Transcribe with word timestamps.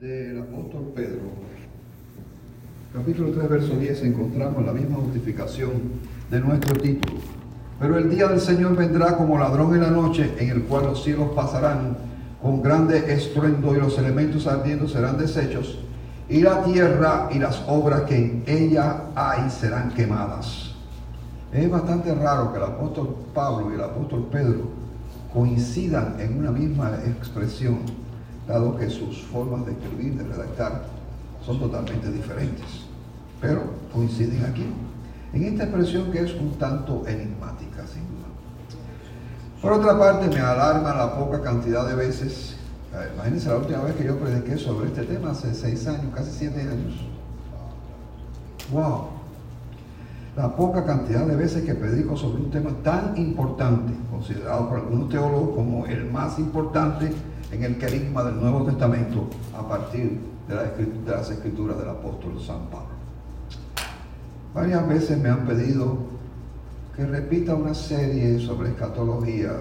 del 0.00 0.40
apóstol 0.40 0.92
Pedro, 0.94 1.22
capítulo 2.94 3.32
3, 3.32 3.48
verso 3.48 3.74
10, 3.74 4.04
encontramos 4.04 4.64
la 4.64 4.72
misma 4.72 4.98
justificación 4.98 5.72
de 6.30 6.40
nuestro 6.40 6.78
título. 6.78 7.18
Pero 7.80 7.98
el 7.98 8.08
día 8.08 8.28
del 8.28 8.40
Señor 8.40 8.76
vendrá 8.76 9.16
como 9.16 9.36
ladrón 9.36 9.74
en 9.74 9.80
la 9.80 9.90
noche, 9.90 10.32
en 10.38 10.50
el 10.50 10.62
cual 10.62 10.84
los 10.84 11.02
cielos 11.02 11.30
pasarán 11.34 11.96
con 12.40 12.62
grande 12.62 13.12
estruendo 13.12 13.74
y 13.74 13.80
los 13.80 13.98
elementos 13.98 14.46
ardiendo 14.46 14.86
serán 14.86 15.18
deshechos, 15.18 15.80
y 16.28 16.42
la 16.42 16.62
tierra 16.62 17.28
y 17.32 17.40
las 17.40 17.64
obras 17.66 18.02
que 18.02 18.16
en 18.16 18.44
ella 18.46 19.06
hay 19.16 19.50
serán 19.50 19.90
quemadas. 19.90 20.76
Es 21.52 21.68
bastante 21.68 22.14
raro 22.14 22.52
que 22.52 22.58
el 22.58 22.64
apóstol 22.64 23.16
Pablo 23.34 23.72
y 23.72 23.74
el 23.74 23.82
apóstol 23.82 24.28
Pedro 24.30 24.68
coincidan 25.34 26.14
en 26.20 26.38
una 26.38 26.52
misma 26.52 26.92
expresión 27.04 28.07
dado 28.48 28.76
que 28.76 28.88
sus 28.88 29.22
formas 29.24 29.66
de 29.66 29.72
escribir, 29.72 30.14
de 30.14 30.24
redactar, 30.24 30.84
son 31.44 31.60
totalmente 31.60 32.10
diferentes. 32.10 32.86
Pero 33.40 33.62
coinciden 33.92 34.44
aquí, 34.46 34.66
en 35.32 35.44
esta 35.44 35.64
expresión 35.64 36.10
que 36.10 36.22
es 36.22 36.34
un 36.34 36.52
tanto 36.58 37.06
enigmática, 37.06 37.86
sin 37.86 38.02
duda. 38.08 38.26
Por 39.60 39.72
otra 39.72 39.98
parte, 39.98 40.28
me 40.28 40.40
alarma 40.40 40.94
la 40.94 41.16
poca 41.16 41.42
cantidad 41.42 41.86
de 41.86 41.94
veces, 41.94 42.56
imagínense 43.14 43.48
la 43.48 43.58
última 43.58 43.82
vez 43.82 43.94
que 43.96 44.04
yo 44.04 44.18
prediqué 44.18 44.56
sobre 44.56 44.88
este 44.88 45.02
tema, 45.02 45.30
hace 45.30 45.54
seis 45.54 45.86
años, 45.86 46.06
casi 46.14 46.30
siete 46.30 46.62
años. 46.62 47.04
¡Wow! 48.72 49.18
La 50.36 50.54
poca 50.54 50.84
cantidad 50.84 51.26
de 51.26 51.36
veces 51.36 51.64
que 51.64 51.74
predico 51.74 52.16
sobre 52.16 52.42
un 52.42 52.50
tema 52.50 52.70
tan 52.82 53.16
importante, 53.16 53.92
considerado 54.10 54.68
por 54.68 54.78
algunos 54.78 55.08
teólogos 55.08 55.56
como 55.56 55.84
el 55.86 56.10
más 56.10 56.38
importante 56.38 57.12
en 57.50 57.62
el 57.62 57.78
carisma 57.78 58.24
del 58.24 58.40
Nuevo 58.40 58.64
Testamento 58.64 59.28
a 59.56 59.66
partir 59.66 60.18
de, 60.48 60.54
las 61.06 61.30
escrituras 61.30 61.78
del 61.78 61.88
apóstol 61.88 62.40
San 62.40 62.66
Pablo. 62.66 62.98
Varias 64.54 64.86
veces 64.88 65.18
me 65.18 65.28
han 65.28 65.46
pedido 65.46 65.98
que 66.96 67.06
repita 67.06 67.54
una 67.54 67.74
serie 67.74 68.38
sobre 68.40 68.70
escatología 68.70 69.52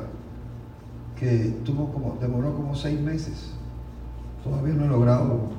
que 1.18 1.56
tuvo 1.66 1.92
como, 1.92 2.18
demoró 2.20 2.56
como 2.56 2.76
seis 2.76 3.00
meses. 3.00 3.52
Todavía 4.44 4.74
no 4.74 4.86
he 4.86 4.88
logrado 4.88 5.50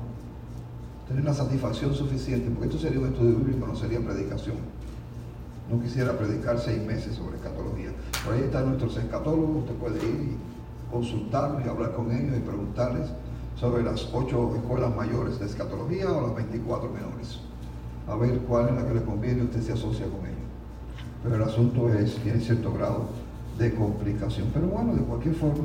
tener 1.09 1.25
la 1.25 1.35
satisfacción 1.35 1.95
suficiente, 1.95 2.51
porque 2.51 2.67
esto 2.67 2.79
sería 2.79 3.01
un 3.01 3.07
estudio 3.07 3.37
bíblico, 3.37 3.67
no 3.67 3.75
sería 3.75 4.01
predicación. 4.01 4.57
No 5.70 5.81
quisiera 5.83 6.17
predicar 6.17 6.59
seis 6.59 6.83
meses 6.83 7.15
sobre 7.15 7.37
escatología. 7.37 7.91
Por 8.25 8.35
ahí 8.35 8.42
están 8.42 8.67
nuestros 8.67 8.97
escatólogos, 8.97 9.65
usted 9.65 9.75
puede 9.75 9.98
ir 9.98 10.15
y 10.15 10.48
consultarlos 10.91 11.64
y 11.64 11.69
hablar 11.69 11.92
con 11.92 12.11
ellos 12.11 12.36
y 12.36 12.41
preguntarles 12.41 13.08
sobre 13.58 13.83
las 13.83 14.08
ocho 14.12 14.55
escuelas 14.56 14.95
mayores 14.95 15.39
de 15.39 15.47
escatología 15.47 16.11
o 16.11 16.28
las 16.28 16.36
24 16.36 16.89
menores. 16.91 17.41
A 18.06 18.17
ver 18.17 18.39
cuál 18.41 18.69
es 18.69 18.75
la 18.75 18.86
que 18.86 18.95
le 18.95 19.03
conviene 19.03 19.42
y 19.42 19.45
usted 19.45 19.61
se 19.61 19.72
asocia 19.72 20.06
con 20.06 20.25
ellos. 20.27 20.39
Pero 21.22 21.34
el 21.34 21.42
asunto 21.42 21.92
es, 21.92 22.17
tiene 22.17 22.41
cierto 22.41 22.72
grado 22.72 23.06
de 23.58 23.75
complicación. 23.75 24.48
Pero 24.55 24.69
bueno, 24.69 24.95
de 24.95 25.03
cualquier 25.03 25.34
forma, 25.34 25.64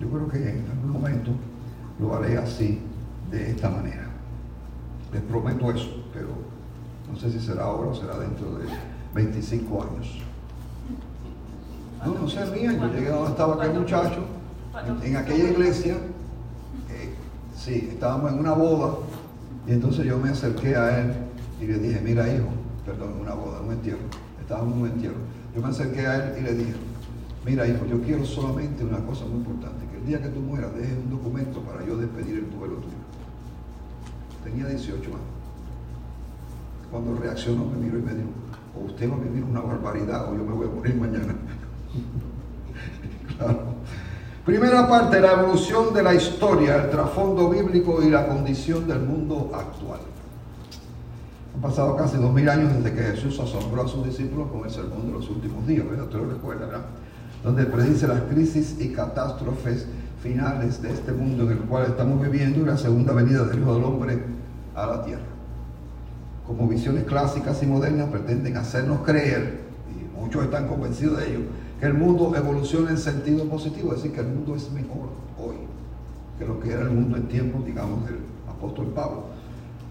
yo 0.00 0.08
creo 0.08 0.28
que 0.28 0.38
en 0.38 0.66
algún 0.70 0.92
momento 0.92 1.30
lo 2.00 2.14
haré 2.16 2.38
así, 2.38 2.80
de 3.30 3.50
esta 3.50 3.68
manera. 3.68 4.08
Les 5.12 5.22
prometo 5.22 5.70
eso, 5.70 6.04
pero 6.12 6.28
no 7.10 7.18
sé 7.18 7.30
si 7.30 7.38
será 7.38 7.64
ahora 7.64 7.90
o 7.90 7.94
será 7.94 8.18
dentro 8.18 8.58
de 8.58 8.66
25 9.14 9.82
años. 9.82 10.22
No, 12.04 12.14
no 12.14 12.28
sé, 12.28 12.40
mía, 12.46 12.72
yo 12.72 12.88
llegué 12.92 13.10
donde 13.10 13.30
estaba 13.30 13.62
aquel 13.62 13.80
muchacho 13.80 14.37
en, 14.86 15.16
aquella 15.16 15.50
iglesia, 15.50 15.94
eh, 16.90 17.14
sí, 17.56 17.88
estábamos 17.92 18.32
en 18.32 18.38
una 18.38 18.52
boda 18.52 18.98
y 19.66 19.72
entonces 19.72 20.06
yo 20.06 20.18
me 20.18 20.30
acerqué 20.30 20.76
a 20.76 21.00
él 21.00 21.12
y 21.60 21.66
le 21.66 21.78
dije, 21.78 22.00
mira 22.00 22.32
hijo, 22.32 22.48
perdón, 22.86 23.14
una 23.20 23.34
boda, 23.34 23.60
un 23.60 23.72
entierro, 23.72 23.98
estábamos 24.40 24.74
en 24.74 24.80
un 24.80 24.88
entierro. 24.88 25.16
Yo 25.54 25.62
me 25.62 25.68
acerqué 25.68 26.06
a 26.06 26.16
él 26.16 26.38
y 26.38 26.42
le 26.42 26.54
dije, 26.54 26.74
mira 27.44 27.66
hijo, 27.66 27.84
yo 27.86 28.00
quiero 28.02 28.24
solamente 28.24 28.84
una 28.84 29.04
cosa 29.04 29.26
muy 29.26 29.38
importante, 29.38 29.84
que 29.90 29.98
el 29.98 30.06
día 30.06 30.22
que 30.22 30.28
tú 30.28 30.40
mueras 30.40 30.74
dejes 30.74 30.96
un 30.96 31.10
documento 31.10 31.60
para 31.60 31.84
yo 31.84 31.96
despedir 31.96 32.38
el 32.38 32.50
duelo 32.50 32.76
tuyo. 32.76 32.96
Tenía 34.44 34.66
18 34.66 35.08
años. 35.08 35.20
Cuando 36.90 37.16
reaccionó 37.16 37.66
me 37.66 37.76
miró 37.76 37.98
y 37.98 38.02
me 38.02 38.14
dijo, 38.14 38.28
o 38.74 38.86
usted 38.86 39.10
va 39.10 39.16
a 39.16 39.18
vivir 39.18 39.44
una 39.44 39.60
barbaridad 39.60 40.30
o 40.30 40.36
yo 40.36 40.44
me 40.44 40.52
voy 40.52 40.66
a 40.66 40.70
morir 40.70 40.94
mañana. 40.94 41.34
claro. 43.36 43.67
Primera 44.48 44.88
parte, 44.88 45.20
la 45.20 45.32
evolución 45.32 45.92
de 45.92 46.02
la 46.02 46.14
historia, 46.14 46.76
el 46.76 46.88
trasfondo 46.88 47.50
bíblico 47.50 48.02
y 48.02 48.08
la 48.08 48.26
condición 48.26 48.88
del 48.88 49.00
mundo 49.00 49.50
actual. 49.52 50.00
Han 51.54 51.60
pasado 51.60 51.94
casi 51.94 52.16
dos 52.16 52.32
mil 52.32 52.48
años 52.48 52.72
desde 52.72 52.96
que 52.96 53.02
Jesús 53.02 53.38
asombró 53.40 53.82
a 53.82 53.88
sus 53.88 54.06
discípulos 54.06 54.48
con 54.50 54.64
el 54.64 54.70
sermón 54.70 55.06
de 55.06 55.12
los 55.12 55.28
últimos 55.28 55.66
días, 55.66 55.86
¿verdad? 55.86 56.06
Usted 56.06 56.18
lo 56.20 56.30
recuerda, 56.30 56.64
¿verdad? 56.64 56.84
Donde 57.44 57.66
predice 57.66 58.08
las 58.08 58.22
crisis 58.22 58.76
y 58.80 58.88
catástrofes 58.88 59.84
finales 60.22 60.80
de 60.80 60.94
este 60.94 61.12
mundo 61.12 61.44
en 61.44 61.50
el 61.50 61.58
cual 61.58 61.84
estamos 61.84 62.18
viviendo 62.22 62.60
y 62.60 62.64
la 62.64 62.78
segunda 62.78 63.12
venida 63.12 63.44
del 63.44 63.58
Hijo 63.58 63.74
del 63.74 63.84
Hombre 63.84 64.18
a 64.74 64.86
la 64.86 65.04
tierra. 65.04 65.28
Como 66.46 66.66
visiones 66.66 67.04
clásicas 67.04 67.62
y 67.62 67.66
modernas 67.66 68.08
pretenden 68.08 68.56
hacernos 68.56 69.00
creer, 69.00 69.60
y 69.90 70.18
muchos 70.18 70.42
están 70.42 70.68
convencidos 70.68 71.18
de 71.18 71.28
ello, 71.28 71.40
que 71.78 71.86
el 71.86 71.94
mundo 71.94 72.34
evolucione 72.34 72.90
en 72.90 72.98
sentido 72.98 73.44
positivo, 73.48 73.92
es 73.92 74.02
decir, 74.02 74.12
que 74.12 74.20
el 74.20 74.28
mundo 74.28 74.56
es 74.56 74.70
mejor 74.72 75.10
hoy 75.38 75.56
que 76.38 76.46
lo 76.46 76.60
que 76.60 76.70
era 76.70 76.82
el 76.82 76.90
mundo 76.90 77.16
en 77.16 77.28
tiempos, 77.28 77.64
digamos, 77.66 78.04
del 78.04 78.18
apóstol 78.48 78.86
Pablo. 78.94 79.24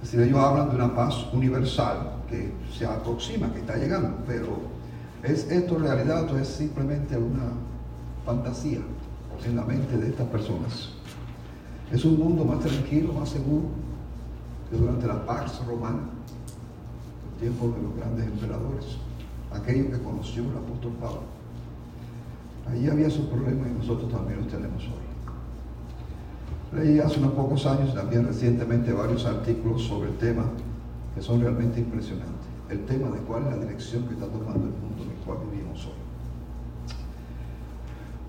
Es 0.01 0.11
decir, 0.11 0.27
ellos 0.27 0.39
hablan 0.39 0.69
de 0.69 0.75
una 0.75 0.95
paz 0.95 1.27
universal 1.33 2.13
que 2.29 2.51
se 2.71 2.85
aproxima, 2.85 3.51
que 3.51 3.59
está 3.59 3.75
llegando, 3.75 4.17
pero 4.25 4.47
¿es 5.23 5.49
esto 5.51 5.77
realidad 5.77 6.31
o 6.31 6.37
es 6.37 6.47
simplemente 6.47 7.17
una 7.17 7.51
fantasía 8.25 8.79
en 9.45 9.55
la 9.55 9.63
mente 9.63 9.97
de 9.97 10.09
estas 10.09 10.27
personas? 10.27 10.89
Es 11.91 12.05
un 12.05 12.17
mundo 12.17 12.45
más 12.45 12.59
tranquilo, 12.59 13.13
más 13.13 13.29
seguro 13.29 13.65
que 14.69 14.77
durante 14.77 15.07
la 15.07 15.25
paz 15.25 15.65
romana, 15.65 16.03
el 17.33 17.39
tiempo 17.39 17.73
de 17.75 17.81
los 17.81 17.95
grandes 17.95 18.25
emperadores, 18.25 18.97
aquello 19.53 19.91
que 19.91 19.99
conoció 19.99 20.43
el 20.43 20.57
apóstol 20.57 20.93
Pablo. 20.99 21.36
Allí 22.71 22.89
había 22.89 23.09
sus 23.09 23.25
problemas 23.27 23.67
y 23.69 23.77
nosotros 23.77 24.11
también 24.11 24.39
los 24.39 24.47
tenemos 24.47 24.83
hoy. 24.83 25.07
Leí 26.79 26.99
hace 26.99 27.19
unos 27.19 27.31
pocos 27.31 27.65
años, 27.65 27.93
también 27.93 28.25
recientemente, 28.25 28.91
varios 28.91 29.25
artículos 29.25 29.83
sobre 29.83 30.09
el 30.09 30.17
tema 30.17 30.43
que 31.15 31.21
son 31.21 31.41
realmente 31.41 31.79
impresionantes. 31.79 32.35
El 32.69 32.85
tema 32.85 33.09
de 33.09 33.19
cuál 33.19 33.43
es 33.43 33.51
la 33.51 33.57
dirección 33.57 34.03
que 34.03 34.13
está 34.15 34.27
tomando 34.27 34.65
el 34.65 34.73
mundo 34.73 35.03
en 35.03 35.11
el 35.11 35.15
cual 35.25 35.37
vivimos 35.49 35.85
hoy. 35.85 35.93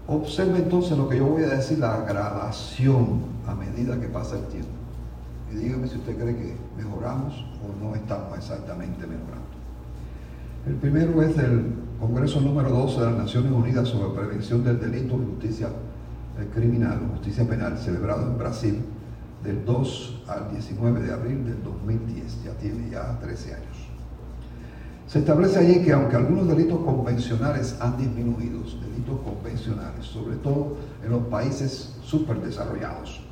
Observe 0.07 0.59
entonces 0.59 0.97
lo 0.97 1.09
que 1.09 1.19
yo 1.19 1.27
voy 1.27 1.43
a 1.43 1.49
decir, 1.49 1.81
la 1.81 2.01
gradación 2.01 3.23
a 3.47 3.55
medida 3.55 4.01
que 4.01 4.07
pasa 4.07 4.37
el 4.37 4.45
tiempo. 4.47 4.71
Y 5.53 5.57
dígame 5.57 5.89
si 5.89 5.97
usted 5.97 6.17
cree 6.17 6.37
que 6.37 6.57
mejoramos 6.77 7.45
o 7.63 7.85
no 7.85 7.95
estamos 7.95 8.39
exactamente 8.39 9.07
mejorando. 9.07 9.49
El 10.67 10.75
primero 10.77 11.23
es 11.23 11.37
el 11.39 11.88
Congreso 12.01 12.41
número 12.41 12.71
12 12.71 13.01
de 13.01 13.07
las 13.07 13.19
Naciones 13.19 13.51
Unidas 13.51 13.89
sobre 13.89 14.17
Prevención 14.21 14.63
del 14.63 14.79
Delito 14.79 15.17
y 15.21 15.27
Justicia 15.35 15.69
Criminal 16.55 17.01
o 17.05 17.17
Justicia 17.17 17.45
Penal, 17.45 17.77
celebrado 17.77 18.23
en 18.23 18.39
Brasil 18.39 18.85
del 19.43 19.65
2 19.65 20.23
al 20.29 20.49
19 20.53 21.01
de 21.03 21.13
abril 21.13 21.45
del 21.45 21.61
2010, 21.65 22.45
ya 22.45 22.53
tiene 22.53 22.89
ya 22.89 23.19
13 23.19 23.55
años. 23.55 23.89
Se 25.09 25.19
establece 25.19 25.59
allí 25.59 25.83
que 25.83 25.93
aunque 25.93 26.15
algunos 26.15 26.47
delitos 26.47 26.79
convencionales 26.85 27.77
han 27.81 27.99
disminuido, 27.99 28.61
delitos 28.61 29.19
convencionales, 29.25 30.07
sobre 30.07 30.37
todo 30.37 30.77
en 31.05 31.11
los 31.11 31.23
países 31.23 31.97
superdesarrollados, 32.05 33.23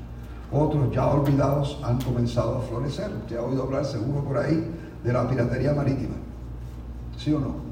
otros 0.51 0.93
ya 0.93 1.07
olvidados 1.07 1.81
han 1.85 2.01
comenzado 2.01 2.59
a 2.59 2.61
florecer. 2.63 3.13
Usted 3.23 3.37
ha 3.37 3.43
oído 3.43 3.63
hablar 3.63 3.85
seguro 3.85 4.25
por 4.25 4.39
ahí 4.39 4.69
de 5.05 5.13
la 5.13 5.29
piratería 5.29 5.73
marítima. 5.73 6.17
¿Sí 7.17 7.33
o 7.33 7.39
no? 7.39 7.66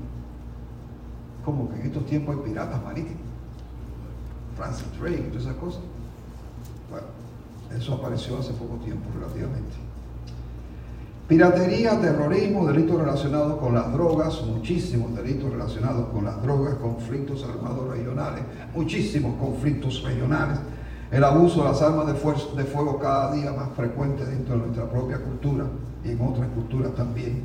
Como 1.45 1.69
que 1.69 1.81
en 1.81 1.87
estos 1.87 2.07
tiempos 2.07 2.37
hay 2.37 2.51
piratas 2.51 2.83
marítimos, 2.83 3.23
Francis 4.57 4.87
Drake 4.99 5.25
y 5.27 5.29
todas 5.29 5.43
esas 5.43 5.57
cosas. 5.57 5.83
Bueno, 6.91 7.07
eso 7.77 7.95
apareció 7.95 8.39
hace 8.39 8.53
poco 8.53 8.77
tiempo 8.77 9.05
relativamente. 9.15 9.75
Piratería, 11.27 11.99
terrorismo, 12.01 12.67
delitos 12.67 12.99
relacionados 12.99 13.59
con 13.59 13.75
las 13.75 13.91
drogas, 13.93 14.43
muchísimos 14.43 15.15
delitos 15.17 15.51
relacionados 15.51 16.09
con 16.09 16.25
las 16.25 16.41
drogas, 16.43 16.75
conflictos 16.75 17.45
armados 17.45 17.89
regionales, 17.89 18.45
muchísimos 18.75 19.35
conflictos 19.41 20.03
regionales, 20.03 20.59
el 21.11 21.25
abuso 21.25 21.63
de 21.63 21.71
las 21.71 21.81
armas 21.81 22.07
de, 22.07 22.13
de 22.13 22.65
fuego 22.65 22.99
cada 22.99 23.33
día 23.33 23.53
más 23.53 23.71
frecuente 23.75 24.25
dentro 24.27 24.57
de 24.57 24.67
nuestra 24.67 24.91
propia 24.91 25.19
cultura 25.19 25.65
y 26.05 26.11
en 26.11 26.21
otras 26.21 26.49
culturas 26.49 26.95
también. 26.95 27.45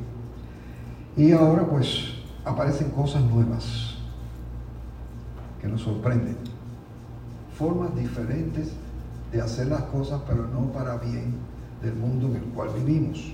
Y 1.16 1.32
ahora 1.32 1.64
pues 1.64 2.16
aparecen 2.44 2.90
cosas 2.90 3.22
nuevas 3.22 3.89
que 5.60 5.68
nos 5.68 5.82
sorprenden. 5.82 6.36
Formas 7.56 7.94
diferentes 7.94 8.72
de 9.32 9.40
hacer 9.40 9.68
las 9.68 9.82
cosas, 9.82 10.20
pero 10.26 10.46
no 10.46 10.72
para 10.72 10.96
bien, 10.96 11.34
del 11.82 11.94
mundo 11.94 12.28
en 12.28 12.36
el 12.36 12.44
cual 12.44 12.70
vivimos. 12.74 13.32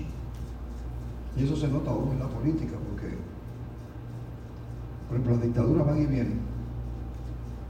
Y 1.35 1.43
eso 1.43 1.55
se 1.55 1.67
nota 1.67 1.91
aún 1.91 2.11
en 2.13 2.19
la 2.19 2.27
política, 2.27 2.73
porque, 2.89 3.15
por 5.07 5.17
ejemplo, 5.17 5.33
las 5.33 5.43
dictaduras 5.43 5.87
van 5.87 6.01
y 6.01 6.05
vienen. 6.05 6.39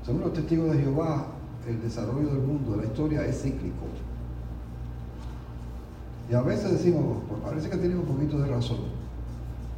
Según 0.06 0.21
los 0.21 0.33
testigos 0.33 0.71
de 0.71 0.83
Jehová, 0.83 1.27
el 1.68 1.81
desarrollo 1.81 2.27
del 2.27 2.42
mundo, 2.42 2.71
de 2.71 2.77
la 2.77 2.86
historia, 2.86 3.25
es 3.25 3.42
cíclico. 3.42 3.86
Y 6.30 6.33
a 6.33 6.42
veces 6.42 6.71
decimos, 6.71 7.18
pues 7.27 7.42
parece 7.42 7.69
que 7.69 7.77
tienen 7.77 8.00
un 8.00 8.06
poquito 8.06 8.38
de 8.39 8.48
razón, 8.48 8.80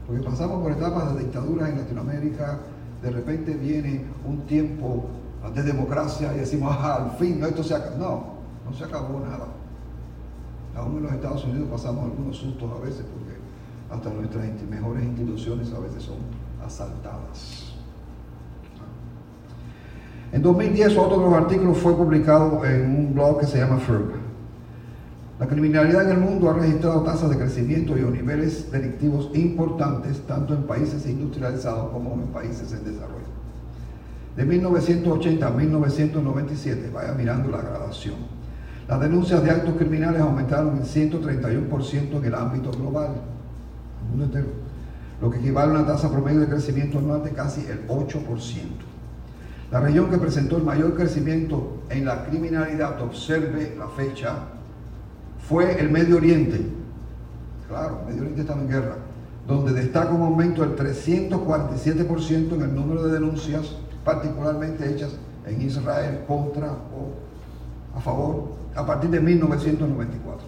porque 0.07 0.23
pasamos 0.23 0.61
por 0.61 0.71
etapas 0.71 1.13
de 1.13 1.21
dictaduras 1.21 1.69
en 1.69 1.77
Latinoamérica, 1.77 2.59
de 3.01 3.11
repente 3.11 3.53
viene 3.53 4.05
un 4.25 4.45
tiempo 4.45 5.05
de 5.53 5.63
democracia 5.63 6.33
y 6.35 6.39
decimos, 6.39 6.75
ah, 6.77 7.05
al 7.05 7.17
fin, 7.17 7.39
no, 7.39 7.47
esto 7.47 7.63
se 7.63 7.75
acabó. 7.75 7.97
No, 7.97 8.23
no 8.69 8.77
se 8.77 8.83
acabó 8.83 9.19
nada. 9.19 9.47
Aún 10.75 10.97
en 10.97 11.03
los 11.03 11.13
Estados 11.13 11.43
Unidos 11.45 11.67
pasamos 11.71 12.05
algunos 12.05 12.37
sustos 12.37 12.69
a 12.71 12.79
veces 12.83 13.05
porque 13.13 13.37
hasta 13.89 14.09
nuestras 14.09 14.45
mejores 14.69 15.03
instituciones 15.03 15.73
a 15.73 15.79
veces 15.79 16.03
son 16.03 16.17
asaltadas. 16.63 17.73
En 20.31 20.43
2010 20.43 20.97
otro 20.97 21.17
de 21.17 21.25
los 21.25 21.33
artículos 21.33 21.77
fue 21.77 21.95
publicado 21.95 22.63
en 22.63 22.95
un 22.95 23.13
blog 23.15 23.39
que 23.39 23.47
se 23.47 23.57
llama 23.57 23.77
FERB. 23.77 24.28
La 25.39 25.47
criminalidad 25.47 26.03
en 26.03 26.17
el 26.17 26.17
mundo 26.17 26.49
ha 26.49 26.53
registrado 26.53 27.01
tasas 27.03 27.29
de 27.29 27.37
crecimiento 27.37 27.97
y 27.97 28.01
niveles 28.01 28.69
delictivos 28.73 29.29
importantes 29.33 30.19
tanto 30.27 30.53
en 30.53 30.63
países 30.63 31.07
industrializados 31.07 31.93
como 31.93 32.15
en 32.15 32.27
países 32.27 32.73
en 32.73 32.83
desarrollo. 32.83 33.29
De 34.35 34.43
1980 34.43 35.47
a 35.47 35.49
1997, 35.49 36.89
vaya 36.93 37.13
mirando 37.13 37.51
la 37.51 37.61
gradación. 37.61 38.15
Las 38.89 38.99
denuncias 38.99 39.41
de 39.41 39.51
actos 39.51 39.75
criminales 39.77 40.19
aumentaron 40.19 40.75
en 40.75 40.83
131% 40.83 42.17
en 42.17 42.25
el 42.25 42.35
ámbito 42.35 42.71
global, 42.71 43.11
el 44.03 44.09
mundo 44.09 44.25
entero, 44.25 44.47
lo 45.21 45.31
que 45.31 45.37
equivale 45.37 45.71
a 45.71 45.75
una 45.75 45.87
tasa 45.87 46.11
promedio 46.11 46.41
de 46.41 46.47
crecimiento 46.47 46.97
anual 46.97 47.23
de 47.23 47.31
casi 47.31 47.61
el 47.61 47.87
8%. 47.87 48.25
La 49.71 49.79
región 49.79 50.09
que 50.09 50.17
presentó 50.17 50.57
el 50.57 50.63
mayor 50.63 50.95
crecimiento 50.95 51.83
en 51.89 52.03
la 52.03 52.25
criminalidad, 52.25 53.01
observe 53.01 53.75
la 53.77 53.87
fecha, 53.87 54.58
fue 55.49 55.81
el 55.81 55.89
Medio 55.89 56.17
Oriente. 56.17 56.63
Claro, 57.67 58.01
Medio 58.07 58.21
Oriente 58.21 58.41
estaba 58.41 58.61
en 58.61 58.69
guerra, 58.69 58.97
donde 59.47 59.73
destaca 59.73 60.11
un 60.11 60.21
aumento 60.21 60.61
del 60.61 60.75
347% 60.75 62.53
en 62.53 62.61
el 62.61 62.75
número 62.75 63.07
de 63.07 63.13
denuncias, 63.13 63.75
particularmente 64.05 64.87
hechas 64.87 65.09
en 65.47 65.59
Israel 65.63 66.23
contra 66.27 66.67
o 66.67 67.97
a 67.97 67.99
favor, 67.99 68.49
a 68.75 68.85
partir 68.85 69.09
de 69.09 69.19
1994. 69.19 70.47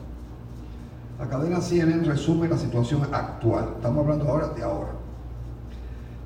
La 1.19 1.27
cadena 1.27 1.59
CNN 1.59 2.03
resume 2.03 2.47
la 2.47 2.59
situación 2.59 3.01
actual. 3.11 3.69
Estamos 3.77 4.03
hablando 4.03 4.29
ahora 4.29 4.49
de 4.49 4.61
ahora. 4.61 4.91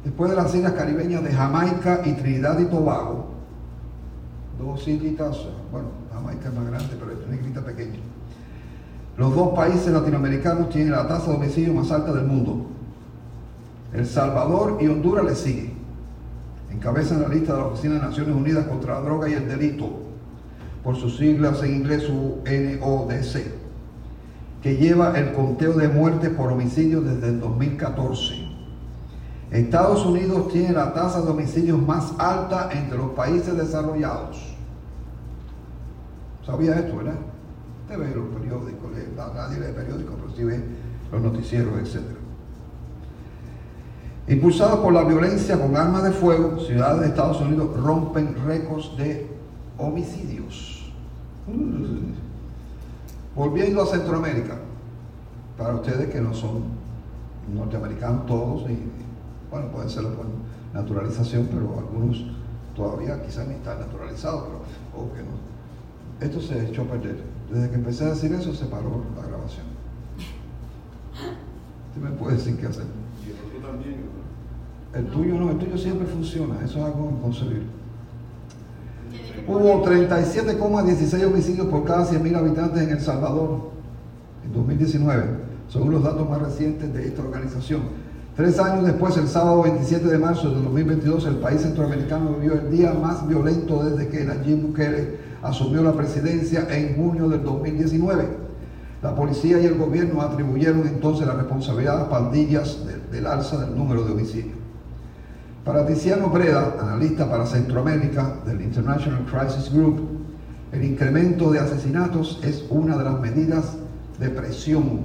Después 0.03 0.31
de 0.31 0.35
las 0.35 0.53
islas 0.53 0.73
caribeñas 0.73 1.23
de 1.23 1.31
Jamaica 1.31 2.01
y 2.03 2.11
Trinidad 2.11 2.59
y 2.59 2.65
Tobago, 2.65 3.27
dos 4.59 4.85
islitas, 4.85 5.47
bueno, 5.71 5.87
Jamaica 6.13 6.49
es 6.49 6.53
más 6.53 6.67
grande, 6.67 6.95
pero 6.99 7.11
es 7.13 7.25
una 7.25 7.35
islita 7.37 7.61
pequeña. 7.61 7.99
Los 9.17 9.33
dos 9.33 9.55
países 9.55 9.87
latinoamericanos 9.87 10.69
tienen 10.69 10.91
la 10.91 11.07
tasa 11.07 11.31
de 11.31 11.37
homicidio 11.37 11.73
más 11.73 11.89
alta 11.89 12.11
del 12.11 12.25
mundo. 12.25 12.65
El 13.93 14.05
Salvador 14.05 14.77
y 14.81 14.87
Honduras 14.87 15.23
le 15.23 15.35
siguen. 15.35 15.73
Encabezan 16.69 17.21
la 17.21 17.29
lista 17.29 17.53
de 17.53 17.59
la 17.59 17.67
Oficina 17.67 17.93
de 17.95 18.01
Naciones 18.01 18.35
Unidas 18.35 18.67
contra 18.67 18.95
la 18.95 19.01
Droga 19.01 19.29
y 19.29 19.33
el 19.33 19.47
Delito, 19.47 19.89
por 20.83 20.97
sus 20.97 21.17
siglas 21.17 21.63
en 21.63 21.75
inglés 21.75 22.09
UNODC, 22.09 23.37
que 24.61 24.75
lleva 24.75 25.17
el 25.17 25.31
conteo 25.31 25.73
de 25.73 25.87
muertes 25.87 26.31
por 26.31 26.51
homicidio 26.51 26.99
desde 26.99 27.29
el 27.29 27.39
2014. 27.39 28.45
Estados 29.51 30.05
Unidos 30.05 30.49
tiene 30.51 30.73
la 30.73 30.93
tasa 30.93 31.21
de 31.21 31.29
homicidios 31.29 31.81
más 31.81 32.11
alta 32.17 32.69
entre 32.73 32.97
los 32.97 33.11
países 33.11 33.55
desarrollados. 33.55 34.55
¿Sabía 36.45 36.75
esto, 36.75 36.97
verdad? 36.97 37.15
Usted 37.85 37.99
ve 37.99 38.15
los 38.15 38.25
periódicos, 38.29 38.91
nadie 39.35 39.59
lee 39.59 39.71
periódicos, 39.71 40.15
pero 40.19 40.35
sí 40.35 40.43
ve 40.43 40.59
los 41.11 41.21
noticieros, 41.21 41.77
etc. 41.77 42.01
Impulsados 44.27 44.79
por 44.79 44.91
la 44.91 45.03
violencia 45.03 45.61
con 45.61 45.77
armas 45.77 46.01
de 46.01 46.11
fuego, 46.11 46.59
ciudades 46.59 47.01
de 47.01 47.07
Estados 47.09 47.39
Unidos 47.41 47.79
rompen 47.79 48.35
récords 48.43 48.97
de 48.97 49.27
homicidios. 49.77 50.91
Volviendo 53.35 53.83
a 53.83 53.85
Centroamérica, 53.85 54.55
para 55.55 55.75
ustedes 55.75 56.09
que 56.09 56.19
no 56.19 56.33
son 56.33 56.63
norteamericanos 57.53 58.25
todos, 58.25 58.67
y 58.67 58.79
bueno, 59.51 59.67
pueden 59.67 59.91
serlo 59.91 60.15
por 60.15 60.25
naturalización, 60.73 61.47
pero 61.51 61.77
algunos 61.77 62.25
todavía 62.75 63.21
quizás 63.21 63.47
ni 63.47 63.53
están 63.53 63.79
naturalizados, 63.79 64.45
pero 64.45 65.03
o 65.03 65.13
que 65.13 65.21
no. 65.21 65.54
Esto 66.21 66.41
se 66.41 66.65
echó 66.67 66.83
a 66.83 66.85
perder. 66.85 67.17
Desde 67.51 67.69
que 67.69 67.75
empecé 67.75 68.05
a 68.05 68.09
decir 68.09 68.33
eso 68.33 68.53
se 68.53 68.65
paró 68.65 69.03
la 69.15 69.27
grabación. 69.27 69.65
Usted 71.95 72.01
me 72.01 72.11
puede 72.17 72.37
decir 72.37 72.57
qué 72.57 72.67
hacer. 72.67 72.85
Y 73.25 73.31
el 73.31 73.59
otro 73.59 73.69
también. 73.69 74.15
El 74.93 75.07
tuyo 75.07 75.35
no, 75.35 75.51
el 75.51 75.57
tuyo 75.57 75.77
siempre 75.77 76.07
funciona, 76.07 76.55
eso 76.63 76.79
es 76.79 76.85
algo 76.85 77.11
inconcebible. 77.17 77.65
Hubo 79.47 79.85
37,16 79.85 81.25
homicidios 81.25 81.67
por 81.67 81.83
cada 81.83 82.05
100.000 82.05 82.35
habitantes 82.35 82.81
en 82.81 82.89
El 82.89 82.99
Salvador 83.01 83.71
en 84.45 84.53
2019, 84.53 85.23
según 85.69 85.91
los 85.91 86.03
datos 86.03 86.29
más 86.29 86.41
recientes 86.41 86.93
de 86.93 87.07
esta 87.07 87.21
organización. 87.21 87.81
Tres 88.35 88.59
años 88.59 88.85
después, 88.85 89.15
el 89.17 89.27
sábado 89.27 89.63
27 89.63 90.07
de 90.07 90.17
marzo 90.17 90.49
de 90.49 90.61
2022, 90.61 91.25
el 91.27 91.35
país 91.35 91.61
centroamericano 91.61 92.33
vivió 92.33 92.53
el 92.53 92.71
día 92.71 92.93
más 92.93 93.27
violento 93.27 93.83
desde 93.83 94.07
que 94.09 94.23
Nayib 94.25 94.61
Bukele 94.61 95.24
asumió 95.45 95.83
la 95.83 95.93
presidencia 95.93 96.67
en 96.69 96.95
junio 96.95 97.29
del 97.29 97.43
2019. 97.43 98.45
La 99.01 99.15
policía 99.15 99.61
y 99.61 99.65
el 99.65 99.77
gobierno 99.77 100.21
atribuyeron 100.21 100.87
entonces 100.87 101.27
la 101.27 101.35
responsabilidad 101.35 102.01
a 102.01 102.09
pandillas 102.09 102.79
del 103.11 103.27
alza 103.27 103.57
del 103.57 103.77
número 103.77 104.03
de 104.03 104.13
homicidios. 104.13 104.55
Para 105.63 105.85
Tiziano 105.85 106.29
Breda, 106.29 106.75
analista 106.79 107.29
para 107.29 107.45
Centroamérica 107.45 108.37
del 108.45 108.61
International 108.61 109.25
Crisis 109.25 109.71
Group, 109.71 109.99
el 110.71 110.83
incremento 110.83 111.51
de 111.51 111.59
asesinatos 111.59 112.39
es 112.43 112.65
una 112.69 112.97
de 112.97 113.03
las 113.03 113.19
medidas 113.19 113.73
de 114.19 114.29
presión 114.29 115.01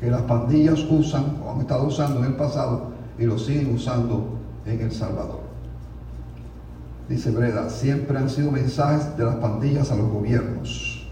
que 0.00 0.10
las 0.10 0.22
pandillas 0.22 0.84
usan 0.90 1.38
o 1.44 1.52
han 1.52 1.60
estado 1.60 1.86
usando 1.86 2.20
en 2.20 2.26
el 2.26 2.34
pasado 2.34 2.90
y 3.18 3.24
lo 3.24 3.38
siguen 3.38 3.74
usando 3.74 4.38
en 4.66 4.80
El 4.80 4.92
Salvador. 4.92 5.45
Dice 7.08 7.30
Breda, 7.30 7.70
siempre 7.70 8.18
han 8.18 8.28
sido 8.28 8.50
mensajes 8.50 9.16
de 9.16 9.24
las 9.24 9.36
pandillas 9.36 9.92
a 9.92 9.96
los 9.96 10.10
gobiernos, 10.10 11.06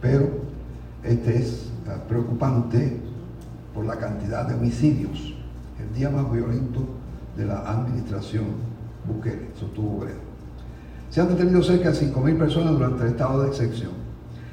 pero 0.00 0.26
este 1.04 1.36
es 1.36 1.70
eh, 1.86 1.90
preocupante 2.08 2.96
por 3.74 3.84
la 3.84 3.96
cantidad 3.96 4.46
de 4.46 4.54
homicidios, 4.54 5.34
el 5.78 5.94
día 5.94 6.08
más 6.08 6.32
violento 6.32 6.80
de 7.36 7.44
la 7.44 7.58
administración 7.58 8.46
Bukele, 9.06 9.50
sostuvo 9.54 9.98
Breda. 9.98 10.16
Se 11.10 11.20
han 11.20 11.28
detenido 11.28 11.62
cerca 11.62 11.90
de 11.90 11.98
5.000 11.98 12.38
personas 12.38 12.72
durante 12.72 13.04
el 13.04 13.10
estado 13.10 13.42
de 13.42 13.48
excepción. 13.48 13.92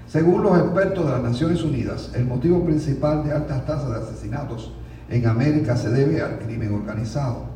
Según 0.07 0.43
los 0.43 0.57
expertos 0.57 1.05
de 1.05 1.11
las 1.11 1.23
Naciones 1.23 1.63
Unidas, 1.63 2.11
el 2.13 2.25
motivo 2.25 2.63
principal 2.65 3.23
de 3.23 3.31
altas 3.31 3.65
tasas 3.65 3.89
de 3.89 3.95
asesinatos 3.95 4.73
en 5.09 5.25
América 5.25 5.77
se 5.77 5.89
debe 5.89 6.21
al 6.21 6.39
crimen 6.39 6.73
organizado. 6.73 7.54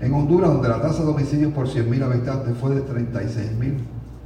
En 0.00 0.14
Honduras, 0.14 0.50
donde 0.50 0.68
la 0.68 0.80
tasa 0.80 1.02
de 1.04 1.10
homicidios 1.10 1.52
por 1.52 1.66
100.000 1.66 2.02
habitantes 2.02 2.56
fue 2.56 2.74
de 2.74 2.84
36.000, 2.86 3.78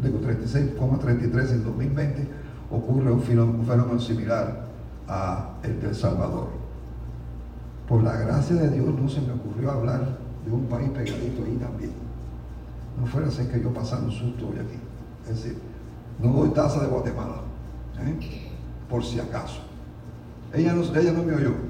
de 0.03 0.13
36,33 0.13 1.51
en 1.51 1.65
2020, 1.65 2.29
ocurre 2.71 3.13
un 3.13 3.21
fenómeno 3.21 3.99
similar 3.99 4.67
a 5.09 5.55
el 5.65 5.81
de 5.81 5.89
El 5.89 5.95
Salvador. 5.95 6.49
Por 7.89 8.03
la 8.03 8.17
gracia 8.17 8.57
de 8.57 8.71
Dios 8.71 8.87
no 8.87 9.09
se 9.09 9.21
me 9.21 9.33
ocurrió 9.33 9.73
hablar 9.73 10.17
de 10.47 10.53
un 10.53 10.65
país 10.67 10.89
pegadito 10.91 11.45
ahí 11.45 11.57
también. 11.57 11.93
No 12.99 13.07
fuera 13.07 13.27
así 13.27 13.45
que 13.47 13.61
yo 13.61 13.75
pasara 13.75 14.03
un 14.03 14.13
susto 14.13 14.49
hoy 14.49 14.59
aquí. 14.59 14.79
Es 15.25 15.43
decir, 15.43 15.59
no 16.23 16.33
doy 16.33 16.51
tasa 16.51 16.83
de 16.83 16.87
Guatemala, 16.87 17.41
¿eh? 17.99 18.17
por 18.89 19.05
si 19.05 19.19
acaso. 19.19 19.61
Ella 20.53 20.73
no, 20.73 20.83
ella 20.83 21.13
no 21.13 21.23
me 21.23 21.35
oyó. 21.35 21.51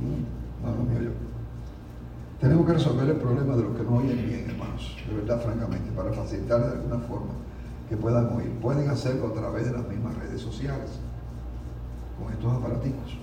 Mm, 0.00 0.64
no, 0.64 0.76
no 0.76 0.90
me 0.90 0.98
oyó. 0.98 1.10
Tenemos 2.40 2.66
que 2.66 2.72
resolver 2.72 3.06
el 3.06 3.16
problema 3.16 3.54
de 3.54 3.64
los 3.64 3.76
que 3.76 3.82
no 3.82 3.98
oyen 3.98 4.16
bien, 4.16 4.46
hermanos, 4.48 4.96
de 5.06 5.14
verdad, 5.14 5.42
francamente, 5.42 5.90
para 5.94 6.10
facilitar 6.10 6.64
de 6.64 6.72
alguna 6.72 6.98
forma 7.06 7.34
que 7.86 7.98
puedan 7.98 8.32
oír. 8.34 8.50
Pueden 8.62 8.88
hacerlo 8.88 9.26
a 9.26 9.34
través 9.34 9.66
de 9.66 9.72
las 9.72 9.86
mismas 9.86 10.16
redes 10.16 10.40
sociales, 10.40 10.88
con 12.18 12.32
estos 12.32 12.50
aparaticos, 12.50 13.18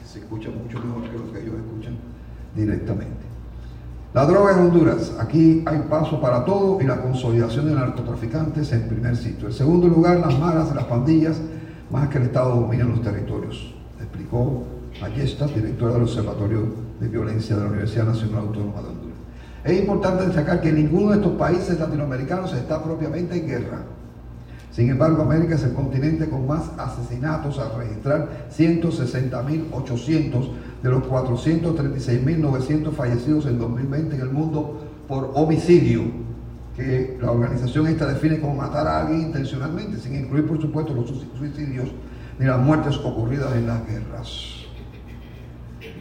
que 0.00 0.08
se 0.08 0.18
escuchan 0.18 0.58
mucho 0.60 0.80
mejor 0.80 1.02
que 1.02 1.18
lo 1.18 1.32
que 1.32 1.40
ellos 1.40 1.54
escuchan 1.54 1.98
directamente. 2.56 3.28
La 4.12 4.26
droga 4.26 4.54
en 4.54 4.58
Honduras, 4.58 5.14
aquí 5.20 5.62
hay 5.64 5.78
paso 5.88 6.20
para 6.20 6.44
todo 6.44 6.80
y 6.80 6.84
la 6.84 7.00
consolidación 7.00 7.66
de 7.66 7.74
narcotraficantes 7.74 8.72
en 8.72 8.88
primer 8.88 9.16
sitio. 9.16 9.46
En 9.46 9.54
segundo 9.54 9.86
lugar, 9.86 10.18
las 10.18 10.36
malas 10.36 10.74
las 10.74 10.86
pandillas 10.86 11.40
más 11.92 12.08
que 12.08 12.18
el 12.18 12.24
Estado 12.24 12.56
domina 12.56 12.84
los 12.84 13.02
territorios, 13.02 13.72
explicó 14.00 14.64
Ayesta, 15.00 15.46
directora 15.46 15.92
del 15.92 16.02
Observatorio 16.02 16.87
de 17.00 17.08
Violencia 17.08 17.56
de 17.56 17.62
la 17.62 17.68
Universidad 17.68 18.06
Nacional 18.06 18.40
Autónoma 18.40 18.82
de 18.82 18.88
Honduras. 18.88 19.18
Es 19.64 19.78
importante 19.78 20.24
destacar 20.26 20.60
que 20.60 20.72
ninguno 20.72 21.10
de 21.10 21.16
estos 21.16 21.32
países 21.32 21.78
latinoamericanos 21.78 22.52
está 22.54 22.82
propiamente 22.82 23.36
en 23.36 23.46
guerra. 23.46 23.82
Sin 24.70 24.90
embargo, 24.90 25.22
América 25.22 25.56
es 25.56 25.64
el 25.64 25.72
continente 25.72 26.28
con 26.28 26.46
más 26.46 26.70
asesinatos 26.78 27.58
al 27.58 27.74
registrar 27.76 28.48
160.800 28.56 30.48
de 30.82 30.90
los 30.90 31.02
436.900 31.02 32.92
fallecidos 32.92 33.46
en 33.46 33.58
2020 33.58 34.14
en 34.14 34.20
el 34.20 34.30
mundo 34.30 34.78
por 35.08 35.32
homicidio, 35.34 36.02
que 36.76 37.18
la 37.20 37.32
organización 37.32 37.88
esta 37.88 38.06
define 38.06 38.38
como 38.38 38.54
matar 38.54 38.86
a 38.86 39.00
alguien 39.00 39.22
intencionalmente, 39.22 39.98
sin 39.98 40.14
incluir 40.14 40.46
por 40.46 40.60
supuesto 40.60 40.94
los 40.94 41.08
suicidios 41.36 41.88
ni 42.38 42.46
las 42.46 42.60
muertes 42.60 42.96
ocurridas 42.98 43.56
en 43.56 43.66
las 43.66 43.84
guerras. 43.84 44.57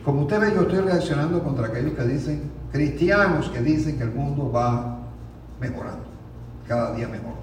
Como 0.04 0.22
usted 0.22 0.40
ve, 0.40 0.54
yo 0.56 0.62
estoy 0.62 0.80
reaccionando 0.80 1.44
contra 1.44 1.68
aquellos 1.68 1.94
que 1.94 2.04
dicen, 2.04 2.52
cristianos 2.72 3.50
que 3.50 3.62
dicen 3.62 3.98
que 3.98 4.04
el 4.04 4.12
mundo 4.12 4.52
va 4.52 5.00
mejorando, 5.60 6.06
cada 6.68 6.94
día 6.94 7.08
mejor. 7.08 7.38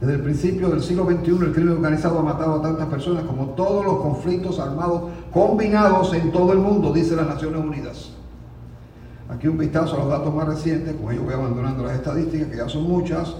Desde 0.00 0.14
el 0.14 0.20
principio 0.20 0.68
del 0.68 0.82
siglo 0.82 1.06
XXI 1.06 1.30
el 1.46 1.52
crimen 1.52 1.76
organizado 1.76 2.18
ha 2.18 2.22
matado 2.22 2.56
a 2.56 2.62
tantas 2.62 2.86
personas 2.86 3.24
como 3.24 3.50
todos 3.50 3.84
los 3.84 3.96
conflictos 3.98 4.58
armados 4.58 5.04
combinados 5.32 6.12
en 6.12 6.32
todo 6.32 6.52
el 6.52 6.58
mundo, 6.58 6.92
dice 6.92 7.16
las 7.16 7.26
Naciones 7.26 7.60
Unidas. 7.60 8.12
Aquí 9.28 9.48
un 9.48 9.56
vistazo 9.56 9.96
a 9.96 9.98
los 10.00 10.08
datos 10.08 10.34
más 10.34 10.46
recientes, 10.46 10.94
con 10.94 11.12
ello 11.12 11.22
voy 11.22 11.34
abandonando 11.34 11.82
las 11.82 11.94
estadísticas, 11.94 12.48
que 12.48 12.56
ya 12.58 12.68
son 12.68 12.82
muchas, 12.84 13.36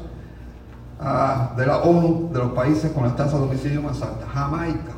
ah, 0.99 1.53
de 1.57 1.67
la 1.67 1.79
ONU, 1.79 2.31
de 2.33 2.39
los 2.39 2.53
países 2.53 2.91
con 2.91 3.05
las 3.05 3.15
tasas 3.15 3.39
de 3.39 3.47
homicidio 3.47 3.83
más 3.83 4.01
altas. 4.01 4.29
Jamaica, 4.29 4.96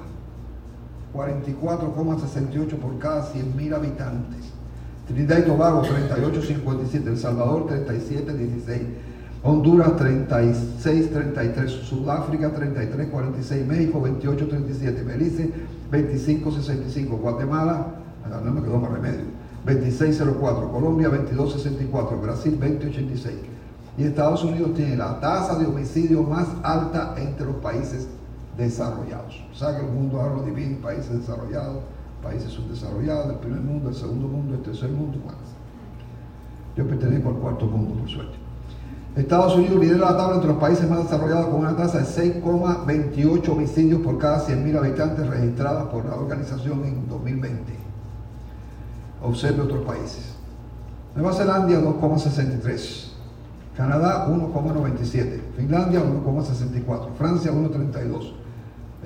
44,68 1.14 2.76
por 2.76 2.98
cada 2.98 3.32
100.000 3.32 3.74
habitantes. 3.74 4.52
Trinidad 5.06 5.38
y 5.38 5.42
Tobago 5.42 5.82
38,57. 5.82 7.06
El 7.06 7.18
Salvador 7.18 7.66
37,16. 7.66 8.80
Honduras 9.42 9.92
36,33. 9.92 11.68
Sudáfrica 11.68 12.52
33,46. 12.52 13.66
México 13.66 14.02
28,37. 14.02 15.04
Belice 15.04 15.50
25,65. 15.90 17.20
Guatemala, 17.20 17.86
no 18.44 18.52
me 18.52 18.62
quedó 18.62 18.78
más 18.78 18.90
remedio. 18.92 19.24
26,04. 19.66 20.70
Colombia 20.70 21.08
22,64. 21.08 22.20
Brasil 22.20 22.58
20,86. 22.60 23.30
Y 23.96 24.04
Estados 24.04 24.44
Unidos 24.44 24.74
tiene 24.74 24.96
la 24.96 25.18
tasa 25.18 25.58
de 25.58 25.66
homicidio 25.66 26.22
más 26.22 26.46
alta 26.62 27.14
entre 27.16 27.46
los 27.46 27.56
países 27.56 28.06
desarrollados. 28.58 29.42
O 29.58 29.68
el 29.68 29.86
mundo 29.86 30.20
ahora 30.20 30.34
lo 30.34 30.42
divide 30.42 30.74
países 30.76 31.20
desarrollados, 31.20 31.84
países 32.22 32.50
subdesarrollados, 32.50 33.30
el 33.30 33.38
primer 33.38 33.60
mundo, 33.60 33.88
el 33.88 33.94
segundo 33.94 34.26
mundo, 34.26 34.54
el 34.54 34.62
tercer 34.62 34.90
mundo. 34.90 35.18
Bueno, 35.24 35.38
yo 36.76 36.86
pertenezco 36.86 37.30
al 37.30 37.36
cuarto 37.36 37.66
mundo, 37.66 37.94
por 37.94 38.08
suerte. 38.08 38.36
Estados 39.16 39.56
Unidos 39.56 39.80
lidera 39.80 40.10
la 40.10 40.16
tabla 40.16 40.34
entre 40.36 40.50
los 40.50 40.58
países 40.58 40.88
más 40.88 41.04
desarrollados 41.04 41.46
con 41.46 41.60
una 41.60 41.74
tasa 41.74 41.98
de 41.98 42.04
6,28 42.04 43.48
homicidios 43.48 44.00
por 44.02 44.18
cada 44.18 44.46
100.000 44.46 44.78
habitantes 44.78 45.26
registradas 45.26 45.86
por 45.86 46.04
la 46.04 46.14
organización 46.14 46.84
en 46.84 47.08
2020. 47.08 47.72
Observe 49.22 49.62
otros 49.62 49.84
países. 49.84 50.34
Nueva 51.16 51.32
Zelanda 51.32 51.80
2,63. 51.80 53.08
Canadá 53.76 54.28
1,97. 54.28 55.40
Finlandia 55.56 56.00
1,64. 56.00 57.14
Francia 57.16 57.52
1,32 57.52 58.37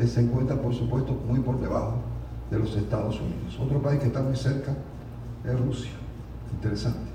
se 0.06 0.20
encuentra, 0.20 0.56
por 0.56 0.74
supuesto, 0.74 1.12
muy 1.28 1.40
por 1.40 1.60
debajo 1.60 1.94
de 2.50 2.58
los 2.58 2.74
Estados 2.76 3.20
Unidos. 3.20 3.58
Otro 3.60 3.80
país 3.80 4.00
que 4.00 4.06
está 4.06 4.22
muy 4.22 4.36
cerca 4.36 4.74
es 5.44 5.60
Rusia. 5.60 5.92
Interesante. 6.52 7.10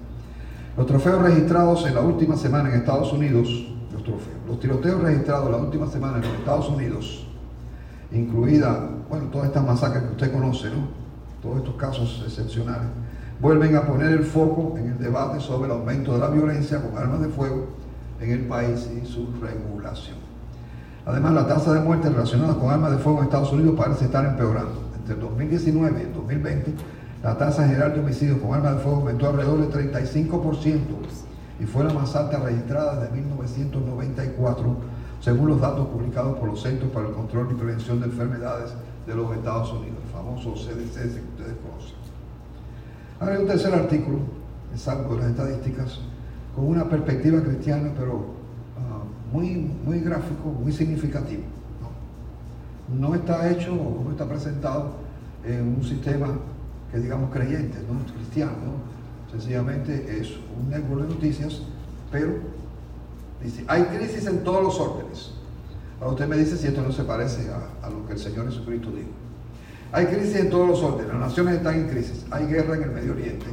Los 0.76 0.86
trofeos 0.86 1.22
registrados 1.22 1.86
en 1.88 1.96
la 1.96 2.02
última 2.02 2.36
semana 2.36 2.70
en 2.70 2.76
Estados 2.76 3.12
Unidos, 3.12 3.50
los 3.92 4.04
trofeos, 4.04 4.38
los 4.48 4.60
tiroteos 4.60 5.02
registrados 5.02 5.50
la 5.50 5.58
última 5.58 5.88
semana 5.88 6.18
en 6.18 6.24
los 6.24 6.34
Estados 6.34 6.70
Unidos, 6.70 7.26
incluida, 8.12 8.88
bueno, 9.10 9.26
todas 9.32 9.48
estas 9.48 9.66
masacres 9.66 10.04
que 10.04 10.12
usted 10.12 10.32
conoce, 10.32 10.70
¿no? 10.70 10.88
Todos 11.42 11.58
estos 11.58 11.76
casos 11.76 12.24
excepcionales, 12.26 12.90
vuelven 13.40 13.76
a 13.76 13.88
poner 13.88 14.12
el 14.12 14.24
foco 14.24 14.76
en 14.78 14.92
el 14.92 14.98
debate 15.00 15.40
sobre 15.40 15.66
el 15.66 15.72
aumento 15.72 16.14
de 16.14 16.20
la 16.20 16.30
violencia 16.30 16.82
con 16.82 16.98
armas 16.98 17.22
de 17.22 17.30
fuego 17.30 17.68
en 18.20 18.32
el 18.32 18.42
país 18.42 18.90
y 19.02 19.06
su 19.06 19.28
regulación. 19.42 20.27
Además, 21.08 21.34
la 21.36 21.48
tasa 21.48 21.74
de 21.74 21.80
muertes 21.80 22.12
relacionadas 22.12 22.58
con 22.58 22.70
armas 22.70 22.92
de 22.92 22.98
fuego 22.98 23.20
en 23.20 23.26
Estados 23.26 23.54
Unidos 23.54 23.76
parece 23.78 24.06
estar 24.06 24.26
empeorando. 24.26 24.90
Entre 24.98 25.14
el 25.14 25.22
2019 25.22 26.00
y 26.02 26.04
el 26.04 26.14
2020, 26.14 26.74
la 27.24 27.38
tasa 27.38 27.66
general 27.66 27.94
de 27.94 28.02
homicidios 28.02 28.40
con 28.40 28.54
armas 28.54 28.76
de 28.76 28.80
fuego 28.82 28.98
aumentó 28.98 29.30
alrededor 29.30 29.72
del 29.72 29.94
35% 29.94 30.80
y 31.62 31.66
fue 31.66 31.86
la 31.86 31.94
más 31.94 32.14
alta 32.14 32.40
registrada 32.40 33.00
desde 33.00 33.16
1994, 33.22 34.76
según 35.22 35.48
los 35.48 35.62
datos 35.62 35.88
publicados 35.88 36.38
por 36.38 36.50
los 36.50 36.62
Centros 36.62 36.92
para 36.92 37.08
el 37.08 37.14
Control 37.14 37.48
y 37.52 37.56
Prevención 37.56 38.02
de 38.02 38.08
Enfermedades 38.08 38.74
de 39.08 39.16
los 39.16 39.34
Estados 39.34 39.72
Unidos, 39.72 40.00
el 40.06 40.12
famoso 40.12 40.56
CDC 40.56 40.94
que 40.94 41.22
ustedes 41.22 41.56
conocen. 41.64 41.96
Ahora 43.22 43.34
hay 43.34 43.42
un 43.42 43.48
tercer 43.48 43.74
artículo, 43.74 44.20
exacto 44.74 45.16
de 45.16 45.22
las 45.22 45.30
estadísticas, 45.30 46.00
con 46.54 46.68
una 46.68 46.84
perspectiva 46.84 47.42
cristiana, 47.42 47.92
pero 47.98 48.37
muy, 49.32 49.70
muy 49.86 50.00
gráfico, 50.00 50.50
muy 50.50 50.72
significativo. 50.72 51.44
¿no? 52.94 53.16
está 53.16 53.50
hecho 53.50 53.74
o 53.74 54.04
no 54.04 54.12
está 54.12 54.26
presentado 54.28 54.92
en 55.44 55.76
un 55.78 55.84
sistema 55.84 56.28
que 56.92 57.00
digamos 57.00 57.32
creyente, 57.32 57.78
¿no? 57.88 58.00
cristiano. 58.14 58.88
Sencillamente 59.32 60.22
es 60.22 60.30
un 60.58 60.70
network 60.70 61.04
de 61.04 61.14
noticias, 61.16 61.62
pero 62.12 62.36
dice, 63.44 63.64
hay 63.68 63.84
crisis 63.84 64.26
en 64.26 64.44
todos 64.44 64.64
los 64.64 64.80
órdenes. 64.80 65.32
Ahora 66.00 66.14
usted 66.14 66.28
me 66.28 66.38
dice 66.38 66.56
si 66.56 66.68
esto 66.68 66.82
no 66.82 66.92
se 66.92 67.04
parece 67.04 67.50
a, 67.50 67.86
a 67.86 67.90
lo 67.90 68.06
que 68.06 68.14
el 68.14 68.20
Señor 68.20 68.46
Jesucristo 68.46 68.90
dijo. 68.92 69.10
Hay 69.92 70.06
crisis 70.06 70.36
en 70.36 70.50
todos 70.50 70.68
los 70.68 70.84
órdenes, 70.84 71.08
las 71.08 71.20
naciones 71.20 71.56
están 71.56 71.76
en 71.76 71.88
crisis, 71.90 72.26
hay 72.30 72.46
guerra 72.46 72.76
en 72.76 72.84
el 72.84 72.92
Medio 72.92 73.14
Oriente, 73.14 73.46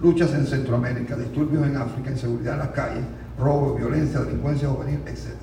luchas 0.00 0.32
en 0.34 0.46
Centroamérica, 0.46 1.16
disturbios 1.16 1.66
en 1.66 1.76
África, 1.76 2.10
inseguridad 2.10 2.54
en 2.54 2.58
las 2.60 2.68
calles, 2.68 3.04
robo, 3.38 3.74
violencia, 3.74 4.20
delincuencia 4.20 4.68
juvenil, 4.68 5.00
etc. 5.06 5.34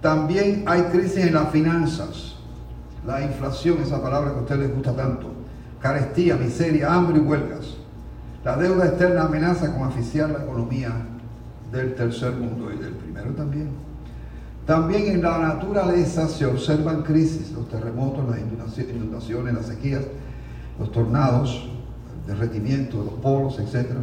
También 0.00 0.64
hay 0.66 0.82
crisis 0.84 1.18
en 1.18 1.34
las 1.34 1.50
finanzas, 1.50 2.36
la 3.06 3.22
inflación, 3.22 3.78
esa 3.82 4.02
palabra 4.02 4.32
que 4.32 4.38
a 4.38 4.42
usted 4.42 4.58
les 4.58 4.74
gusta 4.74 4.94
tanto, 4.94 5.32
carestía, 5.80 6.36
miseria, 6.36 6.92
hambre 6.92 7.18
y 7.18 7.20
huelgas. 7.20 7.76
La 8.44 8.56
deuda 8.56 8.86
externa 8.86 9.22
amenaza 9.22 9.74
con 9.74 9.88
asfixiar 9.88 10.30
la 10.30 10.44
economía 10.44 10.92
del 11.72 11.94
tercer 11.94 12.32
mundo 12.32 12.70
y 12.72 12.78
del 12.78 12.92
primero 12.92 13.30
también. 13.32 13.70
También 14.66 15.06
en 15.06 15.22
la 15.22 15.38
naturaleza 15.38 16.28
se 16.28 16.44
observan 16.44 17.02
crisis, 17.02 17.52
los 17.52 17.68
terremotos, 17.68 18.28
las 18.28 18.38
inundaciones, 18.40 19.54
las 19.54 19.66
sequías, 19.66 20.02
los 20.78 20.90
tornados, 20.90 21.68
derretimiento 22.26 22.98
de 22.98 23.04
los 23.04 23.14
polos, 23.14 23.58
etcétera 23.60 24.00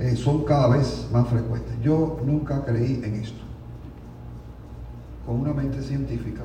eh, 0.00 0.16
son 0.16 0.44
cada 0.44 0.68
vez 0.68 1.08
más 1.12 1.28
frecuentes. 1.28 1.74
Yo 1.82 2.20
nunca 2.24 2.64
creí 2.64 3.02
en 3.04 3.16
esto. 3.16 3.42
Con 5.26 5.40
una 5.40 5.52
mente 5.52 5.82
científica. 5.82 6.42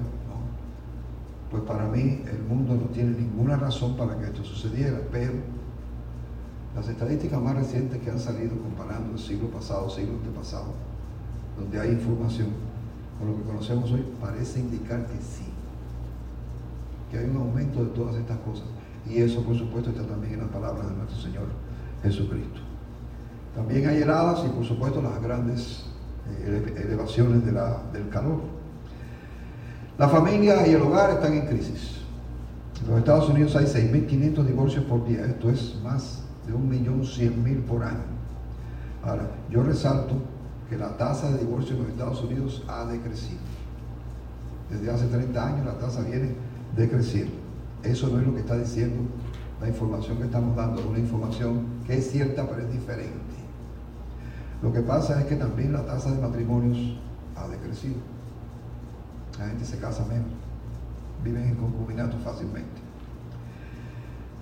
Pues 1.50 1.64
para 1.64 1.88
mí 1.88 2.22
el 2.30 2.44
mundo 2.50 2.76
no 2.76 2.88
tiene 2.88 3.12
ninguna 3.12 3.56
razón 3.56 3.96
para 3.96 4.18
que 4.18 4.26
esto 4.26 4.44
sucediera, 4.44 5.00
pero 5.10 5.34
las 6.76 6.90
estadísticas 6.90 7.42
más 7.42 7.56
recientes 7.56 8.02
que 8.02 8.12
han 8.12 8.20
salido 8.20 8.58
comparando 8.58 9.14
el 9.14 9.20
siglo 9.20 9.48
pasado, 9.48 9.90
siglo 9.90 10.16
antepasado, 10.16 10.74
donde 11.58 11.80
hay 11.80 11.92
información 11.92 12.50
con 13.18 13.30
lo 13.30 13.38
que 13.38 13.44
conocemos 13.44 13.90
hoy, 13.94 14.04
parece 14.20 14.60
indicar 14.60 15.08
que 15.08 15.18
sí, 15.22 15.46
que 17.10 17.20
hay 17.20 17.30
un 17.30 17.38
aumento 17.38 17.86
de 17.86 17.92
todas 17.92 18.16
estas 18.16 18.38
cosas. 18.40 18.66
Y 19.08 19.20
eso, 19.20 19.42
por 19.44 19.58
supuesto, 19.58 19.92
está 19.92 20.04
también 20.04 20.34
en 20.34 20.40
las 20.42 20.50
palabras 20.50 20.90
de 20.90 20.96
nuestro 20.98 21.22
Señor 21.22 21.46
Jesucristo. 22.04 22.65
También 23.56 23.88
hay 23.88 24.02
heladas 24.02 24.44
y 24.46 24.50
por 24.50 24.66
supuesto 24.66 25.02
las 25.02 25.22
grandes 25.22 25.86
eh, 26.42 26.84
elevaciones 26.86 27.46
del 27.46 28.10
calor. 28.10 28.42
La 29.98 30.10
familia 30.10 30.68
y 30.68 30.72
el 30.72 30.82
hogar 30.82 31.12
están 31.12 31.34
en 31.34 31.48
crisis. 31.48 32.02
En 32.82 32.90
los 32.90 33.00
Estados 33.00 33.30
Unidos 33.30 33.56
hay 33.56 33.66
6.500 33.66 34.46
divorcios 34.46 34.84
por 34.84 35.08
día, 35.08 35.26
esto 35.26 35.50
es 35.50 35.80
más 35.82 36.24
de 36.46 36.54
1.100.000 36.54 37.64
por 37.64 37.84
año. 37.84 38.04
Ahora, 39.02 39.30
yo 39.50 39.64
resalto 39.64 40.16
que 40.70 40.78
la 40.78 40.98
tasa 40.98 41.32
de 41.32 41.38
divorcio 41.40 41.76
en 41.76 41.84
los 41.84 41.92
Estados 41.92 42.22
Unidos 42.24 42.64
ha 42.68 42.86
decrecido. 42.86 43.40
Desde 44.70 44.92
hace 44.92 45.06
30 45.08 45.48
años 45.48 45.66
la 45.66 45.78
tasa 45.78 46.02
viene 46.02 46.36
decreciendo. 46.76 47.34
Eso 47.84 48.10
no 48.10 48.20
es 48.20 48.26
lo 48.26 48.34
que 48.34 48.42
está 48.42 48.58
diciendo 48.58 49.04
la 49.62 49.70
información 49.70 50.18
que 50.18 50.26
estamos 50.26 50.56
dando, 50.56 50.82
es 50.82 50.88
una 50.88 51.00
información 51.00 51.66
que 51.88 51.98
es 51.98 52.12
cierta 52.12 52.48
pero 52.48 52.64
es 52.64 52.72
diferente. 52.74 53.25
Lo 54.66 54.74
que 54.74 54.82
pasa 54.82 55.22
es 55.22 55.28
que 55.28 55.36
también 55.36 55.74
la 55.74 55.86
tasa 55.86 56.12
de 56.12 56.20
matrimonios 56.20 56.98
ha 57.36 57.48
decrecido. 57.48 57.98
La 59.38 59.46
gente 59.46 59.64
se 59.64 59.78
casa 59.78 60.04
menos. 60.06 60.32
Viven 61.24 61.44
en 61.50 61.56
concubinato 61.56 62.18
fácilmente. 62.18 62.82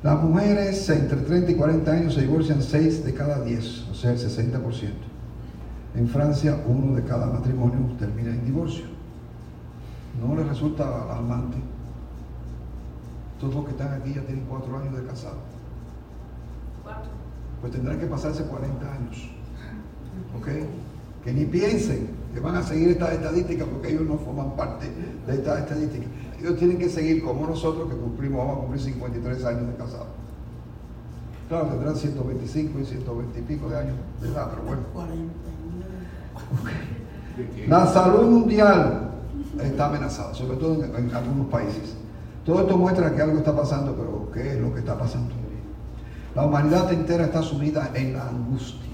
Las 0.02 0.24
mujeres 0.24 0.90
entre 0.90 1.18
30 1.18 1.52
y 1.52 1.56
40 1.56 1.92
años 1.92 2.14
se 2.14 2.22
divorcian 2.22 2.62
6 2.62 3.04
de 3.04 3.14
cada 3.14 3.42
10, 3.42 3.90
o 3.92 3.94
sea, 3.94 4.12
el 4.12 4.18
60%. 4.18 4.92
En 5.96 6.08
Francia, 6.08 6.58
uno 6.68 6.96
de 6.96 7.04
cada 7.04 7.26
matrimonio 7.26 7.80
termina 8.00 8.30
en 8.30 8.46
divorcio. 8.46 8.86
¿No 10.22 10.36
les 10.38 10.48
resulta 10.48 11.04
alarmante? 11.04 11.58
Todos 13.42 13.56
los 13.56 13.66
que 13.66 13.72
están 13.72 13.92
aquí 13.92 14.14
ya 14.14 14.22
tienen 14.22 14.46
4 14.46 14.80
años 14.80 14.96
de 14.96 15.04
casado. 15.04 15.40
Pues 17.60 17.74
tendrán 17.74 18.00
que 18.00 18.06
pasarse 18.06 18.46
40 18.46 18.94
años. 18.94 19.43
¿Ok? 20.38 20.48
Que 21.24 21.34
ni 21.34 21.46
piensen 21.46 22.10
que 22.34 22.40
van 22.40 22.56
a 22.56 22.64
seguir 22.64 22.90
estas 22.90 23.14
estadísticas 23.14 23.68
porque 23.68 23.90
ellos 23.90 24.04
no 24.04 24.18
forman 24.18 24.56
parte 24.56 24.88
de 25.28 25.34
estas 25.34 25.60
estadísticas. 25.60 26.08
Ellos 26.40 26.58
tienen 26.58 26.78
que 26.78 26.90
seguir 26.90 27.24
como 27.24 27.48
nosotros 27.48 27.90
que 27.90 27.96
cumplimos, 27.96 28.40
vamos 28.40 28.58
a 28.58 28.60
cumplir 28.62 28.82
53 28.82 29.46
años 29.46 29.68
de 29.68 29.76
casado. 29.76 30.08
Claro, 31.48 31.68
tendrán 31.68 31.96
125 31.96 32.80
y 32.80 32.86
120 32.86 33.40
y 33.40 33.42
pico 33.44 33.70
de 33.70 33.78
años 33.78 33.96
de 34.22 34.30
edad, 34.30 34.50
pero 34.50 34.64
bueno. 34.64 34.82
49. 34.94 35.24
La 37.68 37.88
salud 37.88 38.30
mundial 38.30 39.12
está 39.62 39.86
amenazada, 39.88 40.34
sobre 40.34 40.58
todo 40.58 40.84
en, 40.84 40.96
en 40.96 41.16
algunos 41.16 41.48
países. 41.48 41.96
Todo 42.46 42.62
esto 42.62 42.78
muestra 42.78 43.16
que 43.16 43.22
algo 43.22 43.38
está 43.38 43.56
pasando, 43.56 43.96
pero 43.96 44.30
¿qué 44.34 44.54
es 44.54 44.60
lo 44.60 44.74
que 44.74 44.80
está 44.80 44.98
pasando? 44.98 45.34
La 46.36 46.46
humanidad 46.46 46.92
entera 46.92 47.26
está 47.26 47.42
sumida 47.42 47.92
en 47.94 48.14
la 48.14 48.28
angustia. 48.28 48.93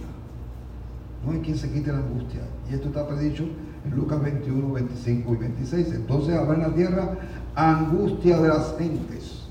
No 1.26 1.32
hay 1.34 1.40
quien 1.40 1.58
se 1.58 1.70
quite 1.70 1.92
la 1.92 1.98
angustia. 2.00 2.42
Y 2.70 2.76
esto 2.76 2.88
está 2.88 3.08
predicho 3.08 3.44
en 3.86 3.96
Lucas 3.96 4.22
21, 4.22 4.74
25 4.74 5.34
y 5.34 5.38
26. 5.38 5.88
Entonces 5.94 6.36
habrá 6.38 6.54
en 6.56 6.62
la 6.62 6.74
tierra 6.76 7.18
angustia 7.56 8.40
de 8.40 8.48
las 8.48 8.76
gentes, 8.78 9.44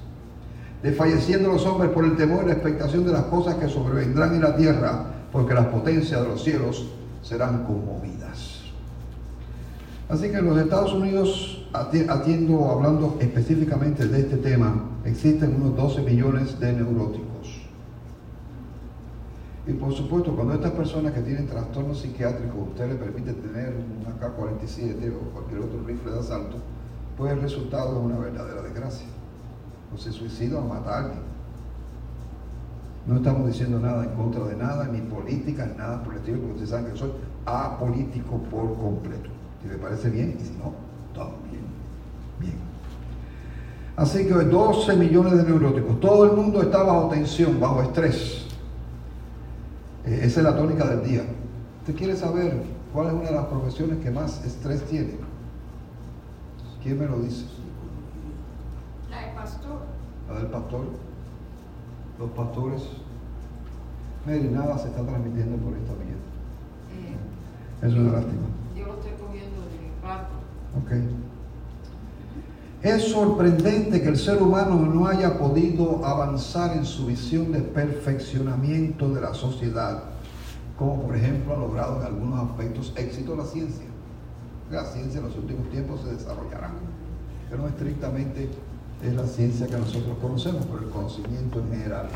desfalleciendo 0.82 1.50
los 1.50 1.66
hombres 1.66 1.90
por 1.90 2.04
el 2.04 2.16
temor 2.16 2.44
y 2.44 2.46
la 2.46 2.52
expectación 2.54 3.04
de 3.04 3.12
las 3.12 3.24
cosas 3.24 3.56
que 3.56 3.68
sobrevendrán 3.68 4.34
en 4.34 4.42
la 4.42 4.56
tierra, 4.56 5.04
porque 5.32 5.52
las 5.54 5.66
potencias 5.66 6.22
de 6.22 6.28
los 6.28 6.42
cielos 6.42 6.88
serán 7.22 7.64
conmovidas. 7.64 8.62
Así 10.08 10.30
que 10.30 10.38
en 10.38 10.46
los 10.46 10.56
Estados 10.58 10.94
Unidos, 10.94 11.66
ati- 11.74 12.08
atiendo 12.08 12.70
hablando 12.70 13.18
específicamente 13.20 14.06
de 14.08 14.20
este 14.20 14.36
tema, 14.38 14.84
existen 15.04 15.54
unos 15.60 15.76
12 15.76 16.00
millones 16.02 16.58
de 16.58 16.72
neuróticos. 16.72 17.27
Y 19.68 19.74
por 19.74 19.92
supuesto, 19.92 20.34
cuando 20.34 20.54
estas 20.54 20.72
personas 20.72 21.12
que 21.12 21.20
tienen 21.20 21.46
trastornos 21.46 22.00
psiquiátricos, 22.00 22.68
usted 22.70 22.88
le 22.88 22.94
permite 22.94 23.34
tener 23.34 23.74
un 23.76 24.02
AK-47 24.14 25.12
o 25.12 25.30
cualquier 25.34 25.60
otro 25.60 25.82
rifle 25.86 26.10
de 26.10 26.20
asalto, 26.20 26.56
pues 27.18 27.32
el 27.32 27.42
resultado 27.42 27.98
es 27.98 28.04
una 28.06 28.18
verdadera 28.18 28.62
desgracia. 28.62 29.06
O 29.94 29.98
se 29.98 30.10
suicida 30.10 30.58
a 30.58 30.98
alguien. 30.98 31.20
No 33.06 33.16
estamos 33.16 33.46
diciendo 33.46 33.78
nada 33.78 34.04
en 34.04 34.10
contra 34.12 34.42
de 34.44 34.56
nada, 34.56 34.86
ni 34.86 35.02
política, 35.02 35.66
ni 35.66 35.76
nada 35.76 36.02
por 36.02 36.14
el 36.14 36.20
estilo, 36.20 36.38
porque 36.38 36.52
ustedes 36.52 36.70
saben 36.70 36.90
que 36.90 36.98
soy 36.98 37.10
apolítico 37.44 38.38
por 38.50 38.74
completo. 38.74 39.28
Si 39.62 39.68
le 39.68 39.76
parece 39.76 40.08
bien, 40.08 40.38
y 40.40 40.44
si 40.44 40.52
no, 40.52 40.72
también. 41.14 41.64
Bien. 42.40 42.56
Así 43.96 44.26
que 44.26 44.32
12 44.32 44.96
millones 44.96 45.36
de 45.36 45.44
neuróticos. 45.44 46.00
Todo 46.00 46.24
el 46.24 46.32
mundo 46.32 46.62
está 46.62 46.82
bajo 46.82 47.10
tensión, 47.10 47.60
bajo 47.60 47.82
estrés. 47.82 48.47
Eh, 50.08 50.20
esa 50.22 50.40
es 50.40 50.44
la 50.44 50.56
tónica 50.56 50.86
del 50.86 51.06
día. 51.06 51.22
¿Usted 51.80 51.94
quiere 51.94 52.16
saber 52.16 52.62
cuál 52.94 53.08
es 53.08 53.12
una 53.12 53.24
de 53.24 53.32
las 53.34 53.44
profesiones 53.46 53.98
que 53.98 54.10
más 54.10 54.42
estrés 54.44 54.82
tiene? 54.86 55.16
¿Quién 56.82 56.98
me 56.98 57.06
lo 57.06 57.18
dice? 57.20 57.44
La 59.10 59.20
del 59.20 59.34
pastor. 59.34 59.80
La 60.28 60.34
del 60.38 60.46
pastor. 60.46 60.84
Los 62.18 62.30
pastores. 62.30 62.82
Mire, 64.26 64.50
nada 64.50 64.78
se 64.78 64.88
está 64.88 65.02
transmitiendo 65.04 65.56
por 65.58 65.76
esta 65.76 65.92
vía. 65.94 66.16
Eh, 66.94 67.86
Es 67.86 67.92
una 67.94 68.12
lástima. 68.12 68.42
yo 68.76 68.86
lo 68.86 68.94
estoy 68.94 69.12
cogiendo 69.12 69.60
de 69.60 70.06
rato. 70.06 70.34
Ok. 70.82 70.90
Es 72.82 73.10
sorprendente 73.10 74.00
que 74.00 74.08
el 74.08 74.16
ser 74.16 74.40
humano 74.40 74.76
no 74.76 75.08
haya 75.08 75.36
podido 75.36 76.04
avanzar 76.04 76.76
en 76.76 76.84
su 76.84 77.06
visión 77.06 77.50
de 77.50 77.58
perfeccionamiento 77.58 79.08
de 79.12 79.20
la 79.20 79.34
sociedad, 79.34 80.04
como 80.78 81.02
por 81.02 81.16
ejemplo 81.16 81.54
ha 81.54 81.56
logrado 81.56 82.00
en 82.00 82.06
algunos 82.06 82.48
aspectos 82.48 82.92
éxito 82.94 83.34
la 83.34 83.44
ciencia. 83.44 83.86
La 84.70 84.84
ciencia 84.84 85.18
en 85.18 85.26
los 85.26 85.36
últimos 85.36 85.68
tiempos 85.70 86.02
se 86.02 86.14
desarrollará, 86.14 86.70
pero 87.50 87.62
no 87.62 87.68
estrictamente 87.68 88.48
es 89.02 89.14
la 89.14 89.26
ciencia 89.26 89.66
que 89.66 89.76
nosotros 89.76 90.16
conocemos, 90.22 90.64
pero 90.66 90.84
el 90.84 90.90
conocimiento 90.90 91.58
en 91.58 91.70
general 91.70 92.08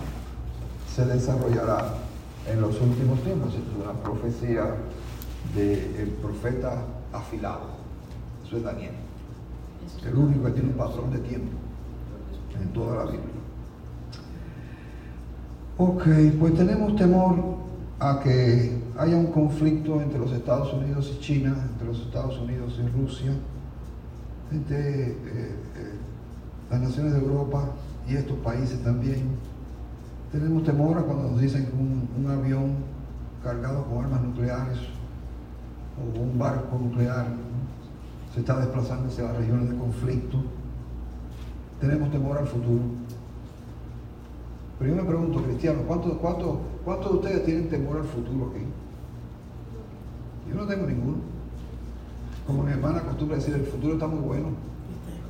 se 0.95 1.05
desarrollará 1.07 1.95
en 2.49 2.61
los 2.61 2.81
últimos 2.81 3.21
tiempos. 3.23 3.53
Es 3.55 3.83
una 3.83 3.93
profecía 4.01 4.77
del 5.57 6.09
profeta 6.23 6.85
afilado. 7.13 7.67
Eso 8.47 8.59
es 8.59 8.63
Daniel. 8.63 9.12
El 10.07 10.17
único 10.17 10.45
que 10.45 10.51
tiene 10.53 10.69
un 10.71 10.77
patrón 10.77 11.11
de 11.13 11.19
tiempo 11.19 11.53
en 12.61 12.69
toda 12.73 13.05
la 13.05 13.11
Biblia. 13.11 13.31
Ok, 15.79 16.05
pues 16.39 16.55
tenemos 16.55 16.97
temor 16.97 17.37
a 17.99 18.21
que 18.21 18.83
haya 18.99 19.17
un 19.17 19.27
conflicto 19.27 20.01
entre 20.01 20.19
los 20.19 20.33
Estados 20.33 20.73
Unidos 20.75 21.13
y 21.17 21.21
China, 21.21 21.57
entre 21.71 21.87
los 21.87 22.01
Estados 22.01 22.39
Unidos 22.39 22.79
y 22.83 23.01
Rusia, 23.01 23.33
entre 24.51 24.79
eh, 24.79 25.17
eh, 25.31 25.55
las 26.71 26.81
naciones 26.81 27.13
de 27.15 27.21
Europa 27.21 27.65
y 28.09 28.17
estos 28.17 28.37
países 28.39 28.83
también. 28.83 29.23
Tenemos 30.31 30.65
temor 30.65 30.99
a 30.99 31.03
cuando 31.03 31.31
nos 31.31 31.41
dicen 31.41 31.69
un 31.75 32.31
avión 32.31 32.77
cargado 33.43 33.85
con 33.85 34.05
armas 34.05 34.23
nucleares 34.23 34.79
o 35.99 36.21
un 36.21 36.39
barco 36.39 36.79
nuclear 36.79 37.27
se 38.33 38.41
está 38.41 38.59
desplazando 38.59 39.09
hacia 39.09 39.25
las 39.25 39.37
regiones 39.37 39.71
de 39.71 39.77
conflicto. 39.77 40.39
Tenemos 41.81 42.11
temor 42.11 42.39
al 42.39 42.47
futuro. 42.47 42.81
Pero 44.79 44.95
yo 44.95 45.03
me 45.03 45.09
pregunto, 45.09 45.43
Cristiano, 45.43 45.81
¿cuántos 45.87 46.15
cuánto, 46.15 46.61
cuántos 46.85 47.13
de 47.13 47.19
ustedes 47.19 47.45
tienen 47.45 47.69
temor 47.69 47.99
al 47.99 48.05
futuro 48.05 48.51
aquí? 48.51 48.65
Yo 50.49 50.55
no 50.57 50.67
tengo 50.67 50.87
ninguno. 50.87 51.19
Como 52.47 52.63
mi 52.65 52.73
hermana 52.73 52.99
acostumbra 52.99 53.37
decir, 53.37 53.55
el 53.55 53.65
futuro 53.65 53.95
está 53.95 54.07
muy 54.07 54.21
bueno. 54.21 54.49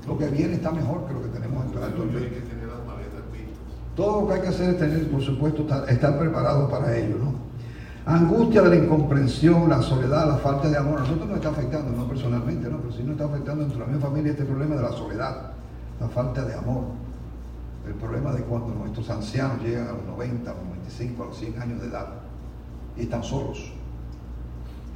Lo 0.06 0.16
que 0.18 0.28
viene 0.28 0.54
está 0.54 0.70
mejor 0.70 1.06
que 1.06 1.12
lo 1.12 1.22
que 1.22 1.28
tenemos 1.28 1.64
actualmente. 1.64 2.42
Todo 3.96 4.22
lo 4.22 4.28
que 4.28 4.34
hay 4.34 4.40
que 4.40 4.48
hacer 4.48 4.70
es 4.70 4.78
tener, 4.78 5.10
por 5.10 5.20
supuesto, 5.20 5.62
estar, 5.62 5.88
estar 5.90 6.18
preparado 6.18 6.68
para 6.70 6.96
ello, 6.96 7.18
¿no? 7.18 7.41
Angustia 8.04 8.62
de 8.62 8.70
la 8.70 8.76
incomprensión, 8.76 9.68
la 9.68 9.80
soledad, 9.80 10.26
la 10.26 10.36
falta 10.36 10.68
de 10.68 10.76
amor. 10.76 10.98
A 10.98 11.02
nosotros 11.02 11.28
nos 11.28 11.36
está 11.36 11.50
afectando, 11.50 11.96
no 11.96 12.08
personalmente, 12.08 12.68
¿no? 12.68 12.78
Pero 12.78 12.92
sí 12.92 13.02
nos 13.04 13.12
está 13.12 13.26
afectando 13.26 13.62
dentro 13.62 13.78
de 13.78 13.86
la 13.86 13.92
misma 13.92 14.08
familia 14.08 14.32
este 14.32 14.44
problema 14.44 14.74
de 14.74 14.82
la 14.82 14.90
soledad, 14.90 15.52
la 16.00 16.08
falta 16.08 16.44
de 16.44 16.54
amor. 16.54 16.84
El 17.86 17.94
problema 17.94 18.32
de 18.32 18.42
cuando 18.42 18.74
nuestros 18.74 19.08
ancianos 19.08 19.62
llegan 19.62 19.88
a 19.88 19.92
los 19.92 20.04
90, 20.04 20.50
a 20.50 20.54
los 20.54 20.64
95, 20.64 21.22
a 21.22 21.26
los 21.26 21.36
100 21.36 21.62
años 21.62 21.80
de 21.80 21.88
edad 21.88 22.06
y 22.96 23.02
están 23.02 23.22
solos. 23.22 23.72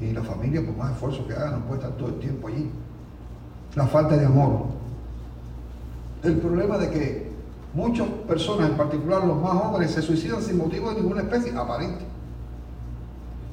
Y 0.00 0.12
la 0.12 0.22
familia, 0.22 0.64
por 0.64 0.76
más 0.76 0.92
esfuerzo 0.92 1.26
que 1.26 1.32
haga, 1.32 1.52
no 1.52 1.64
puede 1.64 1.82
estar 1.82 1.96
todo 1.96 2.08
el 2.08 2.18
tiempo 2.18 2.48
allí. 2.48 2.70
La 3.76 3.86
falta 3.86 4.16
de 4.16 4.26
amor. 4.26 4.66
El 6.22 6.38
problema 6.38 6.76
de 6.76 6.90
que 6.90 7.32
muchas 7.72 8.08
personas, 8.26 8.70
en 8.70 8.76
particular 8.76 9.24
los 9.24 9.40
más 9.40 9.52
jóvenes, 9.52 9.92
se 9.92 10.02
suicidan 10.02 10.42
sin 10.42 10.58
motivo 10.58 10.90
de 10.90 11.00
ninguna 11.00 11.22
especie, 11.22 11.56
aparente. 11.56 12.15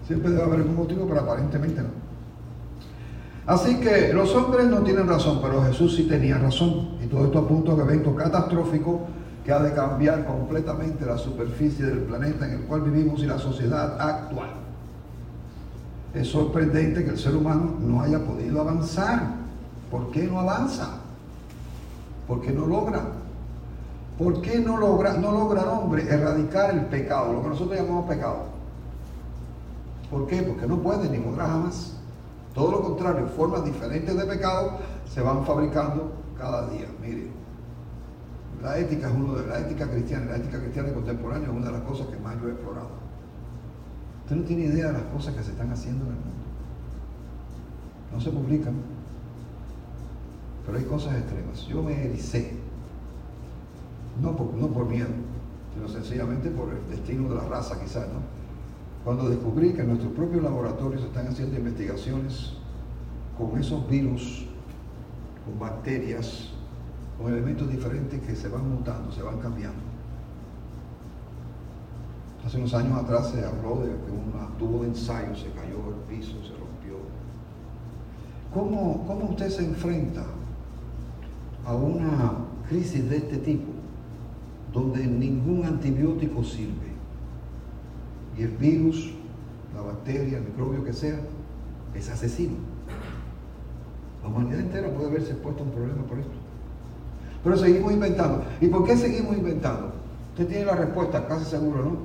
Siempre 0.07 0.31
debe 0.31 0.43
haber 0.43 0.59
algún 0.59 0.75
motivo, 0.75 1.05
pero 1.07 1.21
aparentemente 1.21 1.81
no. 1.81 2.03
Así 3.45 3.75
que 3.79 4.13
los 4.13 4.33
hombres 4.35 4.67
no 4.67 4.79
tienen 4.83 5.07
razón, 5.07 5.39
pero 5.41 5.63
Jesús 5.63 5.95
sí 5.95 6.03
tenía 6.03 6.37
razón. 6.37 6.97
Y 7.03 7.07
todo 7.07 7.25
esto 7.25 7.39
apunta 7.39 7.71
a 7.71 7.75
un 7.75 7.81
evento 7.81 8.15
catastrófico 8.15 9.01
que 9.43 9.51
ha 9.51 9.59
de 9.59 9.73
cambiar 9.73 10.25
completamente 10.25 11.05
la 11.05 11.17
superficie 11.17 11.85
del 11.85 11.99
planeta 11.99 12.45
en 12.45 12.53
el 12.53 12.61
cual 12.61 12.81
vivimos 12.81 13.21
y 13.21 13.25
la 13.25 13.37
sociedad 13.37 13.99
actual. 13.99 14.49
Es 16.13 16.29
sorprendente 16.29 17.03
que 17.03 17.09
el 17.09 17.17
ser 17.17 17.35
humano 17.35 17.75
no 17.81 18.01
haya 18.01 18.19
podido 18.19 18.61
avanzar. 18.61 19.43
¿Por 19.91 20.11
qué 20.11 20.23
no 20.23 20.39
avanza? 20.39 20.99
¿Por 22.27 22.39
qué 22.41 22.51
no 22.51 22.65
logra? 22.65 23.01
¿Por 24.17 24.41
qué 24.41 24.59
no 24.59 24.77
logra, 24.77 25.13
no 25.17 25.31
logra 25.31 25.63
el 25.63 25.67
hombre 25.67 26.03
erradicar 26.07 26.73
el 26.73 26.85
pecado, 26.85 27.33
lo 27.33 27.41
que 27.41 27.49
nosotros 27.49 27.77
llamamos 27.77 28.07
pecado? 28.07 28.52
¿Por 30.13 30.27
qué? 30.27 30.43
Porque 30.43 30.67
no 30.67 30.77
puede 30.77 31.09
ni 31.09 31.17
podrá 31.17 31.47
jamás. 31.47 31.97
Todo 32.53 32.69
lo 32.69 32.81
contrario, 32.83 33.25
formas 33.29 33.65
diferentes 33.65 34.15
de 34.15 34.25
pecado 34.25 34.77
se 35.11 35.21
van 35.21 35.43
fabricando 35.43 36.11
cada 36.37 36.69
día. 36.69 36.85
Mire, 37.01 37.31
la 38.61 38.77
ética 38.77 39.09
es 39.09 39.15
uno 39.15 39.33
de 39.33 39.47
la 39.47 39.59
ética 39.59 39.89
cristiana, 39.89 40.27
la 40.27 40.37
ética 40.37 40.59
cristiana 40.59 40.93
contemporánea 40.93 41.49
es 41.49 41.55
una 41.55 41.65
de 41.65 41.71
las 41.71 41.81
cosas 41.81 42.05
que 42.07 42.17
más 42.17 42.39
yo 42.39 42.47
he 42.47 42.51
explorado. 42.51 42.89
Usted 44.21 44.35
no 44.35 44.43
tiene 44.43 44.65
idea 44.65 44.87
de 44.87 44.93
las 44.93 45.03
cosas 45.05 45.33
que 45.33 45.43
se 45.43 45.49
están 45.49 45.71
haciendo 45.71 46.05
en 46.05 46.11
el 46.11 46.17
mundo. 46.17 46.43
No 48.13 48.21
se 48.21 48.29
publican. 48.29 48.75
Pero 50.63 50.77
hay 50.77 50.83
cosas 50.85 51.15
extremas. 51.15 51.65
Yo 51.65 51.81
me 51.81 52.05
ericé, 52.05 52.55
no 54.21 54.35
por 54.35 54.85
miedo, 54.85 55.09
sino 55.73 55.87
sencillamente 55.87 56.51
por 56.51 56.69
el 56.69 56.87
destino 56.87 57.29
de 57.29 57.35
la 57.35 57.45
raza 57.45 57.79
quizás, 57.81 58.05
¿no? 58.09 58.42
Cuando 59.03 59.29
descubrí 59.29 59.73
que 59.73 59.81
en 59.81 59.89
nuestros 59.89 60.13
propios 60.13 60.43
laboratorios 60.43 61.03
están 61.03 61.27
haciendo 61.27 61.57
investigaciones 61.57 62.53
con 63.37 63.59
esos 63.59 63.87
virus, 63.89 64.45
con 65.43 65.59
bacterias, 65.59 66.49
con 67.17 67.31
elementos 67.33 67.69
diferentes 67.69 68.21
que 68.21 68.33
se 68.33 68.47
van 68.47 68.69
mutando, 68.69 69.11
se 69.11 69.21
van 69.21 69.39
cambiando. 69.39 69.81
Hace 72.45 72.57
unos 72.57 72.73
años 72.73 72.97
atrás 72.97 73.29
se 73.29 73.43
habló 73.43 73.81
de 73.81 73.89
que 73.89 74.11
un 74.11 74.57
tubo 74.57 74.83
de 74.83 74.89
ensayo 74.89 75.35
se 75.35 75.49
cayó 75.51 75.83
al 75.85 75.95
piso, 76.07 76.41
se 76.41 76.51
rompió. 76.51 76.97
¿Cómo, 78.53 79.05
¿Cómo 79.05 79.31
usted 79.31 79.49
se 79.49 79.65
enfrenta 79.65 80.23
a 81.65 81.75
una 81.75 82.33
crisis 82.69 83.09
de 83.09 83.17
este 83.17 83.37
tipo, 83.37 83.71
donde 84.71 85.05
ningún 85.05 85.65
antibiótico 85.65 86.43
sirve 86.43 86.92
y 88.37 88.43
el 88.43 88.51
virus, 88.51 89.11
la 89.73 89.81
bacteria, 89.81 90.37
el 90.37 90.45
microbio 90.45 90.83
que 90.83 90.93
sea, 90.93 91.19
es 91.93 92.09
asesino? 92.09 92.55
La 94.21 94.29
humanidad 94.29 94.59
entera 94.61 94.89
puede 94.89 95.09
haberse 95.09 95.31
expuesto 95.31 95.63
a 95.63 95.65
un 95.65 95.71
problema 95.71 96.03
por 96.03 96.19
esto. 96.19 96.31
Pero 97.43 97.57
seguimos 97.57 97.91
inventando. 97.91 98.43
¿Y 98.61 98.67
por 98.67 98.85
qué 98.85 98.95
seguimos 98.95 99.35
inventando? 99.35 99.91
Usted 100.31 100.47
tiene 100.47 100.65
la 100.65 100.75
respuesta, 100.75 101.27
casi 101.27 101.45
seguro, 101.45 101.83
¿no? 101.83 101.97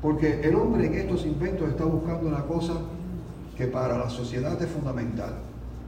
Porque 0.00 0.40
el 0.42 0.54
hombre 0.54 0.86
en 0.86 0.94
estos 0.94 1.26
inventos 1.26 1.68
está 1.68 1.84
buscando 1.84 2.26
una 2.26 2.42
cosa 2.42 2.74
que 3.56 3.66
para 3.66 3.98
la 3.98 4.08
sociedad 4.08 4.60
es 4.60 4.70
fundamental, 4.70 5.34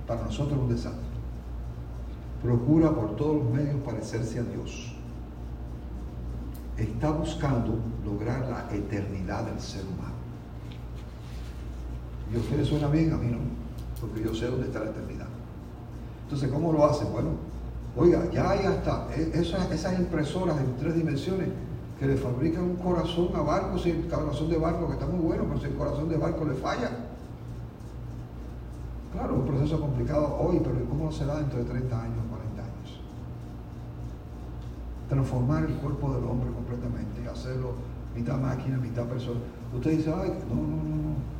para 0.07 0.23
nosotros 0.23 0.59
es 0.59 0.65
un 0.65 0.69
desastre. 0.69 1.09
Procura 2.43 2.91
por 2.95 3.17
todos 3.17 3.37
los 3.37 3.51
medios 3.51 3.77
parecerse 3.85 4.39
a 4.39 4.43
Dios. 4.43 4.95
Está 6.79 7.11
buscando 7.11 7.79
lograr 8.05 8.49
la 8.49 8.75
eternidad 8.75 9.45
del 9.45 9.61
ser 9.61 9.83
humano. 9.83 10.15
¿Y 12.33 12.37
a 12.37 12.39
usted 12.39 12.57
le 12.57 12.65
suena 12.65 12.87
bien? 12.89 13.13
A 13.13 13.17
mí 13.17 13.31
no, 13.31 13.39
porque 14.01 14.23
yo 14.23 14.35
sé 14.35 14.47
dónde 14.47 14.67
está 14.67 14.81
la 14.81 14.91
eternidad. 14.91 15.27
Entonces, 16.25 16.51
¿cómo 16.53 16.73
lo 16.73 16.85
hace? 16.85 17.05
Bueno, 17.07 17.31
oiga, 17.97 18.31
ya 18.31 18.51
hay 18.51 18.67
hasta 18.67 19.13
esas, 19.15 19.71
esas 19.73 19.99
impresoras 19.99 20.57
en 20.59 20.77
tres 20.77 20.95
dimensiones 20.95 21.49
que 21.99 22.07
le 22.07 22.17
fabrican 22.17 22.63
un 22.63 22.77
corazón 22.77 23.31
a 23.35 23.41
barco, 23.41 23.77
si 23.79 23.91
el 23.91 24.07
corazón 24.07 24.49
de 24.49 24.59
barco 24.59 24.87
que 24.87 24.93
está 24.93 25.07
muy 25.07 25.19
bueno, 25.19 25.45
pero 25.49 25.59
si 25.59 25.67
el 25.67 25.75
corazón 25.75 26.09
de 26.09 26.17
barco 26.17 26.45
le 26.45 26.55
falla. 26.55 26.91
Claro, 29.13 29.35
un 29.35 29.47
proceso 29.47 29.81
complicado 29.81 30.39
hoy, 30.39 30.61
pero 30.63 30.77
¿cómo 30.89 31.11
será 31.11 31.37
dentro 31.37 31.59
de 31.59 31.65
30 31.65 32.03
años, 32.03 32.15
40 32.15 32.19
años? 32.19 32.28
Transformar 35.09 35.65
el 35.65 35.75
cuerpo 35.75 36.15
del 36.15 36.25
hombre 36.25 36.51
completamente, 36.53 37.29
hacerlo 37.29 37.73
mitad 38.15 38.39
máquina, 38.39 38.77
mitad 38.79 39.05
persona. 39.05 39.41
Usted 39.75 39.97
dice, 39.99 40.13
ay, 40.15 40.33
no, 40.49 40.55
no, 40.55 40.63
no, 40.63 40.97
no. 40.97 41.39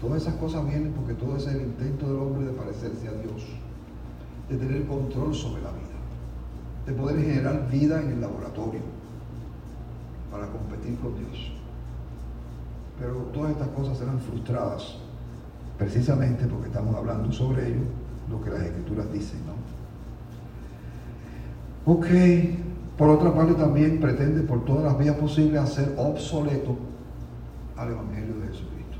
Todas 0.00 0.22
esas 0.22 0.34
cosas 0.34 0.66
vienen 0.66 0.92
porque 0.92 1.14
todo 1.14 1.36
es 1.36 1.46
el 1.46 1.62
intento 1.62 2.06
del 2.06 2.16
hombre 2.16 2.46
de 2.46 2.52
parecerse 2.52 3.08
a 3.08 3.12
Dios, 3.12 3.44
de 4.48 4.56
tener 4.56 4.86
control 4.86 5.34
sobre 5.34 5.62
la 5.62 5.70
vida, 5.70 5.96
de 6.86 6.92
poder 6.92 7.20
generar 7.24 7.68
vida 7.70 8.02
en 8.02 8.10
el 8.10 8.20
laboratorio 8.20 8.80
para 10.30 10.48
competir 10.48 10.98
con 10.98 11.16
Dios. 11.16 11.52
Pero 12.98 13.14
todas 13.32 13.52
estas 13.52 13.68
cosas 13.68 13.98
serán 13.98 14.20
frustradas 14.20 14.98
precisamente 15.78 16.46
porque 16.46 16.68
estamos 16.68 16.94
hablando 16.94 17.32
sobre 17.32 17.68
ello, 17.68 17.82
lo 18.30 18.42
que 18.42 18.50
las 18.50 18.62
escrituras 18.62 19.12
dicen, 19.12 19.40
¿no? 19.46 19.54
Ok, 21.92 22.06
por 22.96 23.10
otra 23.10 23.32
parte 23.34 23.54
también 23.54 24.00
pretende 24.00 24.42
por 24.42 24.64
todas 24.64 24.84
las 24.84 24.98
vías 24.98 25.16
posibles 25.16 25.60
hacer 25.60 25.94
obsoleto 25.98 26.76
al 27.76 27.90
Evangelio 27.90 28.34
de 28.40 28.48
Jesucristo. 28.48 28.96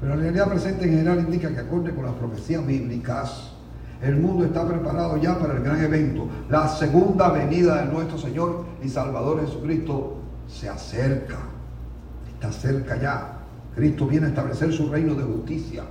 Pero 0.00 0.14
la 0.14 0.22
realidad 0.22 0.48
presente 0.48 0.84
en 0.84 0.90
general 0.90 1.18
indica 1.18 1.52
que 1.52 1.58
acorde 1.58 1.94
con 1.94 2.04
las 2.04 2.14
profecías 2.14 2.64
bíblicas, 2.64 3.52
el 4.00 4.16
mundo 4.16 4.44
está 4.44 4.66
preparado 4.66 5.16
ya 5.18 5.38
para 5.38 5.54
el 5.54 5.62
gran 5.62 5.82
evento, 5.82 6.26
la 6.48 6.68
segunda 6.68 7.30
venida 7.30 7.82
de 7.84 7.92
nuestro 7.92 8.16
Señor 8.16 8.64
y 8.82 8.88
Salvador 8.88 9.40
Jesucristo 9.40 10.18
se 10.48 10.68
acerca, 10.68 11.38
está 12.32 12.52
cerca 12.52 12.96
ya. 12.96 13.36
Cristo 13.74 14.06
viene 14.06 14.26
a 14.26 14.28
establecer 14.30 14.72
su 14.72 14.88
reino 14.88 15.14
de 15.14 15.24
justicia, 15.24 15.82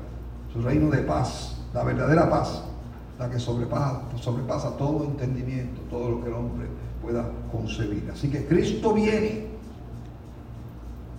su 0.51 0.61
reino 0.61 0.89
de 0.89 0.99
paz, 0.99 1.61
la 1.73 1.83
verdadera 1.83 2.29
paz, 2.29 2.63
la 3.19 3.29
que 3.29 3.37
sobrepasa, 3.37 4.01
sobrepasa 4.21 4.77
todo 4.77 5.03
entendimiento, 5.03 5.81
todo 5.89 6.09
lo 6.09 6.23
que 6.23 6.29
el 6.29 6.35
hombre 6.35 6.67
pueda 7.01 7.29
concebir. 7.51 8.09
Así 8.11 8.29
que 8.29 8.45
Cristo 8.45 8.93
viene. 8.93 9.49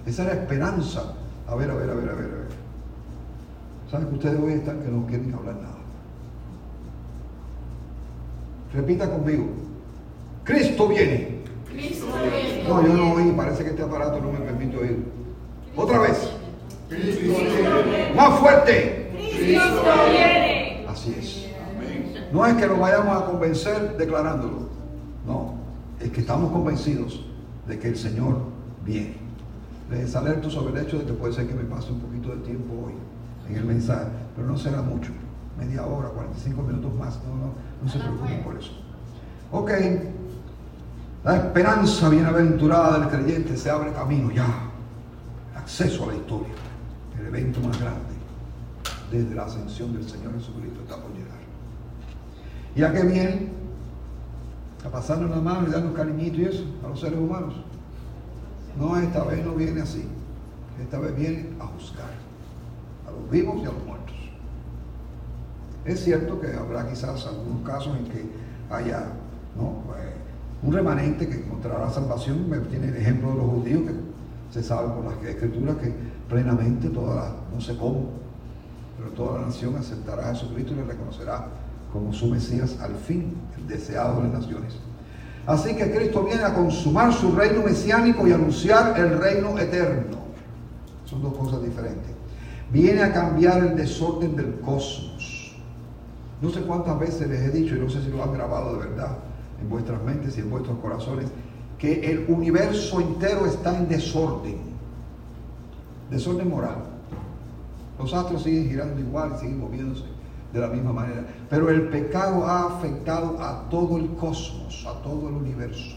Esa 0.06 0.22
es 0.22 0.28
la 0.28 0.34
esperanza. 0.34 1.14
A 1.46 1.54
ver, 1.54 1.70
a 1.70 1.74
ver, 1.74 1.90
a 1.90 1.94
ver, 1.94 2.08
a 2.08 2.12
ver, 2.12 2.24
a 2.24 2.38
ver. 2.38 2.48
¿Saben 3.90 4.08
que 4.08 4.14
ustedes 4.14 4.40
hoy 4.40 4.52
están 4.52 4.80
que 4.80 4.88
no 4.88 5.06
quieren 5.06 5.34
hablar 5.34 5.56
nada? 5.56 5.76
Repita 8.72 9.10
conmigo. 9.10 9.46
Cristo 10.44 10.88
viene. 10.88 11.40
Cristo 11.70 12.06
viene. 12.06 12.64
No, 12.66 12.82
yo 12.86 12.94
no 12.94 13.12
oí, 13.12 13.30
parece 13.32 13.62
que 13.62 13.70
este 13.70 13.82
aparato 13.82 14.20
no 14.20 14.32
me 14.32 14.38
permite 14.38 14.76
oír. 14.78 15.04
Otra 15.76 15.98
vez. 15.98 16.32
Más 18.16 18.38
fuerte. 18.38 19.10
Cristo 19.12 19.82
viene. 20.10 20.49
No 22.32 22.46
es 22.46 22.54
que 22.54 22.66
nos 22.66 22.78
vayamos 22.78 23.22
a 23.22 23.26
convencer 23.26 23.96
declarándolo. 23.96 24.68
No, 25.26 25.54
es 25.98 26.10
que 26.10 26.20
estamos 26.20 26.52
convencidos 26.52 27.24
de 27.66 27.78
que 27.78 27.88
el 27.88 27.96
Señor 27.96 28.38
viene. 28.84 29.16
Les 29.90 30.14
alerto 30.14 30.48
sobre 30.48 30.78
el 30.78 30.86
hecho 30.86 30.98
de 30.98 31.04
que 31.04 31.12
puede 31.12 31.32
ser 31.32 31.48
que 31.48 31.54
me 31.54 31.64
pase 31.64 31.90
un 31.90 32.00
poquito 32.00 32.30
de 32.30 32.38
tiempo 32.38 32.72
hoy 32.86 32.94
en 33.48 33.56
el 33.56 33.64
mensaje, 33.64 34.06
pero 34.36 34.46
no 34.46 34.56
será 34.56 34.82
mucho. 34.82 35.10
Media 35.58 35.84
hora, 35.84 36.08
45 36.08 36.62
minutos 36.62 36.94
más. 36.94 37.18
No, 37.24 37.34
no, 37.34 37.52
no 37.82 37.90
se 37.90 37.98
preocupen 37.98 38.42
por 38.42 38.56
eso. 38.56 38.72
Ok. 39.52 39.70
La 41.24 41.36
esperanza 41.36 42.08
bienaventurada 42.08 42.98
del 42.98 43.08
creyente 43.08 43.56
se 43.56 43.68
abre 43.68 43.92
camino 43.92 44.30
ya. 44.30 44.46
Acceso 45.56 46.04
a 46.04 46.12
la 46.12 46.16
historia. 46.16 46.54
El 47.18 47.26
evento 47.26 47.60
más 47.60 47.78
grande 47.78 48.20
desde 49.10 49.34
la 49.34 49.44
ascensión 49.44 49.92
del 49.92 50.08
Señor 50.08 50.32
Jesucristo 50.34 50.80
está 50.82 50.96
por 50.96 51.10
llegar. 51.12 51.19
¿Y 52.74 52.82
a 52.82 52.90
viene? 52.90 53.48
A 54.84 54.88
pasarnos 54.88 55.30
la 55.30 55.40
mano 55.40 55.68
y 55.68 55.70
darnos 55.70 55.94
cariñito 55.94 56.40
y 56.40 56.44
eso 56.44 56.64
a 56.84 56.88
los 56.88 57.00
seres 57.00 57.18
humanos. 57.18 57.54
No, 58.78 58.96
esta 58.96 59.24
vez 59.24 59.44
no 59.44 59.54
viene 59.54 59.82
así. 59.82 60.04
Esta 60.80 60.98
vez 60.98 61.14
viene 61.16 61.50
a 61.60 61.66
juzgar 61.66 62.10
a 63.06 63.10
los 63.10 63.30
vivos 63.30 63.56
y 63.58 63.66
a 63.66 63.72
los 63.72 63.84
muertos. 63.84 64.16
Es 65.84 66.04
cierto 66.04 66.40
que 66.40 66.54
habrá 66.54 66.88
quizás 66.88 67.26
algunos 67.26 67.66
casos 67.66 67.96
en 67.98 68.04
que 68.06 68.30
haya 68.70 69.06
¿no? 69.56 69.82
Pues, 69.86 70.00
un 70.62 70.72
remanente 70.72 71.28
que 71.28 71.36
encontrará 71.36 71.90
salvación. 71.90 72.48
Me 72.48 72.58
tiene 72.58 72.88
el 72.88 72.96
ejemplo 72.96 73.30
de 73.30 73.36
los 73.36 73.46
judíos 73.46 73.82
que 73.82 73.94
se 74.52 74.62
sabe 74.62 74.88
por 74.88 75.04
las 75.04 75.22
escrituras 75.24 75.76
que 75.76 75.92
plenamente 76.28 76.88
toda 76.88 77.14
la, 77.14 77.32
no 77.52 77.60
sé 77.60 77.76
cómo, 77.76 78.10
pero 78.98 79.10
toda 79.10 79.40
la 79.40 79.46
nación 79.46 79.76
aceptará 79.76 80.30
a 80.30 80.34
Jesucristo 80.34 80.72
y 80.72 80.76
le 80.76 80.84
reconocerá 80.84 81.46
como 81.92 82.12
su 82.12 82.26
Mesías 82.26 82.78
al 82.80 82.94
fin, 82.94 83.34
el 83.56 83.66
deseado 83.66 84.16
de 84.16 84.28
las 84.28 84.40
naciones. 84.40 84.76
Así 85.46 85.74
que 85.74 85.90
Cristo 85.90 86.22
viene 86.22 86.44
a 86.44 86.54
consumar 86.54 87.12
su 87.12 87.32
reino 87.32 87.62
mesiánico 87.62 88.26
y 88.26 88.32
anunciar 88.32 88.98
el 88.98 89.18
reino 89.18 89.58
eterno. 89.58 90.18
Son 91.04 91.22
dos 91.22 91.34
cosas 91.34 91.62
diferentes. 91.62 92.10
Viene 92.70 93.02
a 93.02 93.12
cambiar 93.12 93.64
el 93.64 93.76
desorden 93.76 94.36
del 94.36 94.60
cosmos. 94.60 95.56
No 96.40 96.50
sé 96.50 96.60
cuántas 96.60 96.98
veces 96.98 97.28
les 97.28 97.40
he 97.40 97.50
dicho, 97.50 97.74
y 97.74 97.80
no 97.80 97.90
sé 97.90 98.02
si 98.02 98.10
lo 98.10 98.22
han 98.22 98.32
grabado 98.32 98.74
de 98.74 98.88
verdad 98.88 99.16
en 99.60 99.68
vuestras 99.68 100.02
mentes 100.02 100.38
y 100.38 100.40
en 100.40 100.50
vuestros 100.50 100.78
corazones, 100.78 101.26
que 101.78 102.00
el 102.10 102.26
universo 102.28 103.00
entero 103.00 103.46
está 103.46 103.76
en 103.76 103.88
desorden. 103.88 104.58
Desorden 106.10 106.48
moral. 106.48 106.76
Los 107.98 108.14
astros 108.14 108.42
siguen 108.42 108.68
girando 108.68 109.00
igual, 109.00 109.36
siguen 109.38 109.58
moviéndose 109.58 110.19
de 110.52 110.60
la 110.60 110.68
misma 110.68 110.92
manera. 110.92 111.24
Pero 111.48 111.70
el 111.70 111.88
pecado 111.88 112.46
ha 112.46 112.66
afectado 112.66 113.40
a 113.40 113.68
todo 113.68 113.96
el 113.98 114.10
cosmos, 114.14 114.86
a 114.86 115.02
todo 115.02 115.28
el 115.28 115.34
universo. 115.34 115.96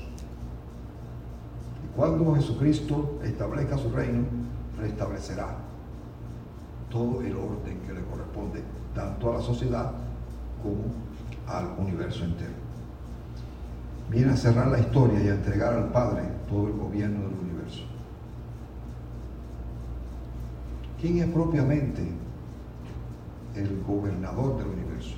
Y 1.83 1.95
cuando 1.95 2.35
Jesucristo 2.35 3.19
establezca 3.23 3.77
su 3.77 3.89
reino, 3.89 4.23
restablecerá 4.79 5.55
todo 6.89 7.21
el 7.21 7.35
orden 7.35 7.79
que 7.85 7.93
le 7.93 8.01
corresponde 8.03 8.63
tanto 8.93 9.31
a 9.31 9.37
la 9.37 9.41
sociedad 9.41 9.91
como 10.61 10.83
al 11.47 11.67
universo 11.79 12.23
entero. 12.23 12.53
Viene 14.09 14.33
a 14.33 14.37
cerrar 14.37 14.67
la 14.67 14.79
historia 14.79 15.23
y 15.23 15.27
a 15.27 15.33
entregar 15.33 15.73
al 15.73 15.89
Padre 15.91 16.21
todo 16.47 16.67
el 16.67 16.73
gobierno 16.73 17.21
del 17.21 17.39
universo. 17.39 17.83
¿Quién 21.01 21.17
es 21.17 21.27
propiamente 21.29 22.22
el 23.55 23.81
gobernador 23.87 24.57
del 24.57 24.67
universo? 24.67 25.15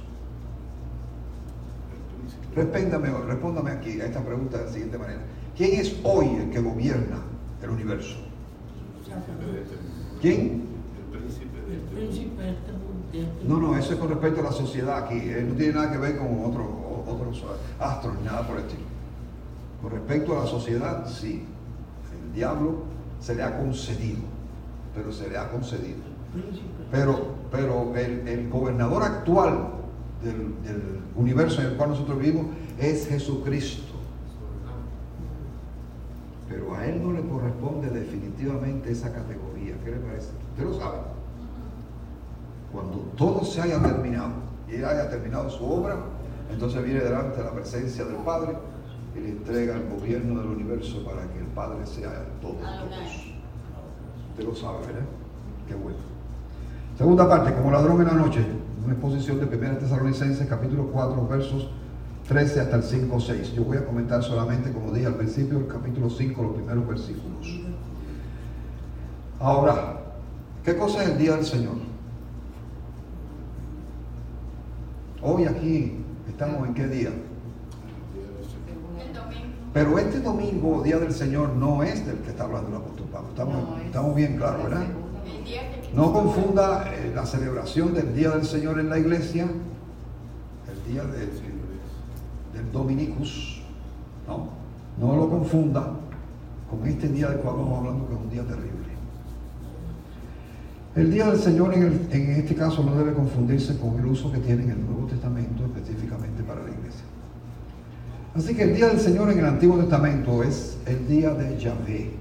Respéndame, 2.56 3.10
respóndame 3.10 3.72
aquí 3.72 4.00
a 4.02 4.06
esta 4.06 4.22
pregunta 4.24 4.58
de 4.60 4.66
la 4.66 4.72
siguiente 4.72 4.98
manera. 4.98 5.20
¿Quién 5.58 5.80
es 5.80 5.96
hoy 6.04 6.28
el 6.38 6.50
que 6.50 6.60
gobierna 6.62 7.18
el 7.62 7.70
universo? 7.70 8.16
¿Quién? 10.22 10.64
El 11.12 11.18
príncipe 11.20 11.62
de 11.68 11.76
El 12.02 12.10
este 12.10 12.72
mundo. 12.72 13.04
este 13.14 13.48
No, 13.48 13.60
no, 13.60 13.78
eso 13.78 13.94
es 13.94 14.00
con 14.00 14.10
respecto 14.10 14.42
a 14.42 14.44
la 14.46 14.52
sociedad 14.52 15.04
aquí. 15.06 15.16
eh, 15.18 15.46
No 15.48 15.56
tiene 15.56 15.74
nada 15.74 15.92
que 15.92 15.98
ver 15.98 16.18
con 16.18 16.28
otros 16.46 16.66
otros 17.08 17.44
astros, 17.80 18.16
ni 18.20 18.24
nada 18.26 18.48
por 18.48 18.58
el 18.58 18.64
estilo. 18.66 18.84
Con 19.82 19.92
respecto 19.92 20.36
a 20.38 20.44
la 20.44 20.48
sociedad, 20.50 21.08
sí. 21.08 21.46
El 22.28 22.34
diablo 22.34 22.84
se 23.20 23.36
le 23.36 23.44
ha 23.44 23.60
concedido, 23.60 24.22
pero 24.96 25.12
se 25.12 25.30
le 25.30 25.38
ha 25.38 25.50
concedido. 25.52 26.00
Pero, 26.92 27.36
pero 27.52 27.96
el, 27.96 28.28
el 28.28 28.50
gobernador 28.50 29.04
actual 29.04 29.70
del, 30.24 30.62
del 30.64 31.00
universo 31.16 31.62
en 31.62 31.68
el 31.68 31.74
cual 31.76 31.90
nosotros 31.90 32.20
vivimos 32.20 32.48
es 32.80 33.08
Jesucristo. 33.08 33.94
Pero 36.50 36.76
a 36.76 36.86
él 36.86 37.02
no 37.04 37.12
le 37.14 37.28
corresponde 37.28 37.90
definitivamente 37.90 38.92
esa 38.92 39.12
categoría. 39.12 39.76
¿Qué 39.84 39.92
le 39.92 39.98
parece? 39.98 40.30
Usted 40.52 40.64
lo 40.64 40.74
sabe. 40.80 40.98
Cuando 42.72 42.98
todo 43.18 43.44
se 43.44 43.62
haya 43.62 43.82
terminado 43.82 44.34
y 44.70 44.76
él 44.76 44.86
haya 44.86 45.10
terminado 45.10 45.50
su 45.50 45.66
obra, 45.66 45.96
entonces 46.52 46.84
viene 46.84 47.00
delante 47.00 47.38
de 47.38 47.44
la 47.44 47.52
presencia 47.52 48.06
del 48.06 48.18
Padre 48.18 48.54
y 49.16 49.20
le 49.22 49.30
entrega 49.30 49.76
el 49.76 49.90
gobierno 49.90 50.42
del 50.42 50.50
universo 50.50 51.04
para 51.04 51.28
que 51.32 51.40
el 51.40 51.48
Padre 51.48 51.86
sea 51.86 52.10
el 52.10 52.42
todopoderoso. 52.42 53.22
Usted 54.32 54.44
lo 54.46 54.56
sabe, 54.56 54.86
¿verdad? 54.86 55.06
Qué 55.68 55.76
bueno. 55.76 56.15
Segunda 56.98 57.28
parte, 57.28 57.54
como 57.54 57.72
ladrón 57.72 58.00
en 58.02 58.08
la 58.08 58.14
noche, 58.14 58.46
una 58.84 58.94
exposición 58.94 59.40
de 59.40 59.46
1 59.58 59.78
Tesalonicenses, 59.80 60.48
capítulo 60.48 60.88
4, 60.94 61.28
versos 61.28 61.70
13 62.30 62.62
hasta 62.62 62.78
el 62.78 62.84
5, 62.84 63.20
6. 63.20 63.54
Yo 63.54 63.66
voy 63.66 63.78
a 63.78 63.86
comentar 63.86 64.24
solamente, 64.24 64.72
como 64.72 64.94
dije 64.94 65.06
al 65.06 65.16
principio, 65.16 65.60
el 65.60 65.68
capítulo 65.68 66.10
5, 66.10 66.42
los 66.42 66.54
primeros 66.54 66.88
versículos. 66.88 67.60
Ahora, 69.42 69.98
¿qué 70.64 70.78
cosa 70.78 71.04
es 71.04 71.10
el 71.10 71.18
día 71.18 71.36
del 71.36 71.46
Señor? 71.46 71.76
Hoy 75.22 75.44
aquí 75.46 75.98
estamos 76.30 76.66
en 76.66 76.74
qué 76.76 76.88
día. 76.88 77.10
El 77.10 79.14
domingo. 79.14 79.46
Pero 79.74 80.00
este 80.00 80.22
domingo, 80.22 80.82
día 80.82 80.98
del 80.98 81.12
Señor, 81.12 81.50
no 81.50 81.84
es 81.84 82.06
del 82.06 82.20
que 82.20 82.30
está 82.30 82.46
hablando 82.46 82.70
el 82.70 82.76
apóstol 82.78 83.08
Pablo. 83.12 83.28
Estamos, 83.30 83.54
No, 83.54 83.78
es 83.80 83.86
estamos 83.88 84.16
bien 84.16 84.38
claros, 84.38 84.64
¿verdad? 84.64 84.86
El 85.26 85.44
día 85.44 85.65
No 85.96 86.12
confunda 86.12 86.92
eh, 86.94 87.12
la 87.16 87.26
celebración 87.26 87.94
del 87.94 88.14
Día 88.14 88.32
del 88.32 88.46
Señor 88.46 88.80
en 88.80 88.90
la 88.90 89.00
iglesia, 89.00 89.44
el 89.46 90.94
día 90.94 91.04
de- 91.04 91.26
del 92.58 92.72
Dominicus, 92.72 93.62
no, 94.28 94.50
no 95.00 95.16
lo 95.16 95.30
confunda 95.30 95.88
con 96.70 96.86
este 96.88 97.08
día 97.10 97.30
del 97.30 97.40
cual 97.40 97.56
vamos 97.58 97.80
hablando 97.80 98.08
que 98.08 98.14
es 98.14 98.20
un 98.20 98.30
día 98.30 98.44
terrible. 98.44 98.76
El 100.96 101.12
Día 101.12 101.28
del 101.30 101.40
Señor 101.40 101.74
en, 101.74 102.08
en 102.12 102.30
este 102.32 102.56
caso 102.56 102.82
no 102.84 102.96
debe 102.96 103.14
confundirse 103.14 103.78
con 103.78 104.00
el 104.00 104.06
uso 104.06 104.32
que 104.32 104.40
tiene 104.40 104.64
en 104.64 104.72
el 104.72 104.86
Nuevo 104.86 105.08
Testamento 105.08 105.66
específicamente 105.66 106.42
para 106.44 106.62
la 106.64 106.70
iglesia. 106.70 107.04
Así 108.34 108.54
que 108.56 108.64
el 108.64 108.76
Día 108.76 108.88
del 108.88 109.00
Señor 109.00 109.30
en 109.32 109.40
el 109.40 109.46
Antiguo 109.46 109.78
Testamento 109.78 110.44
es 110.44 110.78
el 110.86 111.08
día 111.08 111.34
de 111.34 111.58
Yahvé, 111.58 112.12